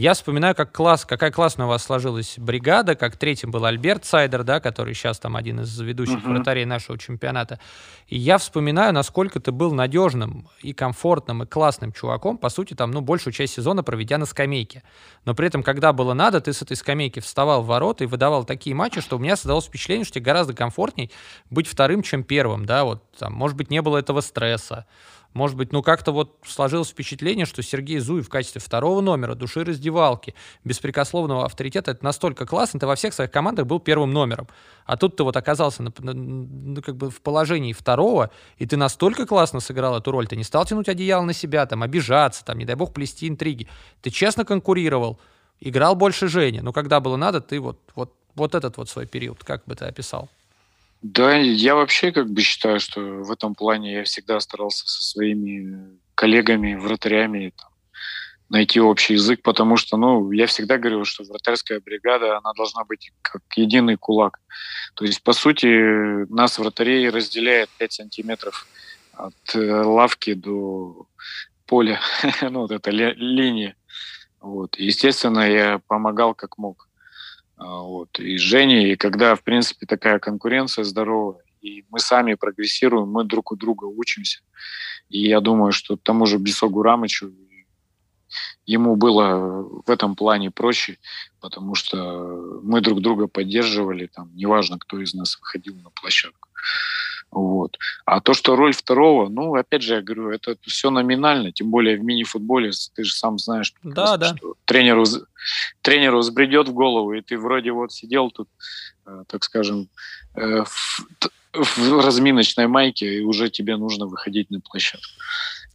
я 0.00 0.14
вспоминаю, 0.14 0.54
как 0.54 0.70
класс, 0.70 1.04
какая 1.04 1.32
классная 1.32 1.66
у 1.66 1.70
вас 1.70 1.82
сложилась 1.82 2.34
бригада, 2.38 2.94
как 2.94 3.16
третьим 3.16 3.50
был 3.50 3.64
Альберт 3.64 4.04
Сайдер, 4.04 4.44
да, 4.44 4.60
который 4.60 4.94
сейчас 4.94 5.18
там 5.18 5.34
один 5.34 5.58
из 5.58 5.76
ведущих 5.80 6.18
uh-huh. 6.18 6.34
вратарей 6.34 6.64
нашего 6.66 6.96
чемпионата. 6.96 7.58
И 8.06 8.16
я 8.16 8.38
вспоминаю, 8.38 8.92
насколько 8.94 9.40
ты 9.40 9.50
был 9.50 9.74
надежным 9.74 10.48
и 10.60 10.72
комфортным, 10.72 11.42
и 11.42 11.46
классным 11.46 11.90
чуваком, 11.90 12.38
по 12.38 12.48
сути, 12.48 12.74
там, 12.74 12.92
ну, 12.92 13.00
большую 13.00 13.32
часть 13.32 13.54
сезона 13.54 13.82
проведя 13.82 14.18
на 14.18 14.26
скамейке. 14.26 14.84
Но 15.24 15.34
при 15.34 15.48
этом, 15.48 15.64
когда 15.64 15.92
было 15.92 16.14
надо, 16.14 16.40
ты 16.40 16.52
с 16.52 16.62
этой 16.62 16.76
скамейки 16.76 17.18
вставал 17.18 17.64
в 17.64 17.66
ворота 17.66 18.04
и 18.04 18.06
выдавал 18.06 18.44
такие 18.44 18.76
матчи, 18.76 19.00
что 19.00 19.16
у 19.16 19.18
меня 19.18 19.34
создалось 19.34 19.66
впечатление, 19.66 20.04
что 20.04 20.14
тебе 20.14 20.26
гораздо 20.26 20.54
комфортней 20.54 21.10
быть 21.50 21.66
вторым, 21.66 22.02
чем 22.02 22.22
первым, 22.22 22.66
да, 22.66 22.84
вот 22.84 23.02
там, 23.18 23.32
может 23.32 23.56
быть, 23.56 23.68
не 23.68 23.82
было 23.82 23.98
этого 23.98 24.20
стресса. 24.20 24.86
Может 25.34 25.56
быть, 25.56 25.72
ну 25.72 25.82
как-то 25.82 26.10
вот 26.12 26.38
сложилось 26.46 26.88
впечатление, 26.88 27.44
что 27.44 27.62
Сергей 27.62 27.98
Зуев 27.98 28.26
в 28.26 28.30
качестве 28.30 28.60
второго 28.60 29.00
номера, 29.00 29.34
души 29.34 29.62
раздевалки, 29.62 30.34
беспрекословного 30.64 31.44
авторитета, 31.44 31.90
это 31.90 32.04
настолько 32.04 32.46
классно, 32.46 32.80
ты 32.80 32.86
во 32.86 32.96
всех 32.96 33.12
своих 33.12 33.30
командах 33.30 33.66
был 33.66 33.78
первым 33.78 34.12
номером. 34.12 34.48
А 34.86 34.96
тут 34.96 35.16
ты 35.16 35.22
вот 35.22 35.36
оказался 35.36 35.82
на, 35.82 35.92
на, 35.98 36.14
на, 36.14 36.82
как 36.82 36.96
бы 36.96 37.10
в 37.10 37.20
положении 37.20 37.72
второго, 37.72 38.30
и 38.56 38.66
ты 38.66 38.76
настолько 38.76 39.26
классно 39.26 39.60
сыграл 39.60 39.98
эту 39.98 40.10
роль, 40.10 40.26
ты 40.26 40.34
не 40.34 40.44
стал 40.44 40.64
тянуть 40.64 40.88
одеяло 40.88 41.22
на 41.22 41.34
себя, 41.34 41.66
там, 41.66 41.82
обижаться, 41.82 42.44
там, 42.44 42.58
не 42.58 42.64
дай 42.64 42.74
бог, 42.74 42.94
плести 42.94 43.28
интриги. 43.28 43.68
Ты 44.00 44.10
честно 44.10 44.46
конкурировал, 44.46 45.20
играл 45.60 45.94
больше 45.94 46.28
Жени, 46.28 46.60
но 46.60 46.72
когда 46.72 47.00
было 47.00 47.16
надо, 47.16 47.40
ты 47.42 47.60
вот, 47.60 47.78
вот, 47.94 48.14
вот 48.34 48.54
этот 48.54 48.78
вот 48.78 48.88
свой 48.88 49.06
период, 49.06 49.44
как 49.44 49.64
бы 49.66 49.74
ты 49.74 49.84
описал? 49.84 50.30
Да, 51.00 51.36
я 51.36 51.74
вообще 51.76 52.10
как 52.10 52.30
бы 52.30 52.40
считаю, 52.40 52.80
что 52.80 53.00
в 53.00 53.30
этом 53.30 53.54
плане 53.54 53.94
я 53.94 54.04
всегда 54.04 54.40
старался 54.40 54.88
со 54.88 55.02
своими 55.04 55.98
коллегами, 56.14 56.74
вратарями 56.74 57.52
там, 57.56 57.70
найти 58.48 58.80
общий 58.80 59.14
язык, 59.14 59.42
потому 59.42 59.76
что, 59.76 59.96
ну, 59.96 60.32
я 60.32 60.46
всегда 60.46 60.76
говорил, 60.76 61.04
что 61.04 61.22
вратарская 61.22 61.80
бригада, 61.80 62.38
она 62.38 62.52
должна 62.56 62.84
быть 62.84 63.12
как 63.22 63.42
единый 63.54 63.96
кулак. 63.96 64.40
То 64.94 65.04
есть, 65.04 65.22
по 65.22 65.32
сути, 65.32 66.26
нас, 66.32 66.58
вратарей, 66.58 67.08
разделяет 67.10 67.68
5 67.78 67.92
сантиметров 67.92 68.66
от 69.12 69.54
э, 69.54 69.82
лавки 69.82 70.34
до 70.34 71.06
поля, 71.66 72.00
ну, 72.42 72.62
вот 72.62 72.72
эта 72.72 72.90
ли, 72.90 73.12
линия. 73.14 73.76
Вот. 74.40 74.76
Естественно, 74.78 75.48
я 75.48 75.80
помогал 75.86 76.34
как 76.34 76.58
мог. 76.58 76.87
А, 77.58 77.82
вот, 77.82 78.18
и 78.20 78.38
Жене, 78.38 78.92
и 78.92 78.96
когда, 78.96 79.34
в 79.34 79.42
принципе, 79.42 79.86
такая 79.86 80.18
конкуренция 80.18 80.84
здоровая, 80.84 81.42
и 81.60 81.84
мы 81.90 81.98
сами 81.98 82.34
прогрессируем, 82.34 83.10
мы 83.10 83.24
друг 83.24 83.50
у 83.52 83.56
друга 83.56 83.84
учимся. 83.84 84.40
И 85.08 85.28
я 85.28 85.40
думаю, 85.40 85.72
что 85.72 85.96
тому 85.96 86.26
же 86.26 86.38
Бесогу 86.38 86.82
Рамычу 86.82 87.32
ему 88.66 88.96
было 88.96 89.62
в 89.86 89.90
этом 89.90 90.14
плане 90.14 90.50
проще, 90.50 90.98
потому 91.40 91.74
что 91.74 92.60
мы 92.62 92.80
друг 92.80 93.00
друга 93.00 93.26
поддерживали, 93.26 94.06
там, 94.06 94.30
неважно, 94.34 94.78
кто 94.78 95.00
из 95.00 95.14
нас 95.14 95.38
выходил 95.40 95.74
на 95.76 95.90
площадку. 95.90 96.48
Вот. 97.30 97.78
А 98.06 98.20
то, 98.20 98.32
что 98.32 98.56
роль 98.56 98.72
второго, 98.72 99.28
ну, 99.28 99.54
опять 99.54 99.82
же, 99.82 99.94
я 99.94 100.02
говорю, 100.02 100.30
это 100.30 100.56
все 100.62 100.90
номинально, 100.90 101.52
тем 101.52 101.70
более 101.70 101.98
в 101.98 102.02
мини-футболе, 102.02 102.70
ты 102.94 103.04
же 103.04 103.12
сам 103.12 103.38
знаешь, 103.38 103.74
да, 103.82 104.16
да. 104.16 104.34
что 104.34 104.54
тренеру, 104.64 105.04
тренеру 105.82 106.18
взбредет 106.20 106.68
в 106.68 106.72
голову, 106.72 107.12
и 107.12 107.20
ты 107.20 107.38
вроде 107.38 107.72
вот 107.72 107.92
сидел 107.92 108.30
тут, 108.30 108.48
э, 109.06 109.24
так 109.26 109.44
скажем, 109.44 109.88
э, 110.36 110.64
в, 110.64 111.06
в 111.52 112.04
разминочной 112.04 112.66
майке, 112.66 113.18
и 113.18 113.22
уже 113.22 113.50
тебе 113.50 113.76
нужно 113.76 114.06
выходить 114.06 114.50
на 114.50 114.60
площадку. 114.60 115.08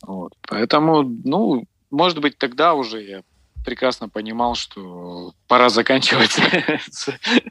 Вот. 0.01 0.33
Поэтому, 0.47 1.03
ну, 1.03 1.65
может 1.91 2.19
быть, 2.19 2.37
тогда 2.37 2.73
уже 2.73 3.01
я 3.03 3.21
прекрасно 3.63 4.09
понимал, 4.09 4.55
что 4.55 5.33
пора 5.47 5.69
заканчивать 5.69 6.31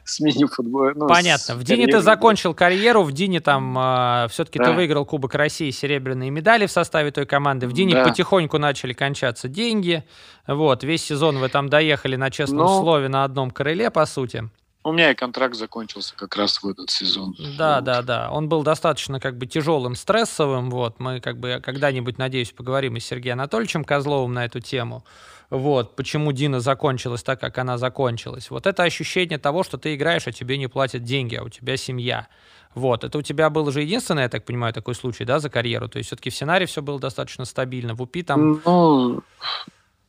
с, 0.05 0.19
мини-футболом. 0.19 0.93
Ну, 0.95 1.07
Понятно. 1.07 1.55
В 1.55 1.63
Дине 1.63 1.87
ты 1.87 1.99
закончил 1.99 2.53
карьеру, 2.53 3.03
в 3.03 3.11
Дине 3.11 3.39
там 3.39 3.77
э, 3.77 3.81
а, 3.81 4.27
все-таки 4.29 4.59
да. 4.59 4.65
ты 4.65 4.71
выиграл 4.71 5.05
Кубок 5.05 5.35
России, 5.35 5.71
серебряные 5.71 6.29
медали 6.29 6.65
в 6.65 6.71
составе 6.71 7.11
той 7.11 7.25
команды. 7.25 7.67
В 7.67 7.73
Дине 7.73 7.95
да. 7.95 8.03
потихоньку 8.03 8.57
начали 8.57 8.93
кончаться 8.93 9.47
деньги. 9.47 10.03
Вот, 10.47 10.83
весь 10.83 11.03
сезон 11.03 11.37
вы 11.39 11.49
там 11.49 11.69
доехали 11.69 12.15
на 12.15 12.29
честном 12.31 12.59
Но... 12.59 12.81
слове 12.81 13.09
на 13.09 13.23
одном 13.23 13.51
крыле, 13.51 13.89
по 13.89 14.05
сути. 14.05 14.49
У 14.85 14.91
меня 14.91 15.11
и 15.11 15.15
контракт 15.15 15.55
закончился 15.55 16.13
как 16.15 16.35
раз 16.35 16.61
в 16.61 16.67
этот 16.67 16.89
сезон. 16.89 17.33
Да, 17.57 17.75
вот. 17.75 17.83
да, 17.85 18.01
да. 18.01 18.29
Он 18.31 18.49
был 18.49 18.63
достаточно 18.63 19.21
как 19.21 19.37
бы 19.37 19.45
тяжелым, 19.45 19.95
стрессовым. 19.95 20.69
Вот 20.69 20.99
мы 20.99 21.21
как 21.21 21.39
бы 21.39 21.61
когда-нибудь, 21.63 22.17
надеюсь, 22.17 22.51
поговорим 22.51 22.97
и 22.97 22.99
с 22.99 23.05
Сергеем 23.05 23.39
Анатольевичем 23.39 23.85
Козловым 23.85 24.33
на 24.33 24.43
эту 24.43 24.59
тему 24.59 25.05
вот, 25.53 25.95
почему 25.95 26.31
Дина 26.31 26.59
закончилась 26.59 27.21
так, 27.21 27.39
как 27.39 27.59
она 27.59 27.77
закончилась. 27.77 28.49
Вот 28.49 28.65
это 28.65 28.81
ощущение 28.81 29.37
того, 29.37 29.61
что 29.61 29.77
ты 29.77 29.93
играешь, 29.93 30.25
а 30.25 30.31
тебе 30.31 30.57
не 30.57 30.65
платят 30.65 31.03
деньги, 31.03 31.35
а 31.35 31.43
у 31.43 31.49
тебя 31.49 31.77
семья. 31.77 32.27
Вот, 32.73 33.03
это 33.03 33.19
у 33.19 33.21
тебя 33.21 33.51
был 33.51 33.69
же 33.71 33.81
единственный, 33.81 34.23
я 34.23 34.29
так 34.29 34.45
понимаю, 34.45 34.73
такой 34.73 34.95
случай, 34.95 35.25
да, 35.25 35.37
за 35.37 35.51
карьеру? 35.51 35.87
То 35.89 35.99
есть 35.99 36.07
все-таки 36.07 36.31
в 36.31 36.33
сценарии 36.33 36.65
все 36.65 36.81
было 36.81 36.99
достаточно 36.99 37.45
стабильно, 37.45 37.93
в 37.93 38.01
УПИ 38.01 38.23
там... 38.23 38.61
Ну, 38.65 39.21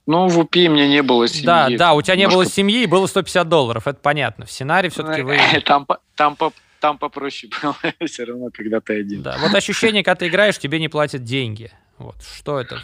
ну, 0.07 0.29
в 0.29 0.39
УПИ 0.39 0.71
мне 0.71 0.89
не 0.89 1.03
было 1.03 1.29
семьи. 1.29 1.45
Да, 1.45 1.69
да, 1.69 1.93
у 1.93 2.01
тебя 2.01 2.17
не 2.17 2.27
было 2.27 2.47
семьи 2.47 2.85
и 2.85 2.87
было 2.87 3.07
150 3.07 3.47
долларов, 3.47 3.87
это 3.87 3.99
понятно. 4.01 4.47
В 4.47 4.51
сценарии 4.51 4.89
все-таки 4.89 5.21
вы... 5.21 5.37
Там, 5.67 5.87
там, 6.17 6.39
там 6.81 6.97
попроще 6.97 7.53
было, 7.63 7.77
все 8.07 8.25
равно, 8.25 8.49
когда 8.51 8.81
ты 8.81 8.99
один. 8.99 9.21
Да, 9.21 9.37
вот 9.43 9.55
ощущение, 9.55 10.03
когда 10.03 10.21
ты 10.21 10.29
играешь, 10.29 10.59
тебе 10.59 10.81
не 10.81 10.89
платят 10.89 11.23
деньги. 11.23 11.71
Вот, 11.99 12.17
что 12.23 12.59
это 12.59 12.81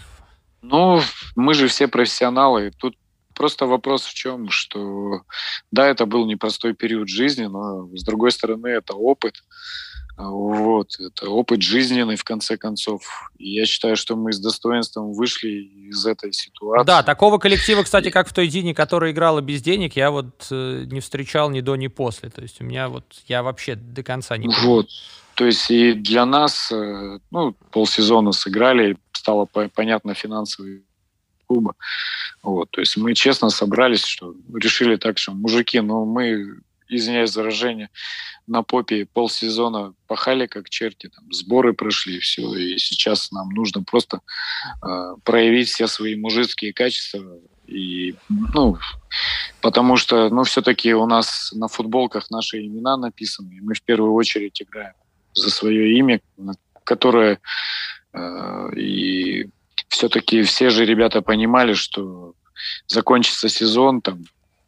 ну, 0.62 1.00
мы 1.36 1.54
же 1.54 1.68
все 1.68 1.88
профессионалы. 1.88 2.72
Тут 2.76 2.96
просто 3.34 3.66
вопрос 3.66 4.04
в 4.04 4.14
чем, 4.14 4.50
что 4.50 5.22
да, 5.70 5.86
это 5.86 6.06
был 6.06 6.26
непростой 6.26 6.74
период 6.74 7.08
жизни, 7.08 7.46
но 7.46 7.88
с 7.96 8.04
другой 8.04 8.32
стороны 8.32 8.68
это 8.68 8.94
опыт. 8.94 9.42
Вот, 10.18 10.96
это 11.00 11.30
опыт 11.30 11.62
жизненный, 11.62 12.16
в 12.16 12.24
конце 12.24 12.58
концов. 12.58 13.02
И 13.38 13.54
я 13.54 13.64
считаю, 13.64 13.96
что 13.96 14.16
мы 14.16 14.34
с 14.34 14.38
достоинством 14.38 15.14
вышли 15.14 15.48
из 15.48 16.04
этой 16.04 16.34
ситуации. 16.34 16.86
Да, 16.86 17.02
такого 17.02 17.38
коллектива, 17.38 17.82
кстати, 17.82 18.10
как 18.10 18.28
в 18.28 18.34
той 18.34 18.48
Дине, 18.48 18.74
которая 18.74 19.12
играла 19.12 19.40
без 19.40 19.62
денег, 19.62 19.96
я 19.96 20.10
вот 20.10 20.46
э, 20.50 20.84
не 20.90 21.00
встречал 21.00 21.48
ни 21.48 21.62
до, 21.62 21.76
ни 21.76 21.86
после. 21.86 22.28
То 22.28 22.42
есть 22.42 22.60
у 22.60 22.64
меня 22.64 22.90
вот, 22.90 23.04
я 23.28 23.42
вообще 23.42 23.76
до 23.76 24.02
конца 24.02 24.36
не. 24.36 24.48
Вот, 24.62 24.88
то 25.34 25.46
есть 25.46 25.70
и 25.70 25.94
для 25.94 26.26
нас, 26.26 26.70
э, 26.70 27.18
ну, 27.30 27.54
полсезона 27.70 28.32
сыграли, 28.32 28.98
стало 29.20 29.46
понятно 29.74 30.14
финансовый 30.14 30.82
клуба. 31.46 31.74
Вот, 32.42 32.70
то 32.70 32.80
есть 32.80 32.96
мы 32.96 33.14
честно 33.14 33.50
собрались, 33.50 34.04
что 34.04 34.34
решили 34.54 34.96
так, 34.96 35.18
что 35.18 35.32
мужики, 35.32 35.80
ну 35.80 36.06
мы, 36.06 36.60
извиняюсь 36.88 37.30
за 37.30 37.40
выражение, 37.40 37.90
на 38.46 38.62
попе 38.62 39.06
полсезона 39.06 39.92
пахали 40.06 40.46
как 40.46 40.70
черти, 40.70 41.08
там, 41.08 41.30
сборы 41.32 41.74
прошли, 41.74 42.18
все, 42.18 42.54
и 42.54 42.78
сейчас 42.78 43.30
нам 43.30 43.50
нужно 43.50 43.82
просто 43.82 44.20
э, 44.82 45.14
проявить 45.22 45.68
все 45.68 45.86
свои 45.86 46.16
мужицкие 46.16 46.72
качества, 46.72 47.20
и, 47.66 48.14
ну, 48.28 48.78
потому 49.60 49.96
что, 49.96 50.30
ну, 50.30 50.42
все-таки 50.44 50.94
у 50.94 51.06
нас 51.06 51.52
на 51.52 51.68
футболках 51.68 52.30
наши 52.30 52.64
имена 52.66 52.96
написаны, 52.96 53.52
и 53.54 53.60
мы 53.60 53.74
в 53.74 53.82
первую 53.82 54.14
очередь 54.14 54.62
играем 54.62 54.94
за 55.34 55.50
свое 55.50 55.96
имя, 55.98 56.20
которое 56.84 57.38
и 58.76 59.48
все-таки 59.88 60.42
все 60.42 60.70
же 60.70 60.84
ребята 60.84 61.22
понимали, 61.22 61.74
что 61.74 62.34
закончится 62.86 63.48
сезон, 63.48 64.00
там, 64.00 64.24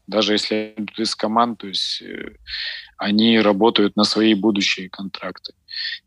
даже 0.07 0.33
если 0.33 0.75
идут 0.77 0.99
из 0.99 1.15
команд, 1.15 1.59
то 1.59 1.69
есть 1.69 2.03
э, 2.03 2.37
они 2.97 3.41
работают 3.41 3.97
на 3.97 4.05
свои 4.05 4.35
будущие 4.35 4.89
контракты. 4.89 5.55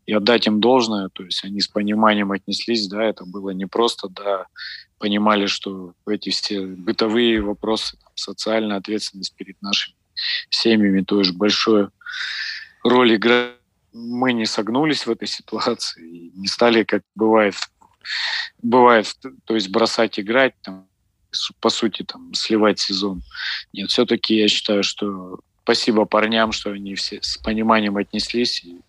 И 0.06 0.12
отдать 0.12 0.46
им 0.46 0.60
должное, 0.60 1.08
то 1.08 1.24
есть 1.24 1.44
они 1.44 1.60
с 1.60 1.68
пониманием 1.68 2.32
отнеслись, 2.32 2.88
да, 2.88 3.04
это 3.04 3.24
было 3.24 3.50
непросто, 3.50 4.08
да, 4.08 4.46
понимали, 4.98 5.46
что 5.46 5.94
эти 6.06 6.30
все 6.30 6.60
бытовые 6.62 7.40
вопросы, 7.40 7.96
там, 7.96 8.12
социальная 8.14 8.76
ответственность 8.76 9.34
перед 9.34 9.60
нашими 9.62 9.96
семьями 10.50 11.02
тоже 11.02 11.32
большую 11.32 11.90
роль 12.82 13.16
играет 13.16 13.56
мы 13.96 14.32
не 14.32 14.46
согнулись 14.46 15.06
в 15.06 15.10
этой 15.10 15.26
ситуации, 15.26 16.30
не 16.34 16.46
стали, 16.48 16.84
как 16.84 17.02
бывает, 17.14 17.54
бывает, 18.62 19.14
то 19.44 19.54
есть 19.54 19.70
бросать 19.70 20.20
играть, 20.20 20.54
там, 20.62 20.86
по 21.60 21.70
сути, 21.70 22.02
там, 22.02 22.34
сливать 22.34 22.78
сезон. 22.78 23.22
Нет, 23.72 23.90
все-таки 23.90 24.36
я 24.36 24.48
считаю, 24.48 24.82
что 24.82 25.40
спасибо 25.62 26.04
парням, 26.04 26.52
что 26.52 26.70
они 26.70 26.94
все 26.94 27.20
с 27.22 27.38
пониманием 27.38 27.96
отнеслись 27.96 28.62
и 28.64 28.80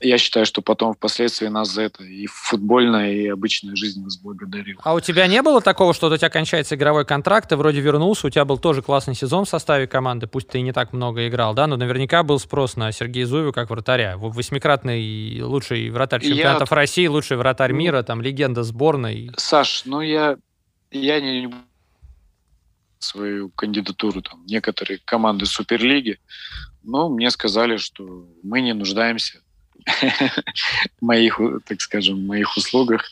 я 0.00 0.18
считаю, 0.18 0.44
что 0.44 0.60
потом 0.60 0.92
впоследствии 0.92 1.46
нас 1.46 1.70
за 1.70 1.82
это 1.82 2.04
и 2.04 2.26
футбольная, 2.26 3.12
и 3.12 3.28
обычная 3.28 3.76
жизнь 3.76 4.02
нас 4.02 4.18
благодарила. 4.18 4.80
А 4.84 4.94
у 4.94 5.00
тебя 5.00 5.26
не 5.26 5.40
было 5.42 5.60
такого, 5.60 5.94
что 5.94 6.08
у 6.08 6.16
тебя 6.16 6.28
кончается 6.28 6.74
игровой 6.74 7.06
контракт, 7.06 7.48
ты 7.48 7.56
вроде 7.56 7.80
вернулся, 7.80 8.26
у 8.26 8.30
тебя 8.30 8.44
был 8.44 8.58
тоже 8.58 8.82
классный 8.82 9.14
сезон 9.14 9.46
в 9.46 9.48
составе 9.48 9.86
команды, 9.86 10.26
пусть 10.26 10.48
ты 10.48 10.58
и 10.58 10.62
не 10.62 10.72
так 10.72 10.92
много 10.92 11.26
играл, 11.26 11.54
да, 11.54 11.66
но 11.66 11.76
наверняка 11.76 12.22
был 12.22 12.38
спрос 12.38 12.76
на 12.76 12.92
Сергея 12.92 13.26
Зуева 13.26 13.52
как 13.52 13.70
вратаря. 13.70 14.16
Восьмикратный 14.18 15.40
лучший 15.42 15.88
вратарь 15.90 16.22
чемпионатов 16.22 16.70
я... 16.70 16.76
России, 16.76 17.06
лучший 17.06 17.38
вратарь 17.38 17.72
ну, 17.72 17.78
мира, 17.78 18.02
там, 18.02 18.20
легенда 18.20 18.64
сборной. 18.64 19.30
Саш, 19.36 19.84
ну 19.86 20.02
я, 20.02 20.36
я 20.90 21.20
не 21.20 21.50
свою 22.98 23.50
кандидатуру 23.50 24.20
там 24.20 24.44
некоторые 24.46 25.00
команды 25.04 25.46
Суперлиги, 25.46 26.18
но 26.82 27.08
мне 27.08 27.30
сказали, 27.30 27.76
что 27.78 28.26
мы 28.42 28.60
не 28.60 28.74
нуждаемся 28.74 29.40
моих, 31.00 31.40
так 31.66 31.80
скажем, 31.80 32.26
моих 32.26 32.56
услугах 32.56 33.04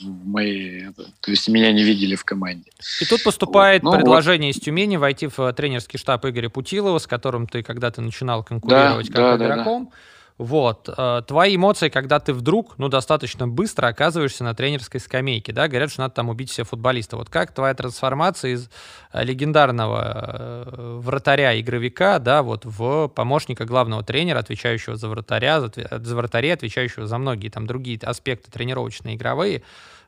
в 0.00 0.26
моей, 0.26 0.86
то 1.20 1.30
есть 1.30 1.48
меня 1.48 1.72
не 1.72 1.84
видели 1.84 2.14
в 2.14 2.24
команде. 2.24 2.70
И 3.00 3.04
тут 3.04 3.22
поступает 3.22 3.82
вот. 3.82 3.92
ну, 3.92 3.96
предложение 3.98 4.50
вот. 4.50 4.56
из 4.56 4.62
Тюмени 4.62 4.96
войти 4.96 5.28
в 5.28 5.52
тренерский 5.52 5.98
штаб 5.98 6.24
Игоря 6.24 6.48
Путилова, 6.48 6.98
с 6.98 7.06
которым 7.06 7.46
ты 7.46 7.62
когда-то 7.62 8.00
начинал 8.00 8.42
конкурировать 8.42 9.10
да, 9.10 9.30
как 9.30 9.38
да, 9.38 9.46
игроком. 9.46 9.84
Да, 9.84 9.90
да. 9.90 9.96
Вот. 10.42 10.88
Э, 10.88 11.22
твои 11.24 11.54
эмоции, 11.54 11.88
когда 11.88 12.18
ты 12.18 12.32
вдруг, 12.32 12.76
ну, 12.76 12.88
достаточно 12.88 13.46
быстро 13.46 13.86
оказываешься 13.86 14.42
на 14.42 14.54
тренерской 14.54 14.98
скамейке, 14.98 15.52
да, 15.52 15.68
говорят, 15.68 15.92
что 15.92 16.00
надо 16.00 16.14
там 16.14 16.30
убить 16.30 16.50
все 16.50 16.64
футболиста. 16.64 17.16
Вот 17.16 17.30
как 17.30 17.54
твоя 17.54 17.74
трансформация 17.74 18.54
из 18.54 18.68
э, 19.12 19.22
легендарного 19.22 20.64
э, 20.66 20.98
вратаря-игровика, 20.98 22.18
да, 22.18 22.42
вот 22.42 22.64
в 22.64 23.06
помощника 23.06 23.64
главного 23.66 24.02
тренера, 24.02 24.40
отвечающего 24.40 24.96
за 24.96 25.08
вратаря, 25.08 25.60
за 25.60 26.16
вратарей, 26.16 26.52
отвечающего 26.52 27.06
за 27.06 27.18
многие 27.18 27.48
там 27.48 27.68
другие 27.68 28.00
аспекты 28.02 28.50
тренировочные, 28.50 29.14
игровые. 29.14 29.62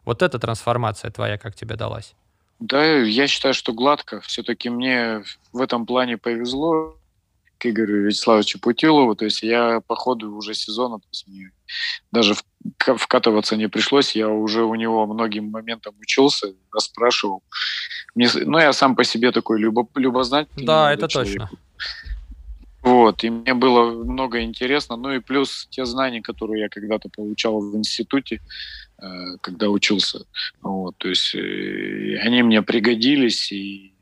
Вот 0.05 0.21
эта 0.21 0.41
трансформация 0.41 1.13
твоя 1.13 1.39
как 1.39 1.55
тебе 1.55 1.77
далась? 1.77 2.17
Да, 2.59 2.85
я 2.85 3.29
считаю, 3.29 3.55
что 3.55 3.73
гладко. 3.73 4.21
Все-таки 4.23 4.69
мне 4.69 5.23
в 5.53 5.61
этом 5.61 5.87
плане 5.87 6.19
повезло 6.19 6.97
к 7.65 7.67
Игорю 7.67 8.03
Вячеславовичу 8.03 8.59
Путилову. 8.59 9.15
То 9.15 9.25
есть 9.25 9.43
я 9.43 9.81
по 9.81 9.97
ходу 9.97 10.37
уже 10.37 10.55
сезона, 10.55 10.99
то 10.99 11.07
есть 11.11 11.27
мне 11.27 11.51
даже 12.13 12.35
вкатываться 12.79 13.57
не 13.57 13.69
пришлось. 13.69 14.17
Я 14.17 14.29
уже 14.29 14.65
у 14.65 14.75
него 14.75 15.07
многим 15.07 15.51
моментам 15.51 15.95
учился, 16.01 16.53
расспрашивал. 16.73 17.43
Мне, 18.15 18.29
ну, 18.45 18.59
я 18.59 18.73
сам 18.73 18.95
по 18.95 19.05
себе 19.05 19.33
такой 19.33 19.61
любо, 19.61 19.89
любознательный. 19.95 20.67
Да, 20.67 20.93
это 20.93 21.09
человек. 21.09 21.33
точно. 21.33 21.51
Вот, 22.83 23.25
и 23.25 23.31
мне 23.31 23.55
было 23.55 24.05
много 24.05 24.43
интересно. 24.43 24.97
Ну 24.97 25.13
и 25.13 25.21
плюс 25.21 25.67
те 25.71 25.87
знания, 25.87 26.21
которые 26.21 26.65
я 26.65 26.69
когда-то 26.69 27.09
получал 27.09 27.59
в 27.61 27.75
институте, 27.77 28.43
э, 28.99 29.07
когда 29.41 29.71
учился. 29.71 30.27
Вот, 30.61 30.95
то 30.99 31.09
есть 31.09 31.35
э, 31.35 32.19
они 32.23 32.43
мне 32.43 32.61
пригодились, 32.61 33.51
и 33.53 33.94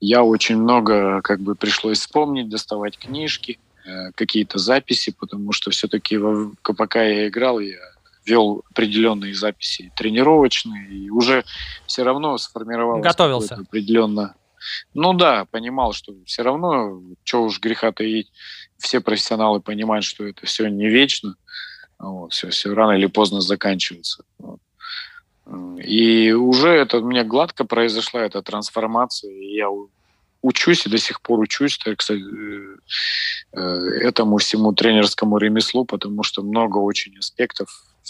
я 0.00 0.22
очень 0.22 0.56
много 0.56 1.20
как 1.22 1.40
бы 1.40 1.54
пришлось 1.54 1.98
вспомнить, 2.00 2.48
доставать 2.48 2.98
книжки, 2.98 3.58
э, 3.84 4.12
какие-то 4.12 4.58
записи, 4.58 5.14
потому 5.18 5.52
что 5.52 5.70
все-таки 5.70 6.18
пока 6.62 7.02
я 7.02 7.28
играл, 7.28 7.58
я 7.60 7.78
вел 8.24 8.62
определенные 8.70 9.34
записи 9.34 9.92
тренировочные, 9.96 10.88
и 10.90 11.10
уже 11.10 11.44
все 11.86 12.02
равно 12.02 12.36
сформировал 12.38 13.00
Готовился. 13.00 13.54
определенно. 13.54 14.34
Ну 14.94 15.14
да, 15.14 15.46
понимал, 15.46 15.92
что 15.92 16.12
все 16.26 16.42
равно, 16.42 17.00
что 17.24 17.44
уж 17.44 17.60
греха 17.60 17.92
таить, 17.92 18.30
все 18.76 19.00
профессионалы 19.00 19.60
понимают, 19.60 20.04
что 20.04 20.26
это 20.26 20.46
все 20.46 20.68
не 20.68 20.88
вечно, 20.88 21.36
вот, 21.98 22.32
все, 22.32 22.50
все 22.50 22.74
рано 22.74 22.92
или 22.92 23.06
поздно 23.06 23.40
заканчивается. 23.40 24.24
Вот. 24.38 24.60
И 25.78 26.32
уже 26.32 26.68
это 26.68 26.98
у 26.98 27.04
меня 27.04 27.24
гладко 27.24 27.64
произошла 27.64 28.22
эта 28.22 28.42
трансформация. 28.42 29.32
Я 29.32 29.68
учусь 30.42 30.86
и 30.86 30.90
до 30.90 30.98
сих 30.98 31.20
пор 31.20 31.40
учусь, 31.40 31.78
так 31.78 32.02
сказать, 32.02 32.22
э, 32.22 32.76
э, 33.52 33.60
этому 34.02 34.36
всему 34.36 34.72
тренерскому 34.72 35.38
ремеслу, 35.38 35.84
потому 35.84 36.22
что 36.22 36.42
много 36.42 36.78
очень 36.78 37.16
аспектов, 37.18 37.68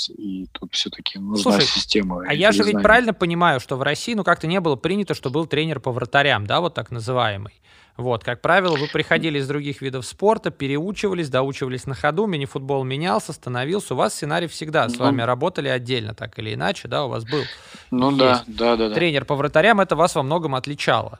и 0.09 0.47
тут 0.53 0.75
все-таки 0.75 1.19
нужна 1.19 1.43
Слушай, 1.43 1.67
система. 1.67 2.25
А 2.27 2.35
я 2.35 2.53
же 2.53 2.63
ведь 2.63 2.83
правильно 2.83 3.13
понимаю, 3.13 3.61
что 3.61 3.77
в 3.77 3.83
России, 3.83 4.15
ну, 4.15 4.25
как-то 4.25 4.47
не 4.47 4.61
было 4.61 4.77
принято, 4.77 5.15
что 5.15 5.31
был 5.31 5.47
тренер 5.47 5.81
по 5.81 5.93
вратарям, 5.93 6.47
да, 6.47 6.61
вот 6.61 6.75
так 6.75 6.91
называемый. 6.91 7.55
Вот, 7.99 8.23
как 8.23 8.41
правило, 8.41 8.77
вы 8.77 8.87
приходили 8.87 9.41
из 9.41 9.49
других 9.49 9.83
видов 9.83 10.07
спорта, 10.07 10.53
переучивались, 10.53 11.31
доучивались 11.31 11.85
на 11.85 11.97
ходу, 11.97 12.27
мини-футбол 12.27 12.85
менялся, 12.85 13.33
становился. 13.33 13.95
У 13.95 13.97
вас 13.97 14.15
сценарий 14.15 14.47
всегда 14.47 14.89
с 14.89 14.97
ну, 14.99 15.07
вами 15.07 15.23
работали 15.23 15.67
отдельно, 15.67 16.15
так 16.15 16.39
или 16.39 16.55
иначе, 16.55 16.87
да, 16.87 17.05
у 17.07 17.09
вас 17.09 17.25
был. 17.25 17.43
Ну 17.91 18.13
да, 18.13 18.45
да, 18.47 18.77
да, 18.77 18.89
да. 18.89 18.95
Тренер 18.95 19.25
по 19.25 19.35
вратарям, 19.35 19.81
это 19.81 19.97
вас 19.97 20.15
во 20.15 20.23
многом 20.23 20.55
отличало. 20.55 21.19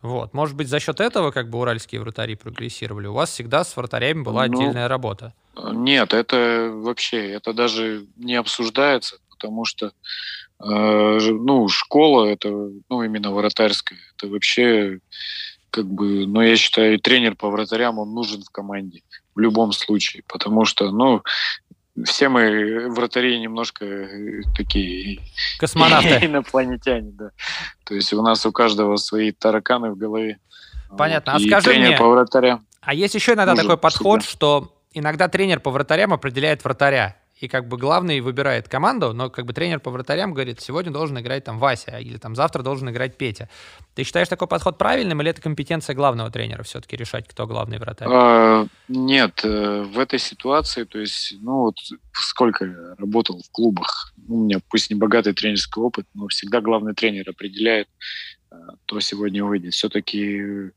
Вот, 0.00 0.32
может 0.32 0.56
быть, 0.56 0.68
за 0.68 0.80
счет 0.80 0.98
этого 1.00 1.30
как 1.30 1.50
бы 1.50 1.58
уральские 1.58 2.00
вратари 2.00 2.36
прогрессировали. 2.36 3.06
У 3.06 3.12
вас 3.12 3.28
всегда 3.28 3.62
с 3.62 3.76
вратарями 3.76 4.22
была 4.22 4.46
ну, 4.46 4.54
отдельная 4.54 4.88
работа. 4.88 5.34
Нет, 5.56 6.14
это 6.14 6.70
вообще, 6.72 7.30
это 7.30 7.52
даже 7.52 8.06
не 8.16 8.34
обсуждается, 8.34 9.16
потому 9.30 9.64
что 9.64 9.92
э, 10.60 11.18
ну, 11.20 11.68
школа, 11.68 12.26
это, 12.26 12.48
ну, 12.88 13.02
именно 13.02 13.32
вратарская, 13.32 13.98
это 14.16 14.28
вообще 14.28 15.00
как 15.70 15.86
бы, 15.86 16.26
ну, 16.26 16.40
я 16.40 16.56
считаю, 16.56 16.98
тренер 17.00 17.34
по 17.34 17.50
вратарям, 17.50 17.98
он 17.98 18.14
нужен 18.14 18.42
в 18.42 18.50
команде 18.50 19.02
в 19.34 19.40
любом 19.40 19.72
случае, 19.72 20.22
потому 20.28 20.64
что, 20.64 20.90
ну, 20.90 21.22
все 22.04 22.28
мы 22.28 22.88
вратари 22.90 23.38
немножко 23.38 23.84
э, 23.84 24.42
такие... 24.56 25.20
Космонавты. 25.58 26.08
Инопланетяне, 26.26 27.12
да. 27.12 27.30
То 27.84 27.94
есть 27.94 28.12
у 28.12 28.22
нас 28.22 28.44
у 28.46 28.52
каждого 28.52 28.96
свои 28.96 29.30
тараканы 29.30 29.92
в 29.92 29.96
голове. 29.96 30.38
Понятно. 30.96 31.34
Вот. 31.34 31.42
А 31.42 31.46
скажи 31.46 31.78
мне, 31.78 31.96
по 31.96 32.08
вратарям 32.08 32.66
а 32.84 32.94
есть 32.94 33.14
еще 33.14 33.32
иногда 33.32 33.54
такой 33.54 33.76
подход, 33.76 34.22
всегда. 34.22 34.36
что 34.36 34.72
иногда 34.94 35.28
тренер 35.28 35.60
по 35.60 35.70
вратарям 35.70 36.12
определяет 36.12 36.64
вратаря 36.64 37.16
и 37.40 37.48
как 37.48 37.66
бы 37.68 37.76
главный 37.76 38.20
выбирает 38.20 38.68
команду, 38.68 39.12
но 39.12 39.28
как 39.28 39.44
бы 39.44 39.52
тренер 39.52 39.80
по 39.80 39.90
вратарям 39.90 40.32
говорит, 40.32 40.60
сегодня 40.60 40.92
должен 40.92 41.18
играть 41.18 41.44
там 41.44 41.58
Вася, 41.58 41.98
или 41.98 42.16
там 42.16 42.36
завтра 42.36 42.62
должен 42.62 42.88
играть 42.90 43.16
Петя. 43.16 43.48
Ты 43.94 44.04
считаешь 44.04 44.28
такой 44.28 44.46
подход 44.46 44.78
правильным, 44.78 45.20
или 45.20 45.30
это 45.30 45.42
компетенция 45.42 45.94
главного 45.94 46.30
тренера 46.30 46.62
все-таки 46.62 46.96
решать, 46.96 47.26
кто 47.26 47.46
главный 47.46 47.78
вратарь? 47.78 48.08
А, 48.10 48.66
нет, 48.88 49.40
э, 49.44 49.82
в 49.82 49.98
этой 49.98 50.20
ситуации, 50.20 50.84
то 50.84 50.98
есть, 50.98 51.34
ну 51.40 51.62
вот 51.62 51.76
сколько 52.12 52.64
я 52.64 52.94
работал 52.98 53.42
в 53.42 53.50
клубах, 53.50 54.14
ну, 54.16 54.36
у 54.36 54.44
меня 54.44 54.60
пусть 54.70 54.90
не 54.90 54.96
богатый 54.96 55.34
тренерский 55.34 55.82
опыт, 55.82 56.06
но 56.14 56.28
всегда 56.28 56.60
главный 56.60 56.94
тренер 56.94 57.30
определяет, 57.30 57.88
э, 58.52 58.54
кто 58.86 59.00
сегодня 59.00 59.44
выйдет. 59.44 59.74
Все-таки 59.74 60.70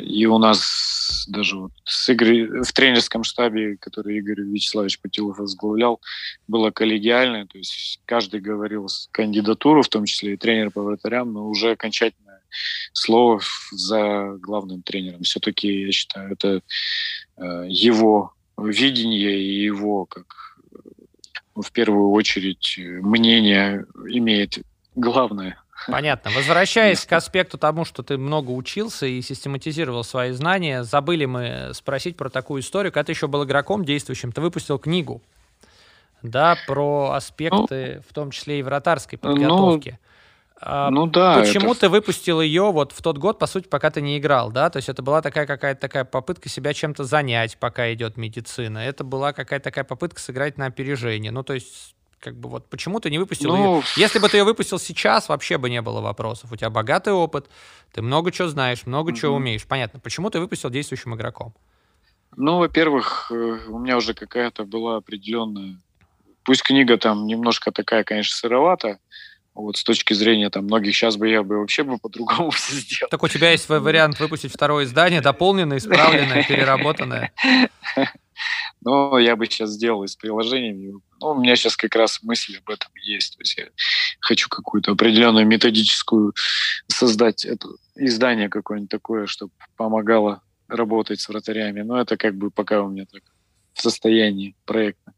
и 0.00 0.26
у 0.26 0.38
нас 0.38 1.26
даже 1.28 1.56
вот 1.56 1.72
с 1.84 2.08
Игорь, 2.08 2.62
в 2.62 2.72
тренерском 2.72 3.24
штабе, 3.24 3.76
который 3.78 4.18
Игорь 4.18 4.42
Вячеславович 4.42 5.00
Путилов 5.00 5.38
возглавлял, 5.38 6.00
было 6.46 6.70
коллегиальное, 6.70 7.46
то 7.46 7.56
есть 7.56 8.00
каждый 8.04 8.40
говорил 8.40 8.88
кандидатуру, 9.12 9.82
в 9.82 9.88
том 9.88 10.04
числе 10.04 10.34
и 10.34 10.36
тренер 10.36 10.70
по 10.70 10.82
вратарям, 10.82 11.32
но 11.32 11.48
уже 11.48 11.72
окончательное 11.72 12.42
слово 12.92 13.40
за 13.70 14.36
главным 14.40 14.82
тренером. 14.82 15.22
Все-таки, 15.22 15.86
я 15.86 15.92
считаю, 15.92 16.32
это 16.32 16.62
э, 17.36 17.66
его 17.68 18.32
видение 18.58 19.38
и 19.38 19.64
его, 19.64 20.04
как 20.06 20.58
ну, 21.54 21.62
в 21.62 21.72
первую 21.72 22.10
очередь, 22.10 22.78
мнение 22.78 23.86
имеет 24.10 24.58
главное. 24.94 25.58
Понятно. 25.88 26.30
Возвращаясь 26.30 27.04
к 27.04 27.12
аспекту 27.12 27.58
тому, 27.58 27.84
что 27.84 28.02
ты 28.02 28.16
много 28.18 28.50
учился 28.50 29.06
и 29.06 29.20
систематизировал 29.22 30.04
свои 30.04 30.32
знания, 30.32 30.82
забыли 30.82 31.26
мы 31.26 31.70
спросить 31.74 32.16
про 32.16 32.28
такую 32.28 32.62
историю. 32.62 32.92
Когда 32.92 33.04
ты 33.04 33.12
еще 33.12 33.28
был 33.28 33.44
игроком 33.44 33.84
действующим, 33.84 34.32
ты 34.32 34.40
выпустил 34.40 34.78
книгу, 34.78 35.22
да, 36.22 36.56
про 36.66 37.12
аспекты, 37.12 37.96
ну, 37.96 38.02
в 38.08 38.14
том 38.14 38.30
числе 38.30 38.60
и 38.60 38.62
вратарской 38.62 39.18
подготовки. 39.18 39.98
Ну, 40.60 40.90
ну 40.90 41.06
да. 41.06 41.38
Почему 41.38 41.72
это... 41.72 41.80
ты 41.82 41.88
выпустил 41.90 42.40
ее 42.40 42.72
вот 42.72 42.92
в 42.92 43.02
тот 43.02 43.18
год, 43.18 43.38
по 43.38 43.46
сути, 43.46 43.68
пока 43.68 43.90
ты 43.90 44.00
не 44.00 44.18
играл, 44.18 44.50
да? 44.50 44.70
То 44.70 44.78
есть 44.78 44.88
это 44.88 45.02
была 45.02 45.20
такая 45.20 45.46
какая-то 45.46 45.80
такая 45.80 46.04
попытка 46.04 46.48
себя 46.48 46.72
чем-то 46.72 47.04
занять, 47.04 47.58
пока 47.58 47.92
идет 47.92 48.16
медицина. 48.16 48.78
Это 48.78 49.04
была 49.04 49.34
какая-то 49.34 49.64
такая 49.64 49.84
попытка 49.84 50.18
сыграть 50.20 50.56
на 50.56 50.66
опережение. 50.66 51.30
Ну, 51.30 51.42
то 51.42 51.52
есть 51.52 51.95
как 52.26 52.34
бы 52.34 52.48
вот 52.48 52.68
почему 52.68 52.98
ты 52.98 53.08
не 53.08 53.18
выпустил 53.18 53.56
ну, 53.56 53.76
ее? 53.76 53.82
Если 53.96 54.18
бы 54.18 54.28
ты 54.28 54.38
ее 54.38 54.42
выпустил 54.42 54.80
сейчас, 54.80 55.28
вообще 55.28 55.58
бы 55.58 55.70
не 55.70 55.80
было 55.80 56.00
вопросов. 56.00 56.50
У 56.50 56.56
тебя 56.56 56.70
богатый 56.70 57.12
опыт, 57.12 57.48
ты 57.92 58.02
много 58.02 58.32
чего 58.32 58.48
знаешь, 58.48 58.84
много 58.84 59.10
угу. 59.10 59.16
чего 59.16 59.36
умеешь. 59.36 59.64
Понятно. 59.64 60.00
Почему 60.00 60.28
ты 60.28 60.40
выпустил 60.40 60.68
действующим 60.68 61.14
игроком? 61.14 61.54
Ну, 62.36 62.58
во-первых, 62.58 63.30
э, 63.30 63.34
у 63.68 63.78
меня 63.78 63.96
уже 63.96 64.12
какая-то 64.12 64.64
была 64.64 64.96
определенная... 64.96 65.76
Пусть 66.42 66.64
книга 66.64 66.98
там 66.98 67.28
немножко 67.28 67.70
такая, 67.70 68.02
конечно, 68.02 68.36
сыровата, 68.36 68.98
вот 69.54 69.76
с 69.76 69.84
точки 69.84 70.12
зрения 70.12 70.50
там 70.50 70.64
многих 70.64 70.96
сейчас 70.96 71.16
бы 71.16 71.28
я 71.28 71.44
бы 71.44 71.60
вообще 71.60 71.84
бы 71.84 71.96
по-другому 71.96 72.50
все 72.56 72.74
сделал. 72.74 73.08
Так 73.08 73.22
у 73.22 73.28
тебя 73.28 73.52
есть 73.52 73.68
вариант 73.68 74.18
выпустить 74.18 74.52
второе 74.52 74.84
издание, 74.84 75.20
дополненное, 75.20 75.78
исправленное, 75.78 76.42
переработанное? 76.42 77.32
Но 78.82 79.18
я 79.18 79.36
бы 79.36 79.46
сейчас 79.46 79.70
сделал 79.70 80.04
из 80.04 80.16
приложения. 80.16 80.92
Ну, 81.20 81.28
у 81.28 81.34
меня 81.34 81.56
сейчас 81.56 81.76
как 81.76 81.94
раз 81.94 82.22
мысль 82.22 82.58
об 82.58 82.70
этом 82.70 82.90
есть. 83.02 83.36
То 83.36 83.42
есть 83.42 83.56
я 83.58 83.66
хочу 84.20 84.48
какую-то 84.48 84.92
определенную 84.92 85.46
методическую 85.46 86.34
создать 86.88 87.44
это 87.44 87.68
издание 87.96 88.48
какое-нибудь 88.48 88.90
такое, 88.90 89.26
чтобы 89.26 89.52
помогало 89.76 90.42
работать 90.68 91.20
с 91.20 91.28
вратарями. 91.28 91.82
Но 91.82 92.00
это 92.00 92.16
как 92.16 92.36
бы 92.36 92.50
пока 92.50 92.82
у 92.82 92.88
меня 92.88 93.06
так 93.10 93.22
в 93.74 93.82
состоянии 93.82 94.56
проекта. 94.64 95.12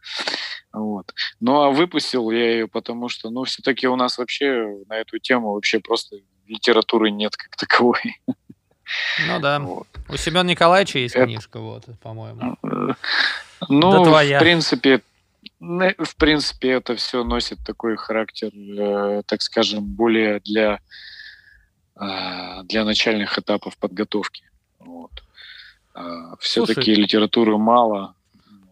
Вот. 0.72 1.12
Ну, 1.40 1.60
а 1.62 1.70
выпустил 1.70 2.30
я 2.30 2.52
ее, 2.52 2.68
потому 2.68 3.08
что, 3.08 3.30
ну, 3.30 3.44
все-таки 3.44 3.88
у 3.88 3.96
нас 3.96 4.18
вообще 4.18 4.82
на 4.88 4.96
эту 4.96 5.18
тему 5.18 5.52
вообще 5.52 5.80
просто 5.80 6.16
литературы 6.46 7.10
нет 7.10 7.36
как 7.36 7.56
таковой. 7.56 8.20
Ну 9.26 9.40
да. 9.40 9.58
Вот. 9.58 9.88
У 10.08 10.16
Семена 10.16 10.42
Николаевича 10.42 10.98
есть 10.98 11.14
это... 11.14 11.26
книжка, 11.26 11.60
вот, 11.60 11.84
по-моему. 12.02 12.56
Ну, 13.68 13.92
да 13.92 14.04
твоя. 14.04 14.38
в 14.38 14.40
принципе, 14.40 15.02
в 15.60 16.16
принципе, 16.16 16.70
это 16.70 16.94
все 16.96 17.24
носит 17.24 17.58
такой 17.64 17.96
характер, 17.96 18.50
э, 18.54 19.22
так 19.26 19.42
скажем, 19.42 19.84
более 19.84 20.40
для, 20.40 20.80
э, 21.96 22.62
для 22.64 22.84
начальных 22.84 23.38
этапов 23.38 23.76
подготовки. 23.76 24.44
Вот. 24.78 25.10
Э, 25.94 26.34
все-таки 26.40 26.94
литературы 26.94 27.58
мало, 27.58 28.14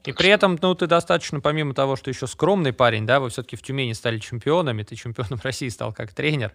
и 0.07 0.13
при 0.13 0.31
этом, 0.31 0.59
ну, 0.63 0.75
ты 0.75 0.87
достаточно, 0.87 1.41
помимо 1.41 1.75
того, 1.75 1.97
что 1.97 2.11
еще 2.11 2.27
скромный 2.29 2.73
парень, 2.73 3.07
да, 3.07 3.19
вы 3.19 3.29
все-таки 3.29 3.57
в 3.57 3.63
Тюмени 3.63 3.93
стали 3.93 4.19
чемпионами, 4.19 4.85
ты 4.85 4.95
чемпионом 4.95 5.41
России 5.43 5.69
стал 5.69 5.93
как 5.93 6.13
тренер, 6.13 6.53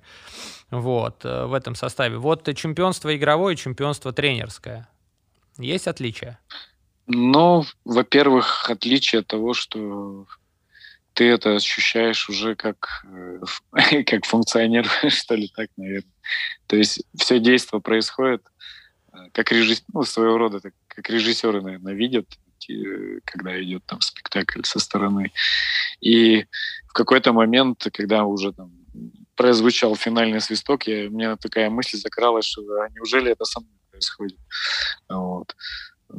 вот, 0.70 1.26
э, 1.26 1.46
в 1.46 1.54
этом 1.54 1.76
составе. 1.76 2.18
Вот 2.18 2.48
чемпионство 2.56 3.16
игровое, 3.16 3.58
чемпионство 3.58 4.14
тренерское. 4.14 4.88
Есть 5.58 5.88
отличия? 5.88 6.40
Ну, 7.08 7.66
во-первых, 7.84 8.70
отличие 8.70 9.22
того, 9.22 9.54
что 9.54 10.26
ты 11.14 11.26
это 11.26 11.56
ощущаешь 11.56 12.30
уже 12.30 12.56
как, 12.56 13.06
э, 13.06 14.04
как 14.06 14.26
функционер, 14.26 14.88
что 15.10 15.36
ли, 15.36 15.52
так, 15.54 15.70
наверное. 15.76 16.10
То 16.68 16.78
есть 16.78 17.04
все 17.18 17.40
действие 17.40 17.82
происходит 17.82 18.44
э, 19.12 19.18
как 19.34 19.52
режиссер, 19.52 19.84
ну, 19.94 20.04
своего 20.04 20.38
рода, 20.38 20.62
так, 20.62 20.74
как 20.88 21.10
режиссеры, 21.10 21.62
наверное, 21.62 21.94
видят, 21.94 22.28
когда 23.26 23.62
идет 23.62 23.84
там 23.86 24.02
спектакль 24.02 24.62
со 24.64 24.80
стороны. 24.80 25.32
И 26.00 26.46
в 26.88 26.94
какой-то 26.94 27.34
момент, 27.34 27.88
когда 27.94 28.26
уже 28.26 28.52
там 28.54 28.72
прозвучал 29.36 29.96
финальный 29.96 30.42
свисток, 30.42 30.88
я, 30.88 31.08
у 31.08 31.12
меня 31.12 31.36
такая 31.38 31.70
мысль 31.70 31.98
закралась, 31.98 32.46
что 32.46 32.62
а 32.82 32.90
неужели 32.90 33.32
это 33.32 33.46
со 33.46 33.60
мной 33.60 33.74
происходит? 33.90 34.38
Вот. 35.10 35.56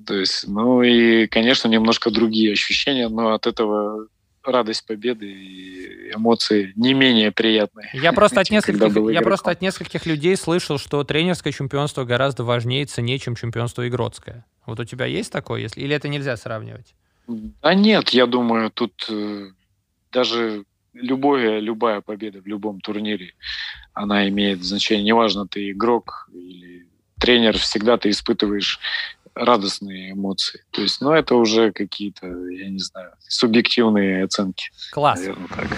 То 0.06 0.14
есть, 0.14 0.48
ну 0.48 0.82
и, 0.82 1.26
конечно, 1.26 1.68
немножко 1.68 2.10
другие 2.10 2.52
ощущения, 2.52 3.08
но 3.08 3.34
от 3.34 3.46
этого 3.46 4.08
радость 4.42 4.86
победы 4.86 5.26
и 5.30 5.71
эмоции 6.14 6.72
не 6.76 6.94
менее 6.94 7.32
приятные. 7.32 7.90
Я 7.92 8.12
просто, 8.12 8.40
от 8.40 8.50
нескольких, 8.50 9.12
я 9.12 9.22
просто 9.22 9.50
от 9.50 9.60
нескольких 9.60 10.06
людей 10.06 10.36
слышал, 10.36 10.78
что 10.78 11.04
тренерское 11.04 11.52
чемпионство 11.52 12.04
гораздо 12.04 12.44
важнее 12.44 12.82
и 12.82 12.86
ценнее, 12.86 13.18
чем 13.18 13.34
чемпионство 13.36 13.86
игротское. 13.86 14.44
Вот 14.66 14.80
у 14.80 14.84
тебя 14.84 15.06
есть 15.06 15.32
такое, 15.32 15.60
если 15.60 15.80
или 15.80 15.94
это 15.94 16.08
нельзя 16.08 16.36
сравнивать? 16.36 16.94
Да 17.26 17.74
нет, 17.74 18.10
я 18.10 18.26
думаю, 18.26 18.70
тут 18.70 19.06
э, 19.08 19.50
даже 20.12 20.64
любое, 20.92 21.60
любая 21.60 22.00
победа 22.00 22.40
в 22.40 22.46
любом 22.46 22.80
турнире, 22.80 23.34
она 23.94 24.28
имеет 24.28 24.62
значение. 24.62 25.04
Неважно, 25.04 25.46
ты 25.46 25.70
игрок 25.70 26.28
или 26.32 26.86
тренер, 27.18 27.58
всегда 27.58 27.96
ты 27.98 28.10
испытываешь 28.10 28.80
радостные 29.34 30.12
эмоции. 30.12 30.62
То 30.70 30.82
есть, 30.82 31.00
ну, 31.00 31.12
это 31.12 31.34
уже 31.34 31.72
какие-то, 31.72 32.26
я 32.26 32.68
не 32.68 32.78
знаю, 32.78 33.12
субъективные 33.26 34.24
оценки. 34.24 34.70
Класс. 34.92 35.20
Наверное, 35.20 35.48
так. 35.48 35.68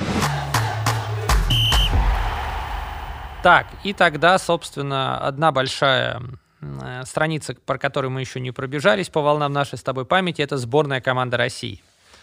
Так, 3.42 3.66
и 3.84 3.92
тогда, 3.92 4.38
собственно, 4.38 5.18
одна 5.18 5.52
большая 5.52 6.22
э, 6.62 7.02
страница, 7.04 7.54
про 7.66 7.76
которую 7.76 8.10
мы 8.10 8.20
еще 8.20 8.40
не 8.40 8.52
пробежались 8.52 9.10
по 9.10 9.20
волнам 9.20 9.52
нашей 9.52 9.76
с 9.76 9.82
тобой 9.82 10.06
памяти, 10.06 10.40
это 10.40 10.56
сборная 10.56 11.02
команда 11.02 11.36
России. 11.36 11.82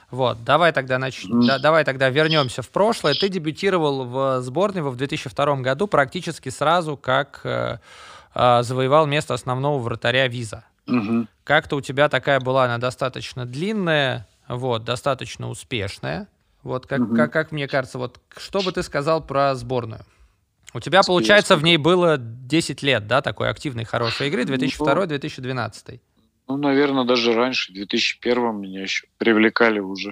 Вот, 0.09 0.43
давай 0.43 0.73
тогда, 0.73 0.97
нач... 0.97 1.23
mm. 1.23 1.45
да, 1.45 1.59
давай 1.59 1.85
тогда 1.85 2.09
вернемся 2.09 2.63
в 2.63 2.69
прошлое. 2.69 3.13
Ты 3.13 3.29
дебютировал 3.29 4.05
в 4.05 4.41
сборной 4.41 4.81
в 4.81 4.95
2002 4.95 5.57
году 5.57 5.85
практически 5.87 6.49
сразу, 6.49 6.97
как 6.97 7.41
э, 7.43 7.77
э, 8.33 8.63
завоевал 8.63 9.05
место 9.05 9.35
основного 9.35 9.77
вратаря 9.77 10.27
Виза. 10.27 10.65
Угу. 10.87 11.27
Как-то 11.43 11.75
у 11.77 11.81
тебя 11.81 12.09
такая 12.09 12.39
была, 12.39 12.65
она 12.65 12.77
достаточно 12.77 13.45
длинная, 13.45 14.27
вот, 14.47 14.83
достаточно 14.83 15.49
успешная. 15.49 16.27
Вот 16.63 16.85
как, 16.85 17.01
угу. 17.01 17.15
как, 17.15 17.31
как 17.33 17.51
мне 17.51 17.67
кажется, 17.67 17.97
вот 17.97 18.19
что 18.37 18.61
бы 18.61 18.71
ты 18.71 18.83
сказал 18.83 19.25
про 19.25 19.55
сборную? 19.55 20.01
У 20.73 20.79
тебя, 20.79 21.01
получается, 21.03 21.57
в 21.57 21.63
ней 21.63 21.77
было 21.77 22.17
10 22.17 22.81
лет, 22.81 23.07
да, 23.07 23.21
такой 23.21 23.49
активной, 23.49 23.83
хорошей 23.83 24.27
игры, 24.27 24.43
2002-2012. 24.43 25.99
Ну, 26.51 26.57
наверное, 26.57 27.05
даже 27.05 27.33
раньше, 27.33 27.71
в 27.71 27.75
2001 27.75 28.59
меня 28.59 28.81
еще 28.81 29.07
привлекали 29.17 29.79
уже. 29.79 30.11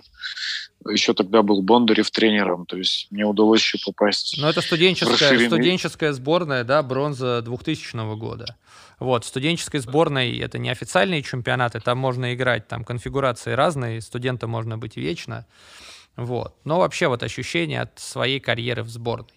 Еще 0.90 1.14
тогда 1.14 1.42
был 1.42 1.62
Бондарев 1.62 2.10
тренером, 2.12 2.66
то 2.66 2.78
есть 2.78 3.08
мне 3.12 3.26
удалось 3.26 3.60
еще 3.60 3.78
попасть. 3.86 4.38
Ну, 4.40 4.48
это 4.48 4.62
студенческая, 4.62 5.48
студенческая 5.48 6.14
сборная, 6.14 6.64
да, 6.64 6.82
бронза 6.82 7.42
2000 7.42 8.16
года. 8.16 8.56
Вот, 9.00 9.26
студенческой 9.26 9.80
сборной 9.80 10.38
это 10.38 10.60
не 10.60 10.70
официальные 10.70 11.24
чемпионаты, 11.24 11.82
там 11.82 11.98
можно 11.98 12.34
играть, 12.34 12.70
там 12.70 12.86
конфигурации 12.86 13.52
разные, 13.52 14.00
студентам 14.00 14.50
можно 14.50 14.78
быть 14.78 14.96
вечно. 14.96 15.46
Вот. 16.16 16.56
Но 16.64 16.80
вообще 16.80 17.10
вот 17.10 17.22
ощущение 17.22 17.82
от 17.82 18.00
своей 18.00 18.40
карьеры 18.40 18.84
в 18.84 18.90
сборной. 18.90 19.34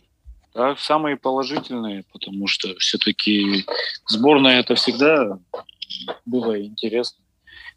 Да, 0.55 0.77
самые 0.77 1.17
положительные, 1.17 2.05
потому 2.13 2.47
что 2.47 2.77
все-таки 2.79 3.65
сборная 4.07 4.61
это 4.61 4.77
всегда 4.77 5.41
было 6.25 6.61
интересно, 6.63 7.23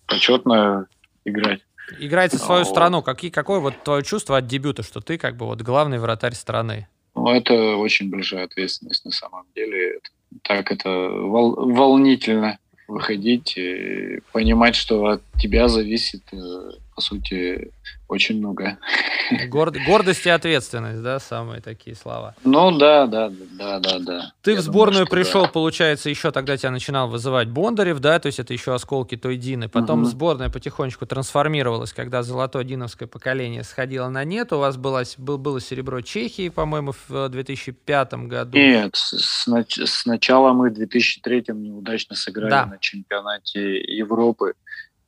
почетно 0.07 0.87
играть. 1.25 1.61
Играть 1.99 2.31
за 2.31 2.39
свою 2.39 2.63
Но... 2.63 2.69
страну. 2.69 3.01
Какие, 3.01 3.31
какое 3.31 3.59
вот 3.59 3.83
твое 3.83 4.03
чувство 4.03 4.37
от 4.37 4.47
дебюта, 4.47 4.83
что 4.83 5.01
ты 5.01 5.17
как 5.17 5.37
бы 5.37 5.45
вот 5.45 5.61
главный 5.61 5.99
вратарь 5.99 6.33
страны? 6.33 6.87
Ну, 7.15 7.29
это 7.29 7.75
очень 7.77 8.09
большая 8.09 8.45
ответственность 8.45 9.05
на 9.05 9.11
самом 9.11 9.45
деле. 9.55 9.99
Так 10.41 10.71
это 10.71 10.89
вол, 10.89 11.55
волнительно 11.55 12.57
выходить 12.87 13.57
и 13.57 14.19
понимать, 14.31 14.75
что 14.75 15.05
от 15.05 15.21
тебя 15.39 15.67
зависит, 15.67 16.23
э, 16.33 16.71
по 16.95 17.01
сути, 17.01 17.73
очень 18.07 18.37
много. 18.37 18.77
Горд, 19.49 19.75
гордость 19.85 20.25
и 20.25 20.29
ответственность, 20.29 21.01
да, 21.01 21.19
самые 21.19 21.59
такие 21.59 21.95
слова. 21.95 22.35
Ну 22.43 22.71
да, 22.77 23.05
да, 23.05 23.29
да, 23.29 23.79
да, 23.79 23.99
да. 23.99 24.33
Ты 24.41 24.51
Я 24.51 24.57
в 24.57 24.61
сборную 24.61 25.05
думаю, 25.05 25.23
пришел, 25.23 25.41
да. 25.43 25.49
получается, 25.49 26.09
еще 26.09 26.31
тогда 26.31 26.55
тебя 26.55 26.71
начинал 26.71 27.09
вызывать 27.09 27.49
Бондарев, 27.49 27.99
да, 27.99 28.19
то 28.19 28.27
есть 28.27 28.39
это 28.39 28.53
еще 28.53 28.73
осколки 28.73 29.17
той 29.17 29.35
Дины. 29.35 29.67
Потом 29.67 30.01
угу. 30.01 30.09
сборная 30.09 30.49
потихонечку 30.49 31.05
трансформировалась, 31.05 31.91
когда 31.91 32.23
золотое 32.23 32.63
диновское 32.63 33.07
поколение 33.07 33.63
сходило 33.63 34.07
на 34.07 34.23
нет. 34.23 34.53
У 34.53 34.59
вас 34.59 34.77
было, 34.77 35.03
был, 35.17 35.37
было 35.37 35.59
серебро 35.59 35.99
Чехии, 36.01 36.47
по-моему, 36.47 36.93
в 37.09 37.27
2005 37.27 38.13
году. 38.13 38.57
Нет, 38.57 38.95
снач- 38.95 39.85
сначала 39.85 40.53
мы 40.53 40.69
в 40.69 40.73
2003 40.73 41.45
неудачно 41.49 42.15
сыграли 42.15 42.49
да. 42.49 42.65
на 42.67 42.77
чемпионате 42.77 43.81
Европы 43.81 44.53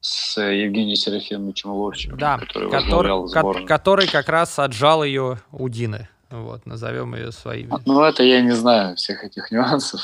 с 0.07 0.41
Евгением 0.41 0.95
Серафимовичем 0.95 1.71
Ловчевым, 1.71 2.17
да, 2.17 2.37
который 2.37 2.71
который, 2.71 3.29
ко- 3.29 3.65
который 3.65 4.07
как 4.07 4.29
раз 4.29 4.57
отжал 4.57 5.03
ее 5.03 5.39
у 5.51 5.67
Дины. 5.67 6.07
Вот, 6.29 6.65
назовем 6.65 7.13
ее 7.15 7.31
своими. 7.31 7.73
Ну, 7.85 8.01
это 8.01 8.23
я 8.23 8.41
не 8.41 8.51
знаю 8.51 8.95
всех 8.95 9.23
этих 9.23 9.51
нюансов. 9.51 10.01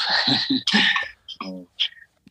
Ну, 1.41 1.67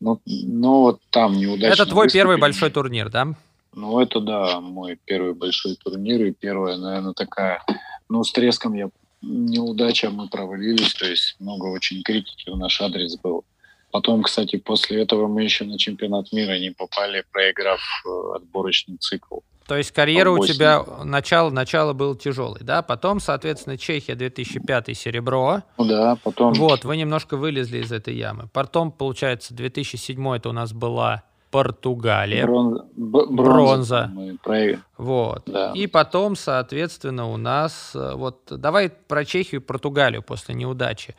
ну, 0.01 0.81
вот 0.81 1.01
там 1.11 1.35
неудачно 1.35 1.83
Это 1.83 1.87
твой 1.91 2.11
первый 2.11 2.37
большой 2.39 2.71
турнир, 2.71 3.09
да? 3.09 3.29
Ну, 3.75 4.01
это, 4.01 4.21
да, 4.21 4.61
мой 4.61 4.99
первый 5.05 5.35
большой 5.35 5.77
турнир. 5.77 6.25
И 6.27 6.33
первая, 6.33 6.77
наверное, 6.77 7.13
такая... 7.13 7.63
Ну, 8.09 8.25
с 8.25 8.33
треском 8.33 8.75
я 8.75 8.91
неудача 9.23 10.11
мы 10.11 10.29
провалились. 10.29 10.95
То 10.95 11.07
есть 11.07 11.37
много 11.39 11.67
очень 11.67 12.03
критики 12.03 12.51
в 12.51 12.57
наш 12.57 12.81
адрес 12.81 13.17
был. 13.17 13.45
Потом, 13.93 14.23
кстати, 14.23 14.57
после 14.57 15.03
этого 15.03 15.29
мы 15.29 15.43
еще 15.43 15.65
на 15.65 15.79
чемпионат 15.79 16.33
мира 16.33 16.59
не 16.59 16.71
попали, 16.71 17.25
проиграв 17.31 17.81
э, 18.07 18.37
отборочный 18.37 18.97
цикл. 18.97 19.41
То 19.67 19.77
есть 19.77 19.93
карьера 19.93 20.31
у 20.31 20.45
тебя, 20.45 20.83
начало, 21.05 21.51
начало 21.51 21.93
был 21.93 22.17
тяжелый, 22.17 22.65
да? 22.65 22.81
Потом, 22.83 23.21
соответственно, 23.21 23.77
Чехия 23.77 24.15
2005 24.15 24.97
серебро. 24.97 25.63
Ну 25.77 25.85
да, 25.85 26.17
потом... 26.25 26.55
Вот, 26.55 26.85
вы 26.85 26.97
немножко 26.97 27.37
вылезли 27.37 27.79
из 27.79 27.93
этой 27.93 28.17
ямы. 28.17 28.49
Потом, 28.53 28.91
получается, 28.91 29.55
2007 29.55 30.37
это 30.37 30.49
у 30.49 30.53
нас 30.53 30.73
была 30.73 31.23
Португалия. 31.51 32.47
Бронза. 32.47 32.87
бронза. 32.97 34.11
бронза. 34.43 34.81
Вот. 34.97 35.43
Да. 35.45 35.73
И 35.75 35.87
потом, 35.87 36.35
соответственно, 36.35 37.29
у 37.29 37.37
нас... 37.37 37.93
Э, 37.95 38.15
вот 38.15 38.45
давай 38.49 38.89
про 38.89 39.27
Чехию 39.27 39.61
и 39.61 39.65
Португалию 39.65 40.23
после 40.23 40.55
неудачи. 40.55 41.15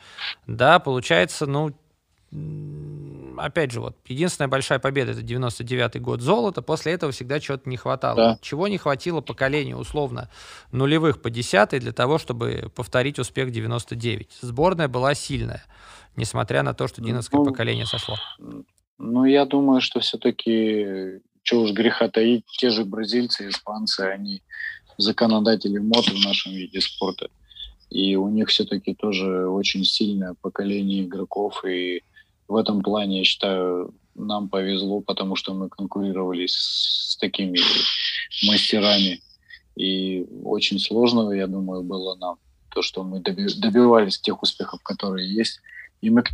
Да, 0.48 0.80
получается, 0.80 1.46
ну, 1.46 1.70
опять 3.36 3.70
же, 3.70 3.80
вот 3.80 3.96
единственная 4.06 4.48
большая 4.48 4.78
победа 4.78 5.12
это 5.12 5.20
99-й 5.20 6.00
год 6.00 6.20
золота, 6.20 6.62
после 6.62 6.92
этого 6.92 7.12
всегда 7.12 7.40
чего-то 7.40 7.68
не 7.68 7.76
хватало. 7.76 8.16
Да. 8.16 8.38
Чего 8.40 8.68
не 8.68 8.78
хватило 8.78 9.20
поколению 9.20 9.78
условно 9.78 10.30
нулевых 10.72 11.20
по 11.22 11.30
десятый 11.30 11.80
для 11.80 11.92
того, 11.92 12.18
чтобы 12.18 12.70
повторить 12.74 13.18
успех 13.18 13.50
99. 13.50 14.38
Сборная 14.40 14.88
была 14.88 15.14
сильная, 15.14 15.64
несмотря 16.16 16.62
на 16.62 16.74
то, 16.74 16.88
что 16.88 17.02
диновское 17.02 17.40
ну, 17.40 17.46
поколение 17.46 17.86
сошло. 17.86 18.16
Ну, 18.98 19.24
я 19.24 19.44
думаю, 19.44 19.80
что 19.80 20.00
все-таки, 20.00 21.20
что 21.42 21.62
уж 21.62 21.72
греха 21.72 22.08
таить, 22.08 22.44
те 22.58 22.70
же 22.70 22.84
бразильцы, 22.84 23.48
испанцы, 23.48 24.00
они 24.00 24.42
законодатели 24.96 25.78
мод 25.78 26.06
в 26.06 26.24
нашем 26.24 26.52
виде 26.52 26.80
спорта. 26.80 27.28
И 27.90 28.16
у 28.16 28.28
них 28.28 28.48
все-таки 28.48 28.94
тоже 28.94 29.48
очень 29.48 29.84
сильное 29.84 30.34
поколение 30.40 31.04
игроков. 31.04 31.64
И 31.64 32.02
в 32.48 32.56
этом 32.56 32.82
плане, 32.82 33.18
я 33.18 33.24
считаю, 33.24 33.94
нам 34.14 34.48
повезло, 34.48 35.00
потому 35.00 35.36
что 35.36 35.54
мы 35.54 35.68
конкурировали 35.68 36.46
с, 36.46 37.12
с 37.12 37.16
такими 37.16 37.58
мастерами. 38.46 39.20
И 39.76 40.26
очень 40.44 40.78
сложно, 40.78 41.32
я 41.32 41.46
думаю, 41.46 41.82
было 41.82 42.14
нам 42.16 42.36
то, 42.70 42.82
что 42.82 43.02
мы 43.02 43.18
доби- 43.18 43.58
добивались 43.58 44.20
тех 44.20 44.42
успехов, 44.42 44.82
которые 44.82 45.32
есть. 45.32 45.60
И 46.00 46.10
мы 46.10 46.24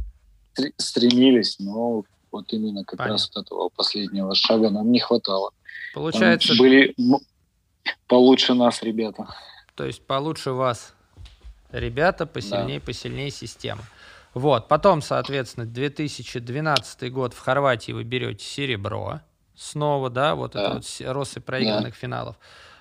стремились, 0.76 1.58
но 1.58 2.04
вот 2.32 2.52
именно 2.52 2.84
как 2.84 2.98
Понятно. 2.98 3.12
раз 3.14 3.30
этого 3.34 3.68
последнего 3.70 4.34
шага 4.34 4.70
нам 4.70 4.90
не 4.90 5.00
хватало. 5.00 5.52
Получается... 5.94 6.48
Там 6.48 6.58
были 6.58 6.94
получше 8.06 8.54
нас 8.54 8.82
ребята. 8.82 9.26
То 9.74 9.86
есть 9.86 10.02
получше 10.02 10.52
вас 10.52 10.94
ребята, 11.72 12.26
посильнее, 12.26 12.80
да. 12.80 12.86
посильнее 12.86 13.30
система. 13.30 13.82
Вот, 14.34 14.68
потом, 14.68 15.02
соответственно, 15.02 15.66
2012 15.66 17.12
год 17.12 17.34
в 17.34 17.40
Хорватии 17.40 17.92
вы 17.92 18.04
берете 18.04 18.44
серебро, 18.44 19.20
снова, 19.56 20.08
да, 20.08 20.34
вот 20.34 20.52
да. 20.52 20.62
это 20.62 20.74
вот 20.74 20.84
россыпь 21.00 21.44
проигранных 21.44 21.94
да. 21.94 21.98
финалов. 21.98 22.36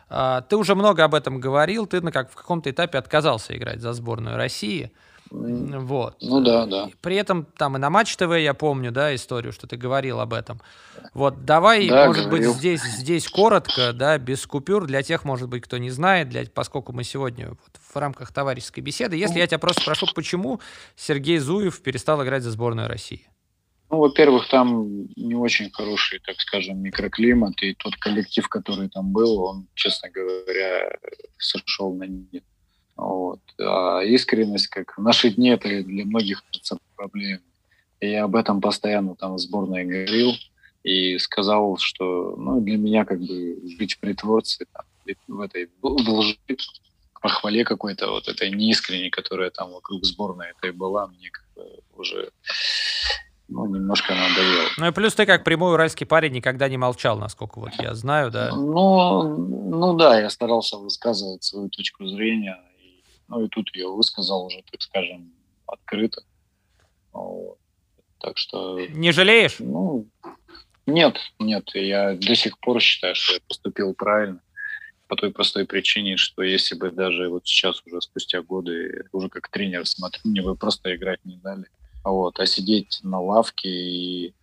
А, 0.09 0.41
ты 0.41 0.57
уже 0.57 0.75
много 0.75 1.03
об 1.03 1.15
этом 1.15 1.39
говорил, 1.39 1.87
ты 1.87 2.01
на 2.01 2.11
как, 2.11 2.31
в 2.31 2.35
каком-то 2.35 2.69
этапе 2.69 2.97
отказался 2.97 3.55
играть 3.57 3.81
за 3.81 3.93
сборную 3.93 4.37
России. 4.37 4.91
Вот. 5.31 6.17
Ну 6.21 6.41
да, 6.41 6.65
да. 6.65 6.89
При 7.01 7.15
этом 7.15 7.45
там 7.57 7.75
и 7.75 7.79
на 7.79 7.89
Матч 7.89 8.15
ТВ 8.15 8.37
я 8.37 8.53
помню, 8.53 8.91
да, 8.91 9.13
историю, 9.13 9.53
что 9.53 9.67
ты 9.67 9.77
говорил 9.77 10.19
об 10.19 10.33
этом. 10.33 10.59
Вот 11.13 11.45
давай, 11.45 11.87
да, 11.87 12.07
может 12.07 12.25
говорил. 12.25 12.51
быть, 12.51 12.59
здесь, 12.59 12.81
здесь 12.81 13.27
коротко, 13.27 13.93
да, 13.93 14.17
без 14.17 14.45
купюр, 14.45 14.85
для 14.85 15.03
тех, 15.03 15.23
может 15.25 15.47
быть, 15.47 15.63
кто 15.63 15.77
не 15.77 15.91
знает, 15.91 16.29
для, 16.29 16.45
поскольку 16.45 16.93
мы 16.93 17.03
сегодня 17.03 17.49
вот 17.49 17.59
в 17.93 17.95
рамках 17.95 18.31
товарищеской 18.31 18.83
беседы, 18.83 19.15
если 19.15 19.35
ну, 19.35 19.39
я 19.39 19.47
тебя 19.47 19.59
просто 19.59 19.81
спрошу, 19.81 20.07
почему 20.13 20.59
Сергей 20.95 21.37
Зуев 21.37 21.81
перестал 21.81 22.23
играть 22.23 22.43
за 22.43 22.51
сборную 22.51 22.87
России? 22.87 23.27
Ну, 23.91 23.97
во-первых, 23.97 24.47
там 24.49 25.07
не 25.15 25.35
очень 25.35 25.71
хороший, 25.71 26.19
так 26.19 26.39
скажем, 26.39 26.79
микроклимат, 26.79 27.61
и 27.63 27.73
тот 27.73 27.95
коллектив, 27.95 28.47
который 28.47 28.87
там 28.89 29.11
был, 29.11 29.41
он, 29.41 29.67
честно 29.73 30.09
говоря, 30.09 30.91
сошел 31.37 31.93
на 31.95 32.03
нет. 32.03 32.43
Вот. 32.99 33.39
А 33.59 34.01
искренность, 34.01 34.67
как 34.67 34.97
в 34.97 35.01
наши 35.01 35.29
дни, 35.29 35.49
это 35.49 35.69
для 35.83 36.05
многих 36.05 36.43
проблема. 36.95 37.41
И 38.01 38.09
я 38.09 38.25
об 38.25 38.35
этом 38.35 38.61
постоянно 38.61 39.15
там 39.15 39.35
в 39.35 39.39
сборной 39.39 39.85
говорил 39.85 40.33
и 40.83 41.17
сказал, 41.17 41.77
что 41.77 42.35
ну, 42.37 42.61
для 42.61 42.77
меня 42.77 43.05
как 43.05 43.19
бы 43.19 43.57
быть 43.77 43.99
притворцей 43.99 44.67
там, 44.73 44.85
в 45.27 45.41
этой 45.41 45.69
лжи, 45.81 46.37
похвале 47.21 47.63
какой-то 47.65 48.11
вот 48.11 48.27
этой 48.27 48.49
неискренней, 48.51 49.09
которая 49.09 49.49
там 49.49 49.71
вокруг 49.71 50.05
сборной 50.05 50.47
этой 50.57 50.71
была, 50.71 51.07
мне 51.07 51.29
как 51.31 51.45
бы 51.55 51.81
уже 51.97 52.31
ну, 53.47 53.65
немножко 53.65 54.13
надоело. 54.13 54.67
Ну 54.77 54.87
и 54.87 54.91
плюс 54.91 55.15
ты 55.15 55.25
как 55.25 55.43
прямой 55.43 55.73
уральский 55.73 56.05
парень 56.05 56.33
никогда 56.33 56.69
не 56.69 56.77
молчал, 56.77 57.17
насколько 57.17 57.59
вот 57.59 57.73
я 57.79 57.95
знаю, 57.95 58.31
да? 58.31 58.51
Ну, 58.55 59.37
ну 59.37 59.93
да, 59.95 60.19
я 60.19 60.29
старался 60.29 60.77
высказывать 60.77 61.43
свою 61.43 61.69
точку 61.69 62.05
зрения, 62.05 62.57
ну 63.29 63.45
и 63.45 63.49
тут 63.49 63.69
я 63.75 63.87
высказал 63.87 64.45
уже, 64.45 64.63
так 64.69 64.81
скажем, 64.81 65.31
открыто. 65.65 66.23
Вот. 67.13 67.57
Так 68.19 68.37
что... 68.37 68.79
Не 68.79 69.11
жалеешь? 69.11 69.57
Ну, 69.59 70.07
нет, 70.85 71.17
нет. 71.39 71.69
Я 71.73 72.15
до 72.15 72.35
сих 72.35 72.59
пор 72.59 72.81
считаю, 72.81 73.15
что 73.15 73.33
я 73.33 73.39
поступил 73.47 73.93
правильно. 73.93 74.41
По 75.07 75.15
той 75.15 75.31
простой 75.31 75.65
причине, 75.65 76.17
что 76.17 76.43
если 76.43 76.75
бы 76.75 76.91
даже 76.91 77.29
вот 77.29 77.47
сейчас, 77.47 77.81
уже 77.85 78.01
спустя 78.01 78.41
годы, 78.41 79.05
уже 79.11 79.29
как 79.29 79.49
тренер 79.49 79.87
смотрю, 79.87 80.21
мне 80.23 80.41
бы 80.41 80.55
просто 80.55 80.95
играть 80.95 81.23
не 81.23 81.37
дали. 81.37 81.65
Вот, 82.03 82.39
а 82.39 82.45
сидеть 82.45 82.99
на 83.03 83.19
лавке 83.19 83.69
и, 83.69 84.33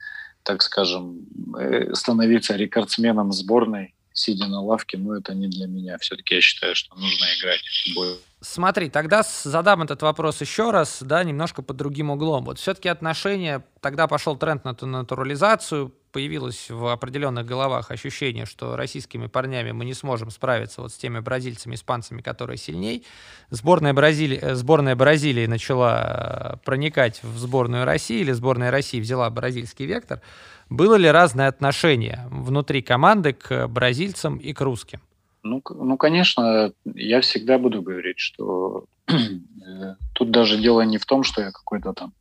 так 0.43 0.63
скажем, 0.63 1.27
э, 1.59 1.95
становиться 1.95 2.57
рекордсменом 2.57 3.33
сборной, 3.33 3.95
сидя 4.17 4.47
на 4.47 4.61
лавке, 4.61 4.99
ну, 4.99 5.13
это 5.13 5.35
не 5.35 5.49
для 5.49 5.67
меня. 5.67 5.99
Все-таки 5.99 6.35
я 6.35 6.41
считаю, 6.41 6.75
что 6.75 6.95
нужно 6.97 7.25
играть 7.39 7.61
бой 7.95 8.19
Смотри, 8.41 8.91
тогда 8.91 9.23
задам 9.23 9.83
этот 9.83 10.03
вопрос 10.03 10.41
еще 10.41 10.71
раз, 10.71 10.99
да, 11.01 11.25
немножко 11.25 11.63
под 11.63 11.77
другим 11.77 12.11
углом. 12.11 12.45
Вот 12.45 12.59
все-таки 12.59 12.89
отношения, 12.89 13.65
тогда 13.81 14.07
пошел 14.07 14.37
тренд 14.37 14.65
на 14.65 14.77
натурализацию, 14.81 15.93
появилось 16.13 16.71
в 16.71 16.87
определенных 16.93 17.45
головах 17.45 17.91
ощущение, 17.91 18.47
что 18.47 18.77
российскими 18.77 19.27
парнями 19.27 19.73
мы 19.73 19.85
не 19.85 19.95
сможем 19.95 20.31
справиться 20.31 20.81
вот 20.81 20.93
с 20.93 20.97
теми 20.97 21.21
бразильцами, 21.21 21.75
испанцами, 21.75 22.23
которые 22.23 22.57
сильней. 22.57 23.05
Сборная 23.51 23.93
Бразилии, 23.93 24.39
э, 24.41 24.55
сборная 24.55 24.97
Бразилии 24.97 25.47
начала 25.47 26.55
э, 26.55 26.65
проникать 26.65 27.23
в 27.23 27.39
сборную 27.39 27.85
России, 27.85 28.21
или 28.21 28.33
сборная 28.33 28.71
России 28.71 29.01
взяла 29.01 29.29
бразильский 29.31 29.87
вектор. 29.87 30.21
Было 30.69 30.97
ли 30.97 31.09
разное 31.09 31.49
отношение 31.49 32.27
внутри 32.31 32.83
команды 32.83 33.33
к 33.33 33.69
бразильцам 33.69 34.39
и 34.39 34.53
к 34.53 34.61
русским? 34.61 35.01
Ну, 35.43 35.63
ну, 35.71 35.97
конечно, 35.97 36.73
я 36.85 37.21
всегда 37.21 37.59
буду 37.59 37.81
говорить, 37.81 38.19
что 38.19 38.87
э, 39.07 39.95
тут 40.13 40.31
даже 40.33 40.59
дело 40.59 40.81
не 40.81 40.99
в 40.99 41.07
том, 41.07 41.23
что 41.23 41.41
я 41.41 41.53
какой-то 41.53 41.93
там, 41.93 42.13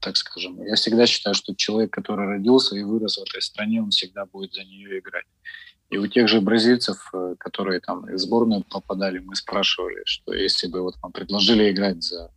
так 0.00 0.16
скажем, 0.16 0.60
я 0.60 0.74
всегда 0.74 1.06
считаю, 1.06 1.36
что 1.36 1.54
человек, 1.54 1.92
который 1.92 2.26
родился 2.26 2.74
и 2.74 2.82
вырос 2.82 3.18
в 3.18 3.22
этой 3.22 3.42
стране, 3.42 3.80
он 3.80 3.90
всегда 3.90 4.26
будет 4.26 4.54
за 4.54 4.64
нее 4.64 4.98
играть. 4.98 5.26
И 5.90 5.98
у 5.98 6.08
тех 6.08 6.26
же 6.26 6.40
бразильцев, 6.40 6.96
э, 7.12 7.36
которые 7.38 7.78
там 7.78 8.06
в 8.06 8.18
сборную 8.18 8.64
попадали, 8.64 9.20
мы 9.20 9.36
спрашивали, 9.36 10.02
что 10.04 10.34
если 10.34 10.66
бы 10.66 10.82
вот 10.82 10.96
вам 11.00 11.12
предложили 11.12 11.70
играть 11.70 12.02
за 12.02 12.32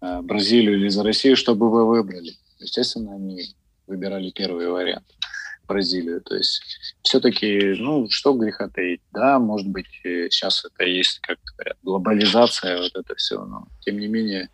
э, 0.00 0.20
Бразилию 0.22 0.78
или 0.78 0.88
за 0.88 1.02
Россию, 1.02 1.36
что 1.36 1.54
бы 1.54 1.70
вы 1.70 1.86
выбрали? 1.86 2.32
Естественно, 2.58 3.14
они 3.14 3.54
выбирали 3.90 4.30
первый 4.30 4.68
вариант. 4.68 5.06
Бразилию. 5.66 6.20
То 6.20 6.34
есть 6.34 6.62
все-таки, 7.02 7.74
ну, 7.78 8.08
что 8.10 8.34
греха 8.34 8.68
таить, 8.68 9.02
да, 9.12 9.38
может 9.38 9.68
быть, 9.68 9.86
сейчас 10.02 10.64
это 10.64 10.84
есть, 10.84 11.20
как 11.20 11.38
говорят, 11.44 11.76
глобализация, 11.82 12.78
вот 12.78 12.92
это 12.96 13.14
все, 13.14 13.44
но 13.44 13.68
тем 13.80 13.98
не 13.98 14.08
менее, 14.08 14.48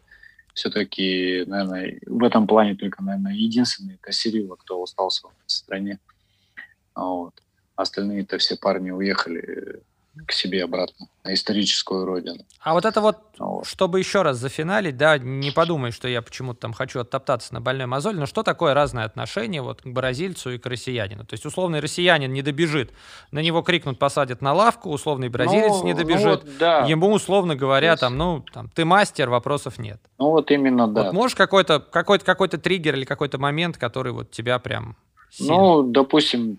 все-таки, 0.52 1.44
наверное, 1.46 1.98
в 2.06 2.22
этом 2.22 2.46
плане 2.46 2.74
только, 2.76 3.02
наверное, 3.02 3.32
единственный 3.32 3.94
это 3.94 4.12
Сирила, 4.12 4.56
кто 4.56 4.82
остался 4.82 5.28
в 5.28 5.50
стране. 5.50 5.98
Вот. 6.94 7.32
Остальные-то 7.76 8.36
все 8.36 8.56
парни 8.56 8.90
уехали 8.90 9.82
к 10.24 10.32
себе 10.32 10.64
обратно, 10.64 11.08
на 11.24 11.34
историческую 11.34 12.04
родину. 12.04 12.44
А 12.60 12.72
вот 12.72 12.84
это 12.84 13.00
вот, 13.00 13.18
вот, 13.38 13.66
чтобы 13.66 13.98
еще 13.98 14.22
раз 14.22 14.38
зафиналить, 14.38 14.96
да, 14.96 15.18
не 15.18 15.50
подумай, 15.50 15.90
что 15.90 16.08
я 16.08 16.22
почему-то 16.22 16.60
там 16.60 16.72
хочу 16.72 17.00
оттоптаться 17.00 17.52
на 17.52 17.60
больной 17.60 17.86
мозоль, 17.86 18.16
но 18.16 18.26
что 18.26 18.42
такое 18.42 18.74
разное 18.74 19.04
отношение 19.04 19.62
вот 19.62 19.82
к 19.82 19.86
бразильцу 19.86 20.52
и 20.52 20.58
к 20.58 20.66
россиянину? 20.66 21.24
То 21.24 21.34
есть 21.34 21.44
условный 21.44 21.80
россиянин 21.80 22.32
не 22.32 22.42
добежит, 22.42 22.92
на 23.30 23.40
него 23.40 23.62
крикнут, 23.62 23.98
посадят 23.98 24.40
на 24.40 24.54
лавку, 24.54 24.90
условный 24.90 25.28
бразилец 25.28 25.72
ну, 25.80 25.84
не 25.84 25.92
ну 25.92 25.98
добежит, 25.98 26.44
ну 26.44 26.50
вот, 26.50 26.58
да. 26.58 26.86
ему 26.86 27.12
условно 27.12 27.54
говоря, 27.54 27.90
есть... 27.90 28.00
там, 28.00 28.16
ну, 28.16 28.44
там, 28.52 28.70
ты 28.70 28.84
мастер, 28.84 29.28
вопросов 29.28 29.78
нет. 29.78 30.00
Ну 30.18 30.30
вот 30.30 30.50
именно, 30.50 30.88
да. 30.88 31.04
Вот 31.04 31.12
можешь 31.12 31.36
какой-то 31.36 31.80
какой-то 31.80 32.24
какой-то 32.24 32.58
триггер 32.58 32.94
или 32.94 33.04
какой-то 33.04 33.38
момент, 33.38 33.76
который 33.76 34.12
вот 34.12 34.30
тебя 34.30 34.58
прям 34.58 34.96
сильно... 35.30 35.54
Ну, 35.54 35.82
допустим, 35.82 36.58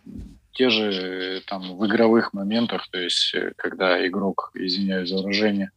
те 0.58 0.70
же 0.70 1.43
там 1.45 1.78
в 1.78 1.86
игровых 1.86 2.34
моментах, 2.34 2.88
то 2.89 2.97
есть 2.97 3.34
э, 3.36 3.53
когда 3.58 4.05
игрок, 4.08 4.51
извиняюсь 4.55 5.10
за 5.10 5.18
выражение, 5.18 5.70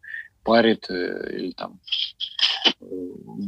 парит 0.42 0.88
э, 0.88 1.36
или 1.36 1.52
там 1.52 1.80
э, 2.80 2.86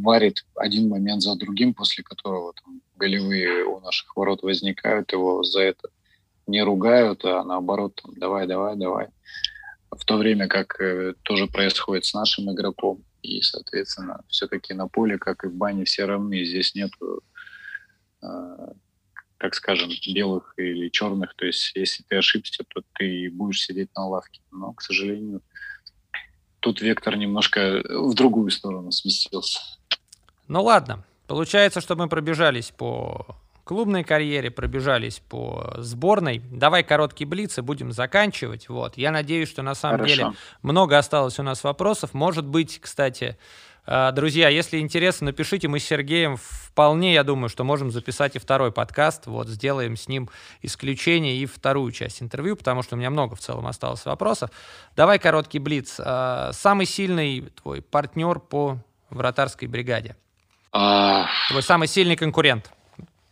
варит 0.02 0.44
один 0.56 0.90
момент 0.90 1.22
за 1.22 1.34
другим, 1.36 1.72
после 1.72 2.04
которого 2.04 2.52
там 2.62 2.82
голевые 2.96 3.64
у 3.64 3.80
наших 3.80 4.14
ворот 4.14 4.42
возникают, 4.42 5.12
его 5.12 5.42
за 5.42 5.62
это 5.62 5.88
не 6.46 6.62
ругают, 6.62 7.24
а 7.24 7.44
наоборот, 7.44 7.98
там, 8.02 8.12
давай, 8.16 8.46
давай, 8.46 8.76
давай. 8.76 9.08
В 9.90 10.04
то 10.04 10.18
время 10.18 10.48
как 10.48 10.78
э, 10.80 11.14
тоже 11.22 11.46
происходит 11.46 12.04
с 12.04 12.12
нашим 12.12 12.52
игроком. 12.52 13.04
И, 13.22 13.40
соответственно, 13.40 14.22
все-таки 14.28 14.74
на 14.74 14.86
поле, 14.86 15.16
как 15.16 15.44
и 15.44 15.48
в 15.48 15.54
бане, 15.54 15.84
все 15.84 16.04
равны. 16.04 16.44
Здесь 16.44 16.74
нет 16.74 16.90
э, 18.20 18.26
так 19.42 19.54
скажем, 19.54 19.90
белых 20.14 20.54
или 20.56 20.88
черных. 20.88 21.34
То 21.34 21.46
есть, 21.46 21.72
если 21.74 22.04
ты 22.04 22.16
ошибся, 22.16 22.64
то 22.68 22.82
ты 22.94 23.28
будешь 23.30 23.62
сидеть 23.62 23.90
на 23.94 24.06
лавке. 24.06 24.40
Но, 24.52 24.72
к 24.72 24.80
сожалению, 24.80 25.42
тут 26.60 26.80
вектор 26.80 27.16
немножко 27.16 27.82
в 27.84 28.14
другую 28.14 28.50
сторону 28.50 28.92
сместился. 28.92 29.60
Ну 30.48 30.62
ладно, 30.62 31.04
Получается, 31.32 31.80
что 31.80 31.96
мы 31.96 32.10
пробежались 32.10 32.72
по 32.76 33.26
клубной 33.64 34.04
карьере, 34.04 34.50
пробежались 34.50 35.20
по 35.20 35.74
сборной. 35.78 36.42
Давай 36.50 36.82
короткий 36.82 37.24
блиц 37.24 37.56
и 37.56 37.62
будем 37.62 37.90
заканчивать. 37.90 38.68
Вот. 38.68 38.98
Я 38.98 39.12
надеюсь, 39.12 39.48
что 39.48 39.62
на 39.62 39.74
самом 39.74 40.00
Хорошо. 40.00 40.14
деле 40.14 40.32
много 40.60 40.98
осталось 40.98 41.38
у 41.38 41.42
нас 41.42 41.64
вопросов. 41.64 42.12
Может 42.12 42.44
быть, 42.44 42.80
кстати, 42.80 43.24
э, 43.24 43.36
друзья, 43.86 44.48
если 44.48 44.78
интересно, 44.78 45.26
напишите. 45.26 45.68
Мы 45.68 45.78
с 45.80 45.84
Сергеем 45.84 46.36
вполне, 46.36 47.14
я 47.14 47.24
думаю, 47.24 47.48
что 47.48 47.64
можем 47.64 47.90
записать 47.90 48.36
и 48.36 48.38
второй 48.38 48.72
подкаст. 48.72 49.26
Вот, 49.26 49.48
сделаем 49.48 49.96
с 49.96 50.08
ним 50.08 50.28
исключение 50.62 51.36
и 51.36 51.46
вторую 51.46 51.90
часть 51.92 52.22
интервью, 52.22 52.56
потому 52.56 52.82
что 52.82 52.94
у 52.94 52.98
меня 52.98 53.10
много 53.10 53.34
в 53.34 53.40
целом 53.40 53.66
осталось 53.66 54.04
вопросов. 54.04 54.50
Давай 54.96 55.18
короткий 55.18 55.58
блиц. 55.58 55.98
Э, 55.98 56.50
Самый 56.52 56.86
сильный 56.86 57.50
твой 57.62 57.82
партнер 57.82 58.38
по 58.38 58.78
вратарской 59.10 59.68
бригаде? 59.68 60.16
А, 60.72 61.26
Твой 61.50 61.62
самый 61.62 61.88
сильный 61.88 62.16
конкурент? 62.16 62.70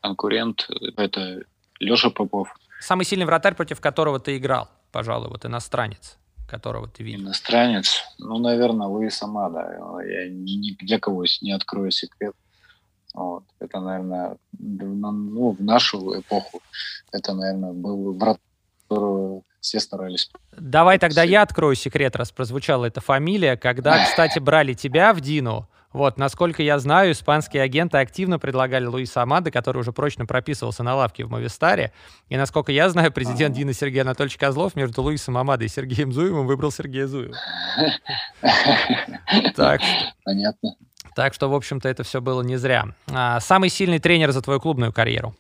конкурент 0.03 0.67
это 0.97 1.43
Леша 1.79 2.11
Попов, 2.11 2.49
Самый 2.81 3.05
сильный 3.05 3.27
вратарь, 3.27 3.55
против 3.55 3.81
которого 3.81 4.19
ты 4.19 4.39
играл, 4.39 4.71
пожалуй, 4.93 5.29
вот 5.29 5.45
иностранец, 5.45 6.17
которого 6.51 6.89
ты 6.89 7.03
видел. 7.03 7.21
иностранец. 7.21 8.03
Ну, 8.19 8.39
наверное, 8.39 8.89
Луис 8.89 9.23
Амада. 9.23 9.79
Я 10.05 10.29
ни, 10.29 10.73
для 10.85 10.99
кого 10.99 11.25
не 11.41 11.53
открою 11.53 11.91
секрет. 11.91 12.35
Вот. 13.15 13.45
Это, 13.61 13.81
наверное, 13.81 14.37
ну, 14.59 15.51
в 15.51 15.63
нашу 15.63 16.21
эпоху 16.21 16.61
это, 17.13 17.35
наверное, 17.35 17.73
был 17.73 18.13
врат, 18.15 18.39
которого 18.89 19.43
все 19.61 19.81
старались. 19.81 20.31
Давай 20.57 20.99
тогда 20.99 21.23
я 21.23 21.43
открою 21.43 21.75
секрет, 21.75 22.17
раз 22.17 22.33
прозвучала 22.33 22.87
эта 22.87 23.01
фамилия. 23.01 23.57
Когда, 23.57 24.05
кстати, 24.11 24.39
брали 24.39 24.75
тебя 24.75 25.13
в 25.13 25.21
Дину, 25.21 25.69
вот, 25.93 26.19
насколько 26.19 26.63
я 26.63 26.79
знаю, 26.79 27.13
испанские 27.13 27.63
агенты 27.63 27.99
активно 27.99 28.39
предлагали 28.39 28.87
Луиса 28.87 29.23
Амада, 29.23 29.51
который 29.51 29.79
уже 29.79 29.93
прочно 29.93 30.25
прописывался 30.25 30.85
на 30.85 30.95
лавке 30.95 31.25
в 31.25 31.31
Мовистаре. 31.31 31.93
И, 32.29 32.37
насколько 32.37 32.71
я 32.71 32.89
знаю, 32.91 33.13
президент. 33.13 33.57
Дина 33.57 33.73
Сергей 33.73 34.03
Анатольевич 34.03 34.39
Козлов 34.39 34.77
между 34.77 35.03
Луисом 35.03 35.37
Амадой 35.37 35.67
и 35.67 35.69
Сергеем 35.69 36.13
Зуевым 36.13 36.47
выбрал 36.47 36.71
Сергея 36.71 37.07
Зуева. 37.07 37.35
Так, 39.55 39.81
Понятно. 40.25 40.77
так 41.15 41.35
что, 41.35 41.49
в 41.49 41.55
общем-то, 41.55 41.89
это 41.89 42.03
все 42.03 42.21
было 42.21 42.43
не 42.43 42.57
зря. 42.57 42.87
А, 43.13 43.41
самый 43.41 43.69
сильный 43.69 43.99
тренер 43.99 44.33
за 44.33 44.43
твою 44.43 44.61
клубную 44.61 44.93
карьеру? 44.93 45.35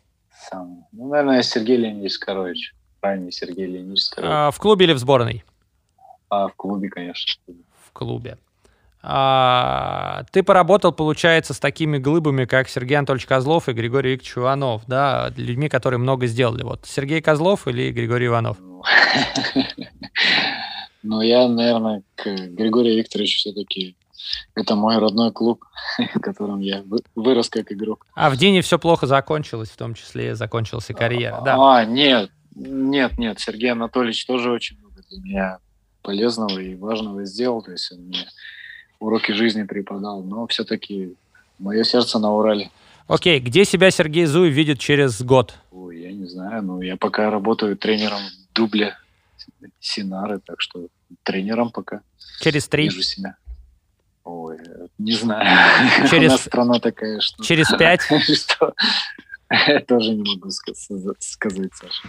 Сам. 0.50 0.86
Ну, 0.92 1.08
наверное, 1.08 1.42
Сергей 1.42 1.76
Леонидович 1.76 2.12
Скорович. 2.12 2.74
Ранний 3.02 3.32
Сергей 3.32 3.66
Леонидович 3.66 4.02
Скорович. 4.02 4.30
А, 4.32 4.50
в 4.50 4.58
клубе 4.58 4.86
или 4.86 4.92
в 4.92 4.98
сборной? 4.98 5.44
А 6.28 6.48
в 6.48 6.54
клубе, 6.54 6.88
конечно. 6.88 7.42
в 7.86 7.92
клубе. 7.92 8.38
А, 9.02 10.24
ты 10.30 10.42
поработал, 10.42 10.92
получается, 10.92 11.54
с 11.54 11.58
такими 11.58 11.98
глыбами, 11.98 12.44
как 12.44 12.68
Сергей 12.68 12.96
Анатольевич 12.96 13.26
Козлов 13.26 13.68
и 13.68 13.72
Григорий 13.72 14.12
Викторович 14.12 14.38
Иванов, 14.38 14.82
да, 14.86 15.32
людьми, 15.36 15.68
которые 15.68 15.98
много 15.98 16.26
сделали. 16.26 16.62
Вот 16.62 16.84
Сергей 16.86 17.22
Козлов 17.22 17.66
или 17.66 17.90
Григорий 17.90 18.26
Иванов? 18.26 18.58
Ну, 21.02 21.22
я, 21.22 21.48
наверное, 21.48 22.02
к 22.14 22.24
Григорию 22.26 22.98
Викторовичу 22.98 23.38
все-таки 23.38 23.96
это 24.54 24.74
мой 24.74 24.98
родной 24.98 25.32
клуб, 25.32 25.64
в 26.14 26.20
котором 26.20 26.60
я 26.60 26.82
вы- 26.82 26.98
вырос 27.14 27.48
как 27.48 27.72
игрок. 27.72 28.06
А 28.14 28.28
в 28.28 28.36
Дине 28.36 28.60
все 28.60 28.78
плохо 28.78 29.06
закончилось, 29.06 29.70
в 29.70 29.76
том 29.76 29.94
числе 29.94 30.34
закончилась 30.34 30.90
и 30.90 30.92
карьера. 30.92 31.40
Да. 31.42 31.56
А, 31.58 31.84
нет, 31.84 32.30
нет, 32.54 33.18
нет, 33.18 33.40
Сергей 33.40 33.72
Анатольевич 33.72 34.26
тоже 34.26 34.50
очень 34.50 34.78
много 34.78 35.00
для 35.08 35.20
меня 35.20 35.58
полезного 36.02 36.58
и 36.58 36.74
важного 36.74 37.24
сделал, 37.24 37.62
то 37.62 37.72
есть 37.72 37.90
он 37.92 38.00
мне 38.00 38.26
уроки 39.00 39.32
жизни 39.32 39.64
преподал, 39.64 40.22
но 40.22 40.46
все-таки 40.46 41.14
мое 41.58 41.82
сердце 41.84 42.18
на 42.18 42.32
Урале. 42.32 42.70
Окей, 43.08 43.40
где 43.40 43.64
себя 43.64 43.90
Сергей 43.90 44.26
Зуев 44.26 44.54
видит 44.54 44.78
через 44.78 45.20
год? 45.22 45.54
Ой, 45.72 46.00
я 46.00 46.12
не 46.12 46.26
знаю, 46.26 46.62
ну 46.62 46.80
я 46.80 46.96
пока 46.96 47.28
работаю 47.30 47.76
тренером 47.76 48.20
в 48.20 48.54
дубле 48.54 48.96
Синары, 49.80 50.38
так 50.38 50.60
что 50.60 50.86
тренером 51.24 51.70
пока 51.70 52.02
Через 52.40 52.68
три? 52.68 52.84
вижу 52.84 53.02
себя. 53.02 53.34
Ой, 54.22 54.58
не 54.98 55.12
знаю. 55.12 55.48
Через- 56.08 56.28
У 56.28 56.32
нас 56.34 56.42
страна 56.42 56.78
такая, 56.78 57.20
что... 57.20 57.42
Через 57.42 57.68
пять? 57.70 58.02
что 58.36 58.74
тоже 59.88 60.14
не 60.14 60.22
могу 60.34 60.48
ска- 60.50 61.14
сказать, 61.18 61.70
Саша. 61.74 62.02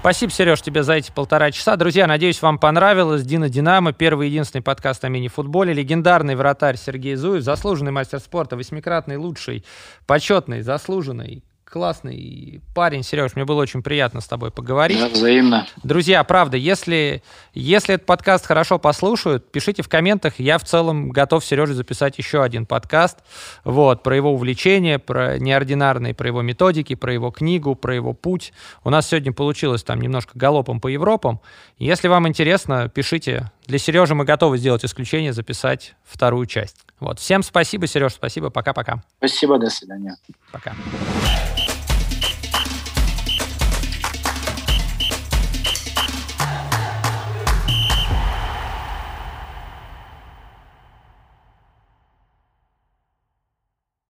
Спасибо, 0.00 0.30
Сереж, 0.32 0.62
тебе 0.62 0.84
за 0.84 0.94
эти 0.94 1.10
полтора 1.10 1.50
часа. 1.50 1.74
Друзья, 1.74 2.06
надеюсь, 2.06 2.40
вам 2.40 2.58
понравилось. 2.58 3.24
Дина 3.24 3.48
Динамо, 3.48 3.92
первый 3.92 4.28
единственный 4.28 4.62
подкаст 4.62 5.04
о 5.04 5.08
мини-футболе. 5.08 5.72
Легендарный 5.72 6.36
вратарь 6.36 6.76
Сергей 6.76 7.16
Зуев, 7.16 7.42
заслуженный 7.42 7.90
мастер 7.90 8.20
спорта, 8.20 8.56
восьмикратный 8.56 9.16
лучший, 9.16 9.64
почетный, 10.06 10.62
заслуженный, 10.62 11.42
классный 11.68 12.60
парень. 12.74 13.02
Сереж, 13.02 13.36
мне 13.36 13.44
было 13.44 13.62
очень 13.62 13.82
приятно 13.82 14.20
с 14.20 14.26
тобой 14.26 14.50
поговорить. 14.50 14.98
Да, 14.98 15.08
взаимно. 15.08 15.66
Друзья, 15.82 16.24
правда, 16.24 16.56
если, 16.56 17.22
если 17.54 17.94
этот 17.94 18.06
подкаст 18.06 18.46
хорошо 18.46 18.78
послушают, 18.78 19.50
пишите 19.50 19.82
в 19.82 19.88
комментах. 19.88 20.38
Я 20.38 20.58
в 20.58 20.64
целом 20.64 21.10
готов 21.10 21.44
Сереже 21.44 21.74
записать 21.74 22.18
еще 22.18 22.42
один 22.42 22.66
подкаст 22.66 23.18
вот, 23.64 24.02
про 24.02 24.16
его 24.16 24.32
увлечения, 24.32 24.98
про 24.98 25.38
неординарные, 25.38 26.14
про 26.14 26.28
его 26.28 26.42
методики, 26.42 26.94
про 26.94 27.12
его 27.12 27.30
книгу, 27.30 27.74
про 27.74 27.94
его 27.94 28.14
путь. 28.14 28.52
У 28.84 28.90
нас 28.90 29.08
сегодня 29.08 29.32
получилось 29.32 29.82
там 29.82 30.00
немножко 30.00 30.32
галопом 30.34 30.80
по 30.80 30.88
Европам. 30.88 31.40
Если 31.78 32.08
вам 32.08 32.26
интересно, 32.28 32.88
пишите. 32.88 33.50
Для 33.66 33.78
Сережи 33.78 34.14
мы 34.14 34.24
готовы 34.24 34.56
сделать 34.56 34.84
исключение, 34.84 35.32
записать 35.34 35.94
вторую 36.04 36.46
часть. 36.46 36.86
Вот. 37.00 37.18
Всем 37.20 37.42
спасибо, 37.42 37.86
Сереж, 37.86 38.14
спасибо. 38.14 38.50
Пока-пока. 38.50 39.02
Спасибо, 39.18 39.58
до 39.58 39.68
свидания. 39.68 40.16
Пока. 40.50 40.74